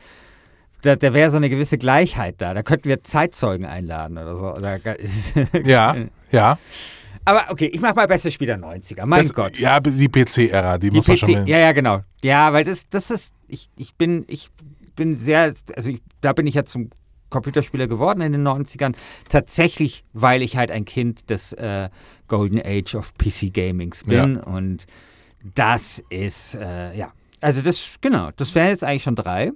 Da, 0.81 0.95
da 0.95 1.13
wäre 1.13 1.29
so 1.31 1.37
eine 1.37 1.49
gewisse 1.49 1.77
Gleichheit 1.77 2.35
da. 2.39 2.53
Da 2.53 2.63
könnten 2.63 2.87
wir 2.89 3.03
Zeitzeugen 3.03 3.65
einladen 3.65 4.17
oder 4.17 4.37
so. 4.37 4.55
Ja, 5.65 5.95
ja. 6.31 6.57
Aber 7.25 7.45
okay, 7.49 7.65
ich 7.71 7.79
mache 7.81 7.93
mal 7.95 8.07
bestes 8.07 8.33
Spiel 8.33 8.47
der 8.47 8.57
90er. 8.57 9.05
Mein 9.05 9.23
Das- 9.23 9.33
Gott. 9.33 9.59
Ja, 9.59 9.79
die 9.79 10.07
PC-Ära, 10.09 10.77
die, 10.77 10.89
Die 10.89 10.95
muss 10.95 11.07
man 11.07 11.17
PC, 11.17 11.19
schon. 11.19 11.47
ja, 11.47 11.59
ja, 11.59 11.71
genau. 11.73 12.01
Ja, 12.23 12.53
weil 12.53 12.63
das, 12.63 12.89
das 12.89 13.11
ist, 13.11 13.33
ich, 13.47 13.69
ich 13.75 13.95
bin, 13.95 14.23
ich 14.27 14.49
bin 14.95 15.17
sehr, 15.17 15.53
also 15.75 15.89
ich, 15.91 16.01
da 16.21 16.33
bin 16.33 16.47
ich 16.47 16.55
ja 16.55 16.65
zum 16.65 16.89
Computerspieler 17.29 17.87
geworden 17.87 18.21
in 18.21 18.31
den 18.31 18.47
90ern. 18.47 18.95
Tatsächlich, 19.29 20.03
weil 20.13 20.41
ich 20.41 20.57
halt 20.57 20.71
ein 20.71 20.85
Kind 20.85 21.29
des 21.29 21.53
äh, 21.53 21.89
Golden 22.27 22.59
Age 22.63 22.95
of 22.95 23.13
PC 23.15 23.53
Gamings 23.53 24.03
bin. 24.05 24.37
Und 24.37 24.87
das 25.55 26.01
ist, 26.09 26.55
äh, 26.55 26.95
ja. 26.97 27.09
Also 27.41 27.61
das, 27.61 27.97
genau, 28.01 28.31
das 28.35 28.55
wären 28.55 28.69
jetzt 28.69 28.83
eigentlich 28.83 29.03
schon 29.03 29.15
drei. 29.15 29.51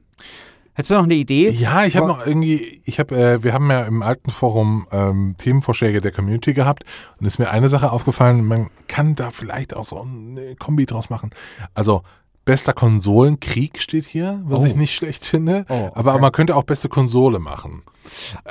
Hättest 0.76 0.90
du 0.92 0.96
noch 0.96 1.04
eine 1.04 1.14
Idee? 1.14 1.50
Ja, 1.52 1.86
ich 1.86 1.96
habe 1.98 2.08
noch 2.08 2.26
irgendwie, 2.26 2.82
ich 2.86 3.00
habe, 3.00 3.16
äh, 3.16 3.44
wir 3.44 3.54
haben 3.54 3.70
ja 3.70 3.84
im 3.84 4.02
alten 4.02 4.32
Forum 4.32 4.88
ähm, 4.92 5.36
Themenvorschläge 5.38 6.02
der 6.02 6.12
Community 6.12 6.54
gehabt 6.54 6.84
und 7.20 7.28
ist 7.28 7.38
mir 7.38 7.52
eine 7.52 7.70
Sache 7.70 7.92
aufgefallen, 7.92 8.46
man 8.46 8.70
kann 8.88 9.14
da 9.16 9.30
vielleicht 9.30 9.76
auch 9.76 9.84
so 9.84 10.02
eine 10.02 10.56
Kombi 10.56 10.86
draus 10.88 11.12
machen. 11.12 11.30
Also 11.76 12.02
bester 12.46 12.74
Konsolenkrieg 12.74 13.80
steht 13.82 14.06
hier, 14.06 14.42
was 14.46 14.62
Oh. 14.62 14.66
ich 14.66 14.76
nicht 14.76 14.96
schlecht 14.96 15.26
finde, 15.26 15.66
Oh, 15.70 15.92
aber 15.94 16.14
okay. 16.14 16.22
man 16.22 16.32
könnte 16.32 16.56
auch 16.56 16.64
beste 16.64 16.90
Konsole 16.90 17.38
machen. 17.40 17.84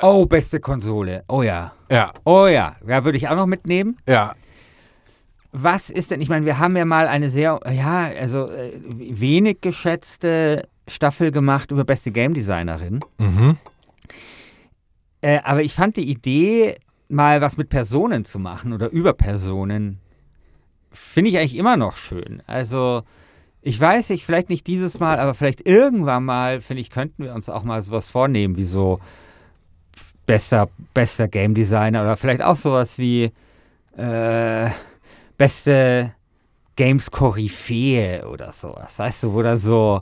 Oh, 0.01 0.25
beste 0.25 0.59
Konsole. 0.61 1.23
Oh 1.27 1.41
ja. 1.43 1.73
Ja, 1.91 2.13
Oh 2.23 2.47
ja. 2.47 2.77
Ja, 2.87 3.03
würde 3.03 3.17
ich 3.17 3.27
auch 3.27 3.35
noch 3.35 3.45
mitnehmen. 3.47 3.97
ja, 4.07 4.33
Was 5.51 5.89
ist 5.91 6.09
denn, 6.09 6.21
ich 6.21 6.29
meine, 6.29 6.45
wir 6.47 6.57
haben 6.57 6.75
ja 6.77 6.85
mal 6.85 7.07
eine 7.07 7.29
sehr, 7.29 7.59
ja, 7.71 8.09
also 8.19 8.49
äh, 8.49 8.71
wenig 8.87 9.61
geschätzte 9.61 10.63
Staffel 10.87 11.31
gemacht 11.31 11.71
über 11.71 11.83
beste 11.83 12.11
Game 12.11 12.33
Designerin. 12.33 12.99
mhm. 13.17 13.57
Äh, 15.21 15.39
aber 15.45 15.63
ich 15.63 15.73
fand 15.73 15.95
die 15.95 16.09
Idee, 16.09 16.77
mal 17.07 17.39
was 17.39 17.55
mit 17.55 17.69
Personen 17.69 18.25
zu 18.25 18.39
machen 18.39 18.73
oder 18.73 18.89
über 18.89 19.13
Personen, 19.13 19.99
finde 20.91 21.29
ich 21.29 21.37
eigentlich 21.37 21.55
immer 21.55 21.77
noch 21.77 21.95
schön. 21.95 22.43
Also, 22.45 23.03
ich 23.61 23.79
weiß 23.79 24.09
nicht, 24.09 24.25
vielleicht 24.25 24.49
nicht 24.49 24.67
dieses 24.67 24.99
Mal, 24.99 25.19
aber 25.19 25.33
vielleicht 25.33 25.65
irgendwann 25.65 26.25
mal, 26.25 26.59
finde 26.59 26.81
ich, 26.81 26.89
könnten 26.89 27.23
wir 27.23 27.33
uns 27.33 27.47
auch 27.47 27.63
mal 27.63 27.81
sowas 27.81 28.09
vornehmen, 28.09 28.57
wie 28.57 28.65
so 28.65 28.99
bester, 30.25 30.69
bester 30.93 31.27
Game 31.29 31.53
Designer 31.53 32.01
oder 32.01 32.17
vielleicht 32.17 32.41
auch 32.41 32.57
sowas 32.57 32.97
wie 32.97 33.31
äh, 33.97 34.69
beste 35.37 36.13
Games 36.75 37.11
Koryphäe 37.11 38.27
oder 38.27 38.51
sowas, 38.51 38.99
weißt 38.99 39.23
du, 39.23 39.31
oder 39.31 39.57
so, 39.57 40.01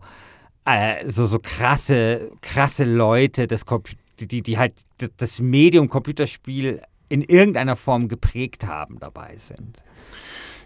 äh, 0.75 1.09
so, 1.11 1.25
so 1.27 1.39
krasse, 1.39 2.31
krasse 2.41 2.83
Leute, 2.83 3.47
Compu- 3.65 3.95
die, 4.19 4.41
die, 4.41 4.57
halt 4.57 4.73
das 5.17 5.39
Medium 5.39 5.89
Computerspiel 5.89 6.81
in 7.09 7.21
irgendeiner 7.21 7.75
Form 7.75 8.07
geprägt 8.07 8.65
haben, 8.67 8.99
dabei 8.99 9.35
sind. 9.37 9.83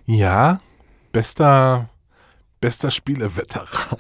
ja, 0.06 0.60
bester, 1.12 1.90
Bester 2.62 2.90
Spieleveteran. 2.92 3.68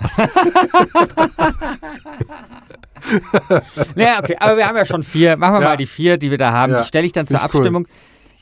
naja, 3.95 4.19
okay, 4.19 4.35
aber 4.39 4.57
wir 4.57 4.67
haben 4.67 4.75
ja 4.77 4.85
schon 4.85 5.03
vier. 5.03 5.37
Machen 5.37 5.55
wir 5.55 5.61
Ja. 5.61 5.69
mal 5.69 5.77
die 5.77 5.85
vier, 5.85 6.17
die 6.17 6.31
wir 6.31 6.37
da 6.37 6.51
haben. 6.51 6.73
Ja, 6.73 6.81
Die 6.81 6.87
stelle 6.87 7.05
ich 7.05 7.13
dann 7.13 7.27
zur 7.27 7.39
finde 7.39 7.47
ich 7.49 7.53
cool. 7.53 7.61
Abstimmung. 7.61 7.87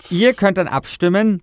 Ihr 0.10 0.34
könnt 0.34 0.58
dann 0.58 0.68
abstimmen. 0.68 1.42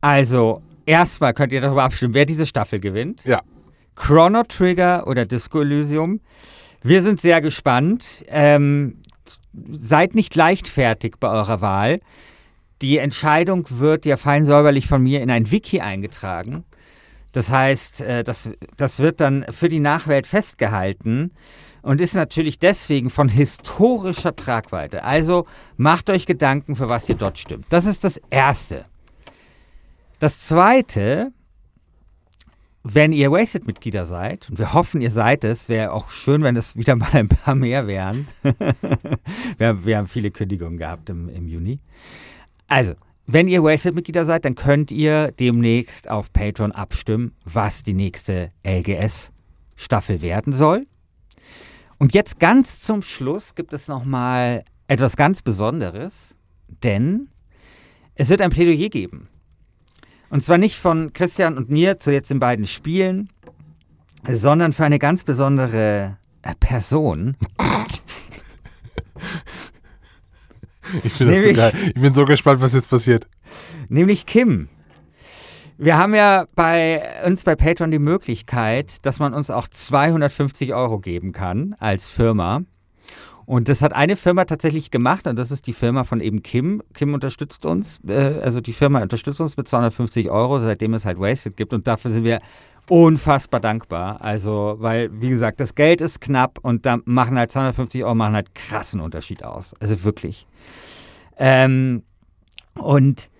Also, 0.00 0.62
erstmal 0.84 1.34
könnt 1.34 1.52
ihr 1.52 1.60
darüber 1.60 1.84
abstimmen, 1.84 2.14
wer 2.14 2.26
diese 2.26 2.46
Staffel 2.46 2.80
gewinnt. 2.80 3.24
Ja. 3.24 3.42
Chrono 3.96 4.44
Trigger 4.44 5.06
oder 5.06 5.26
Disco 5.26 5.60
Elysium. 5.60 6.20
Wir 6.82 7.02
sind 7.02 7.20
sehr 7.20 7.40
gespannt. 7.40 8.24
Ähm, 8.28 9.02
seid 9.78 10.14
nicht 10.14 10.34
leichtfertig 10.34 11.14
bei 11.18 11.28
eurer 11.28 11.60
Wahl. 11.60 11.98
Die 12.82 12.98
Entscheidung 12.98 13.66
wird 13.70 14.04
ja 14.04 14.16
fein 14.16 14.44
säuberlich 14.44 14.86
von 14.86 15.02
mir 15.02 15.22
in 15.22 15.30
ein 15.30 15.50
Wiki 15.50 15.80
eingetragen. 15.80 16.64
Das 17.32 17.50
heißt, 17.50 18.02
äh, 18.02 18.24
das, 18.24 18.48
das 18.76 18.98
wird 18.98 19.20
dann 19.20 19.46
für 19.50 19.68
die 19.68 19.80
Nachwelt 19.80 20.26
festgehalten 20.26 21.32
und 21.82 22.00
ist 22.00 22.14
natürlich 22.14 22.58
deswegen 22.58 23.10
von 23.10 23.28
historischer 23.28 24.34
Tragweite. 24.34 25.04
Also 25.04 25.46
macht 25.76 26.10
euch 26.10 26.26
Gedanken, 26.26 26.76
für 26.76 26.88
was 26.88 27.08
ihr 27.08 27.14
dort 27.14 27.38
stimmt. 27.38 27.66
Das 27.70 27.86
ist 27.86 28.04
das 28.04 28.20
Erste. 28.30 28.84
Das 30.18 30.40
Zweite, 30.40 31.32
wenn 32.94 33.12
ihr 33.12 33.32
Wasted-Mitglieder 33.32 34.06
seid, 34.06 34.48
und 34.50 34.58
wir 34.58 34.72
hoffen, 34.72 35.00
ihr 35.00 35.10
seid 35.10 35.42
es, 35.44 35.68
wäre 35.68 35.92
auch 35.92 36.08
schön, 36.08 36.42
wenn 36.42 36.56
es 36.56 36.76
wieder 36.76 36.94
mal 37.02 37.10
ein 37.12 37.28
paar 37.28 37.54
mehr 37.54 37.86
wären. 37.86 38.28
wir, 39.58 39.66
haben- 39.68 39.84
wir 39.84 39.98
haben 39.98 40.06
viele 40.08 40.30
Kündigungen 40.30 40.78
gehabt 40.78 41.10
im, 41.10 41.28
im 41.28 41.48
Juni. 41.48 41.80
Also, 42.68 42.94
wenn 43.26 43.48
ihr 43.48 43.62
Wasted-Mitglieder 43.64 44.24
seid, 44.24 44.44
dann 44.44 44.54
könnt 44.54 44.92
ihr 44.92 45.32
demnächst 45.32 46.08
auf 46.08 46.32
Patreon 46.32 46.70
abstimmen, 46.72 47.32
was 47.44 47.82
die 47.82 47.94
nächste 47.94 48.52
LGS-Staffel 48.64 50.22
werden 50.22 50.52
soll. 50.52 50.86
Und 51.98 52.14
jetzt 52.14 52.38
ganz 52.38 52.80
zum 52.82 53.02
Schluss 53.02 53.54
gibt 53.54 53.72
es 53.72 53.88
nochmal 53.88 54.64
etwas 54.86 55.16
ganz 55.16 55.42
Besonderes, 55.42 56.36
denn 56.84 57.28
es 58.14 58.28
wird 58.28 58.42
ein 58.42 58.50
Plädoyer 58.50 58.88
geben. 58.90 59.28
Und 60.36 60.42
zwar 60.42 60.58
nicht 60.58 60.76
von 60.76 61.14
Christian 61.14 61.56
und 61.56 61.70
mir 61.70 61.96
zu 61.96 62.12
jetzt 62.12 62.28
den 62.28 62.40
beiden 62.40 62.66
Spielen, 62.66 63.30
sondern 64.28 64.74
für 64.74 64.84
eine 64.84 64.98
ganz 64.98 65.24
besondere 65.24 66.18
äh, 66.42 66.54
Person. 66.60 67.38
Ich 71.04 71.14
finde 71.14 71.36
das 71.36 71.42
so 71.42 71.52
geil. 71.54 71.72
Ich 71.86 72.02
bin 72.02 72.12
so 72.12 72.26
gespannt, 72.26 72.60
was 72.60 72.74
jetzt 72.74 72.90
passiert. 72.90 73.26
Nämlich 73.88 74.26
Kim. 74.26 74.68
Wir 75.78 75.96
haben 75.96 76.14
ja 76.14 76.44
bei 76.54 77.24
uns 77.24 77.42
bei 77.42 77.56
Patreon 77.56 77.90
die 77.90 77.98
Möglichkeit, 77.98 79.06
dass 79.06 79.18
man 79.18 79.32
uns 79.32 79.48
auch 79.48 79.68
250 79.68 80.74
Euro 80.74 80.98
geben 80.98 81.32
kann 81.32 81.74
als 81.78 82.10
Firma. 82.10 82.60
Und 83.46 83.68
das 83.68 83.80
hat 83.80 83.94
eine 83.94 84.16
Firma 84.16 84.44
tatsächlich 84.44 84.90
gemacht 84.90 85.28
und 85.28 85.36
das 85.36 85.52
ist 85.52 85.68
die 85.68 85.72
Firma 85.72 86.02
von 86.02 86.20
eben 86.20 86.42
Kim. 86.42 86.82
Kim 86.94 87.14
unterstützt 87.14 87.64
uns, 87.64 88.00
äh, 88.06 88.40
also 88.42 88.60
die 88.60 88.72
Firma 88.72 89.00
unterstützt 89.00 89.40
uns 89.40 89.56
mit 89.56 89.68
250 89.68 90.30
Euro, 90.30 90.58
seitdem 90.58 90.94
es 90.94 91.04
halt 91.04 91.20
Wasted 91.20 91.56
gibt 91.56 91.72
und 91.72 91.86
dafür 91.86 92.10
sind 92.10 92.24
wir 92.24 92.40
unfassbar 92.88 93.60
dankbar. 93.60 94.20
Also, 94.20 94.76
weil, 94.78 95.10
wie 95.20 95.28
gesagt, 95.28 95.60
das 95.60 95.76
Geld 95.76 96.00
ist 96.00 96.20
knapp 96.20 96.58
und 96.60 96.86
da 96.86 96.98
machen 97.04 97.38
halt 97.38 97.52
250 97.52 98.02
Euro 98.02 98.16
machen 98.16 98.34
halt 98.34 98.54
krassen 98.54 99.00
Unterschied 99.00 99.44
aus. 99.44 99.74
Also 99.80 100.02
wirklich. 100.02 100.46
Ähm, 101.38 102.02
und 102.74 103.30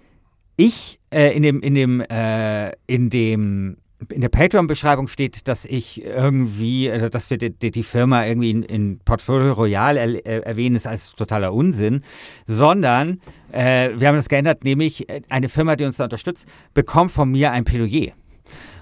ich 0.57 1.01
äh, 1.11 1.37
in 1.37 1.43
dem 1.43 1.61
in 1.61 1.75
dem 1.75 2.01
äh, 2.01 2.71
in 2.87 3.11
dem 3.11 3.77
in 4.11 4.21
der 4.21 4.29
Patreon-Beschreibung 4.29 5.09
steht, 5.09 5.49
dass 5.49 5.65
ich 5.65 6.05
irgendwie, 6.05 6.91
also 6.91 7.09
dass 7.09 7.31
wir 7.31 7.39
die, 7.39 7.51
die, 7.51 7.83
Firma 7.83 8.25
irgendwie 8.25 8.51
in, 8.51 8.63
in 8.63 8.99
Portfolio 9.05 9.53
Royal 9.53 9.97
er, 9.97 10.27
äh, 10.27 10.41
erwähnen, 10.41 10.77
ist 10.77 10.87
als 10.87 11.15
totaler 11.15 11.53
Unsinn, 11.53 12.03
sondern 12.47 13.21
äh, 13.53 13.91
wir 13.97 14.09
haben 14.09 14.17
das 14.17 14.29
geändert, 14.29 14.65
nämlich 14.65 15.09
äh, 15.09 15.23
eine 15.29 15.49
Firma, 15.49 15.77
die 15.77 15.85
uns 15.85 15.97
da 15.97 16.05
unterstützt, 16.05 16.47
bekommt 16.75 17.13
von 17.13 17.31
mir 17.31 17.53
ein 17.53 17.65
Plädoyer. 17.65 18.13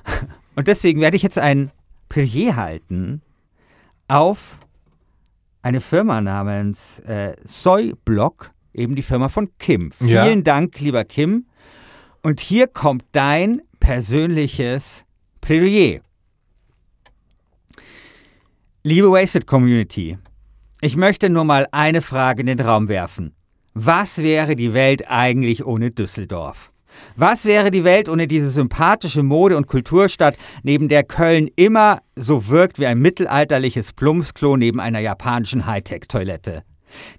Und 0.56 0.68
deswegen 0.68 1.00
werde 1.00 1.16
ich 1.16 1.22
jetzt 1.22 1.38
ein 1.38 1.70
Plädoyer 2.08 2.56
halten 2.56 3.22
auf 4.08 4.58
eine 5.62 5.80
Firma 5.80 6.20
namens 6.20 7.00
äh, 7.00 7.34
Soyblock, 7.44 8.52
eben 8.74 8.94
die 8.94 9.02
Firma 9.02 9.28
von 9.28 9.50
Kim. 9.58 9.92
Ja. 10.00 10.24
Vielen 10.24 10.44
Dank, 10.44 10.78
lieber 10.80 11.04
Kim. 11.04 11.46
Und 12.22 12.40
hier 12.40 12.66
kommt 12.68 13.04
dein 13.12 13.62
persönliches 13.80 15.03
Plädoyer. 15.44 16.00
Liebe 18.82 19.10
Wasted 19.10 19.46
Community, 19.46 20.16
ich 20.80 20.96
möchte 20.96 21.28
nur 21.28 21.44
mal 21.44 21.68
eine 21.70 22.00
Frage 22.00 22.40
in 22.40 22.46
den 22.46 22.60
Raum 22.60 22.88
werfen. 22.88 23.34
Was 23.74 24.22
wäre 24.22 24.56
die 24.56 24.72
Welt 24.72 25.04
eigentlich 25.06 25.66
ohne 25.66 25.90
Düsseldorf? 25.90 26.70
Was 27.16 27.44
wäre 27.44 27.70
die 27.70 27.84
Welt 27.84 28.08
ohne 28.08 28.26
diese 28.26 28.48
sympathische 28.48 29.22
Mode- 29.22 29.58
und 29.58 29.66
Kulturstadt, 29.66 30.38
neben 30.62 30.88
der 30.88 31.04
Köln 31.04 31.50
immer 31.56 32.00
so 32.16 32.48
wirkt 32.48 32.78
wie 32.78 32.86
ein 32.86 33.00
mittelalterliches 33.00 33.92
Plumpsklo 33.92 34.56
neben 34.56 34.80
einer 34.80 35.00
japanischen 35.00 35.66
Hightech-Toilette? 35.66 36.62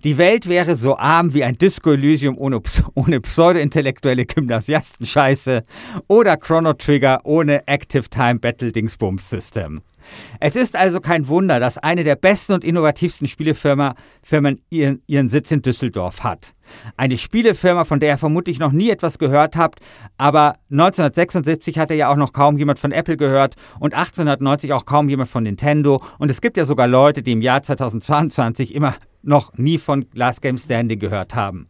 Die 0.03 0.17
Welt 0.17 0.47
wäre 0.47 0.75
so 0.75 0.97
arm 0.97 1.33
wie 1.33 1.43
ein 1.43 1.57
Disco-Elysium 1.57 2.37
ohne, 2.37 2.61
ohne 2.93 3.19
pseudo-intellektuelle 3.19 4.25
Gymnasiastenscheiße 4.25 5.63
oder 6.07 6.37
Chrono 6.37 6.73
Trigger 6.73 7.21
ohne 7.23 7.67
Active 7.67 8.09
Time 8.09 8.39
Battle 8.39 8.71
Dingsbums 8.71 9.29
System. 9.29 9.81
Es 10.39 10.55
ist 10.55 10.75
also 10.75 10.99
kein 10.99 11.27
Wunder, 11.27 11.59
dass 11.59 11.77
eine 11.77 12.03
der 12.03 12.15
besten 12.15 12.53
und 12.53 12.63
innovativsten 12.63 13.27
Spielefirmen 13.27 13.93
Firmen 14.21 14.61
ihren, 14.69 15.01
ihren 15.07 15.29
Sitz 15.29 15.51
in 15.51 15.61
Düsseldorf 15.61 16.23
hat. 16.23 16.53
Eine 16.97 17.17
Spielefirma, 17.17 17.83
von 17.83 17.99
der 17.99 18.09
ihr 18.09 18.17
vermutlich 18.17 18.59
noch 18.59 18.71
nie 18.71 18.89
etwas 18.89 19.19
gehört 19.19 19.55
habt, 19.55 19.79
aber 20.17 20.55
1976 20.71 21.77
hatte 21.77 21.93
ja 21.93 22.09
auch 22.09 22.15
noch 22.15 22.33
kaum 22.33 22.57
jemand 22.57 22.79
von 22.79 22.91
Apple 22.91 23.17
gehört 23.17 23.55
und 23.79 23.93
1890 23.93 24.73
auch 24.73 24.85
kaum 24.85 25.09
jemand 25.09 25.29
von 25.29 25.43
Nintendo 25.43 26.01
und 26.17 26.31
es 26.31 26.41
gibt 26.41 26.57
ja 26.57 26.65
sogar 26.65 26.87
Leute, 26.87 27.21
die 27.21 27.33
im 27.33 27.41
Jahr 27.41 27.61
2022 27.61 28.73
immer 28.73 28.95
noch 29.25 29.53
nie 29.57 29.77
von 29.77 30.05
Last 30.13 30.41
Game 30.41 30.57
Standing 30.57 30.99
gehört 30.99 31.35
haben. 31.35 31.67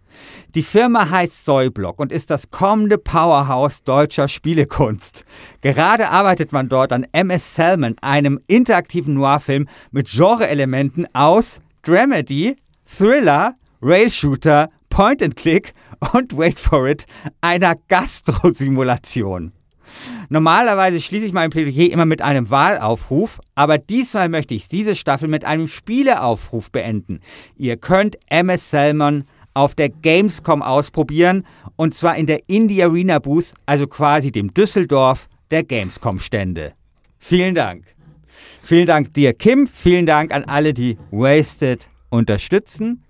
Die 0.53 0.63
Firma 0.63 1.09
heißt 1.09 1.45
Soyblock 1.45 1.99
und 1.99 2.11
ist 2.11 2.29
das 2.29 2.51
kommende 2.51 2.97
Powerhouse 2.97 3.83
deutscher 3.83 4.27
Spielekunst. 4.27 5.25
Gerade 5.61 6.09
arbeitet 6.09 6.51
man 6.51 6.69
dort 6.69 6.93
an 6.93 7.05
MS 7.11 7.55
Salmon, 7.55 7.95
einem 8.01 8.39
interaktiven 8.47 9.15
Noir-Film 9.15 9.67
mit 9.91 10.09
Genre-Elementen 10.09 11.05
aus 11.13 11.59
Dramedy, 11.83 12.55
Thriller, 12.85 13.53
Rail-Shooter, 13.81 14.69
Point-and-Click 14.89 15.73
und, 16.13 16.37
wait 16.37 16.59
for 16.59 16.87
it, 16.87 17.05
einer 17.41 17.75
Gastro-Simulation. 17.87 19.51
Normalerweise 20.29 21.01
schließe 21.01 21.25
ich 21.25 21.33
mein 21.33 21.49
Plädoyer 21.49 21.91
immer 21.91 22.05
mit 22.05 22.21
einem 22.21 22.49
Wahlaufruf, 22.49 23.39
aber 23.55 23.77
diesmal 23.77 24.29
möchte 24.29 24.53
ich 24.53 24.67
diese 24.67 24.95
Staffel 24.95 25.27
mit 25.27 25.45
einem 25.45 25.67
Spieleaufruf 25.67 26.71
beenden. 26.71 27.19
Ihr 27.57 27.77
könnt 27.77 28.17
MS 28.29 28.69
Salmon 28.69 29.25
auf 29.53 29.73
der 29.73 29.89
Gamescom 29.89 30.61
ausprobieren 30.61 31.45
und 31.75 31.93
zwar 31.93 32.15
in 32.17 32.25
der 32.25 32.41
Indie 32.47 32.83
Arena 32.83 33.19
Booth, 33.19 33.53
also 33.65 33.87
quasi 33.87 34.31
dem 34.31 34.53
Düsseldorf 34.53 35.27
der 35.51 35.63
Gamescom-Stände. 35.63 36.73
Vielen 37.17 37.55
Dank. 37.55 37.85
Vielen 38.61 38.85
Dank 38.85 39.13
dir, 39.13 39.33
Kim. 39.33 39.67
Vielen 39.67 40.05
Dank 40.05 40.33
an 40.33 40.43
alle, 40.43 40.73
die 40.73 40.97
Wasted 41.11 41.87
unterstützen. 42.09 43.03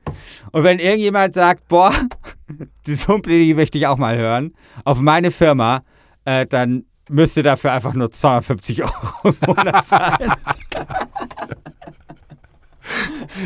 Und 0.52 0.64
wenn 0.64 0.80
irgendjemand 0.80 1.36
sagt, 1.36 1.68
boah, 1.68 1.94
die 2.88 2.96
Plädoyer 2.96 3.56
möchte 3.56 3.78
ich 3.78 3.88
auch 3.88 3.98
mal 3.98 4.18
hören, 4.18 4.54
auf 4.84 5.00
meine 5.00 5.32
Firma, 5.32 5.84
äh, 6.26 6.46
dann 6.46 6.86
müsste 7.10 7.44
dafür 7.44 7.72
einfach 7.72 7.94
nur 7.94 8.12
250 8.12 8.84
Euro 8.84 8.94
im 9.24 9.36
Monat 9.46 9.86
zahlen. 9.88 10.34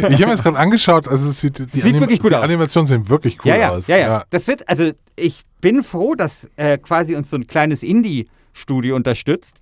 Ich 0.09 0.15
habe 0.15 0.25
mir 0.25 0.32
das 0.32 0.43
gerade 0.43 0.57
angeschaut, 0.57 1.07
also 1.07 1.30
es 1.30 1.39
sieht, 1.39 1.59
die, 1.59 1.80
Sieht 1.80 1.99
wirklich 1.99 2.19
gut 2.19 2.32
die 2.32 2.36
aus. 2.36 2.43
Animationen 2.43 2.88
sehen 2.88 3.09
wirklich 3.09 3.39
cool 3.39 3.49
ja, 3.49 3.55
ja, 3.55 3.69
aus. 3.69 3.88
ja, 3.88 3.97
ja, 3.97 4.23
Das 4.30 4.47
wird, 4.47 4.67
also 4.67 4.91
ich 5.15 5.43
bin 5.61 5.84
froh, 5.84 6.13
dass 6.15 6.49
äh, 6.57 6.77
quasi 6.77 7.15
uns 7.15 7.30
so 7.30 7.38
ein 7.38 7.47
kleines 7.47 7.82
Indie-Studio 7.82 8.95
unterstützt, 8.95 9.61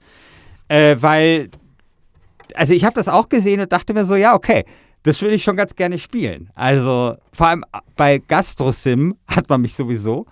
äh, 0.68 0.96
weil, 1.00 1.50
also 2.56 2.74
ich 2.74 2.86
habe 2.86 2.96
das 2.96 3.08
auch 3.08 3.30
gesehen 3.30 3.62
und 3.62 3.72
dachte 3.72 3.94
mir 3.94 4.06
so, 4.06 4.16
ja, 4.16 4.34
okay, 4.34 4.66
das 5.08 5.22
will 5.22 5.32
ich 5.34 5.44
schon 5.44 5.56
ganz 5.56 5.76
gerne 5.76 5.98
spielen. 5.98 6.50
Also 6.56 7.18
vor 7.34 7.48
allem 7.48 7.64
bei 7.96 8.20
GastroSim 8.20 9.16
hat 9.28 9.50
man 9.50 9.62
mich 9.62 9.74
sowieso. 9.74 10.26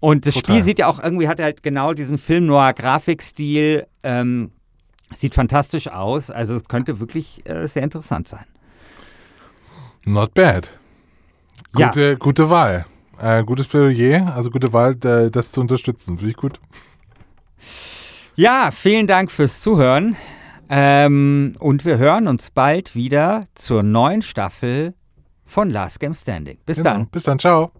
Und 0.00 0.24
das 0.26 0.34
Total. 0.34 0.54
Spiel 0.54 0.64
sieht 0.64 0.78
ja 0.78 0.86
auch 0.86 1.02
irgendwie, 1.02 1.28
hat 1.28 1.40
halt 1.40 1.62
genau 1.62 1.92
diesen 1.92 2.16
Film-Noir-Grafikstil, 2.18 3.86
ähm, 4.02 4.50
sieht 5.14 5.34
fantastisch 5.34 5.88
aus. 5.88 6.30
Also 6.30 6.54
es 6.54 6.64
könnte 6.64 7.00
wirklich 7.00 7.44
äh, 7.46 7.66
sehr 7.66 7.82
interessant 7.82 8.28
sein. 8.28 8.44
Not 10.04 10.32
bad. 10.34 10.70
Ja. 11.76 11.88
Gute, 11.88 12.16
gute 12.16 12.48
Wahl. 12.50 12.86
Äh, 13.20 13.44
gutes 13.44 13.66
Plädoyer, 13.68 14.34
also 14.34 14.50
gute 14.50 14.72
Wahl, 14.72 14.94
da- 14.94 15.28
das 15.28 15.52
zu 15.52 15.60
unterstützen. 15.60 16.16
Finde 16.16 16.30
ich 16.30 16.36
gut. 16.36 16.58
Ja, 18.36 18.70
vielen 18.70 19.06
Dank 19.06 19.30
fürs 19.30 19.60
Zuhören. 19.60 20.16
Ähm, 20.70 21.56
und 21.58 21.84
wir 21.84 21.98
hören 21.98 22.28
uns 22.28 22.50
bald 22.50 22.94
wieder 22.94 23.46
zur 23.56 23.82
neuen 23.82 24.22
Staffel 24.22 24.94
von 25.44 25.68
Last 25.68 25.98
Game 25.98 26.14
Standing. 26.14 26.58
Bis 26.64 26.76
Genau. 26.78 26.90
dann. 26.90 27.06
Bis 27.08 27.24
dann, 27.24 27.38
ciao. 27.40 27.72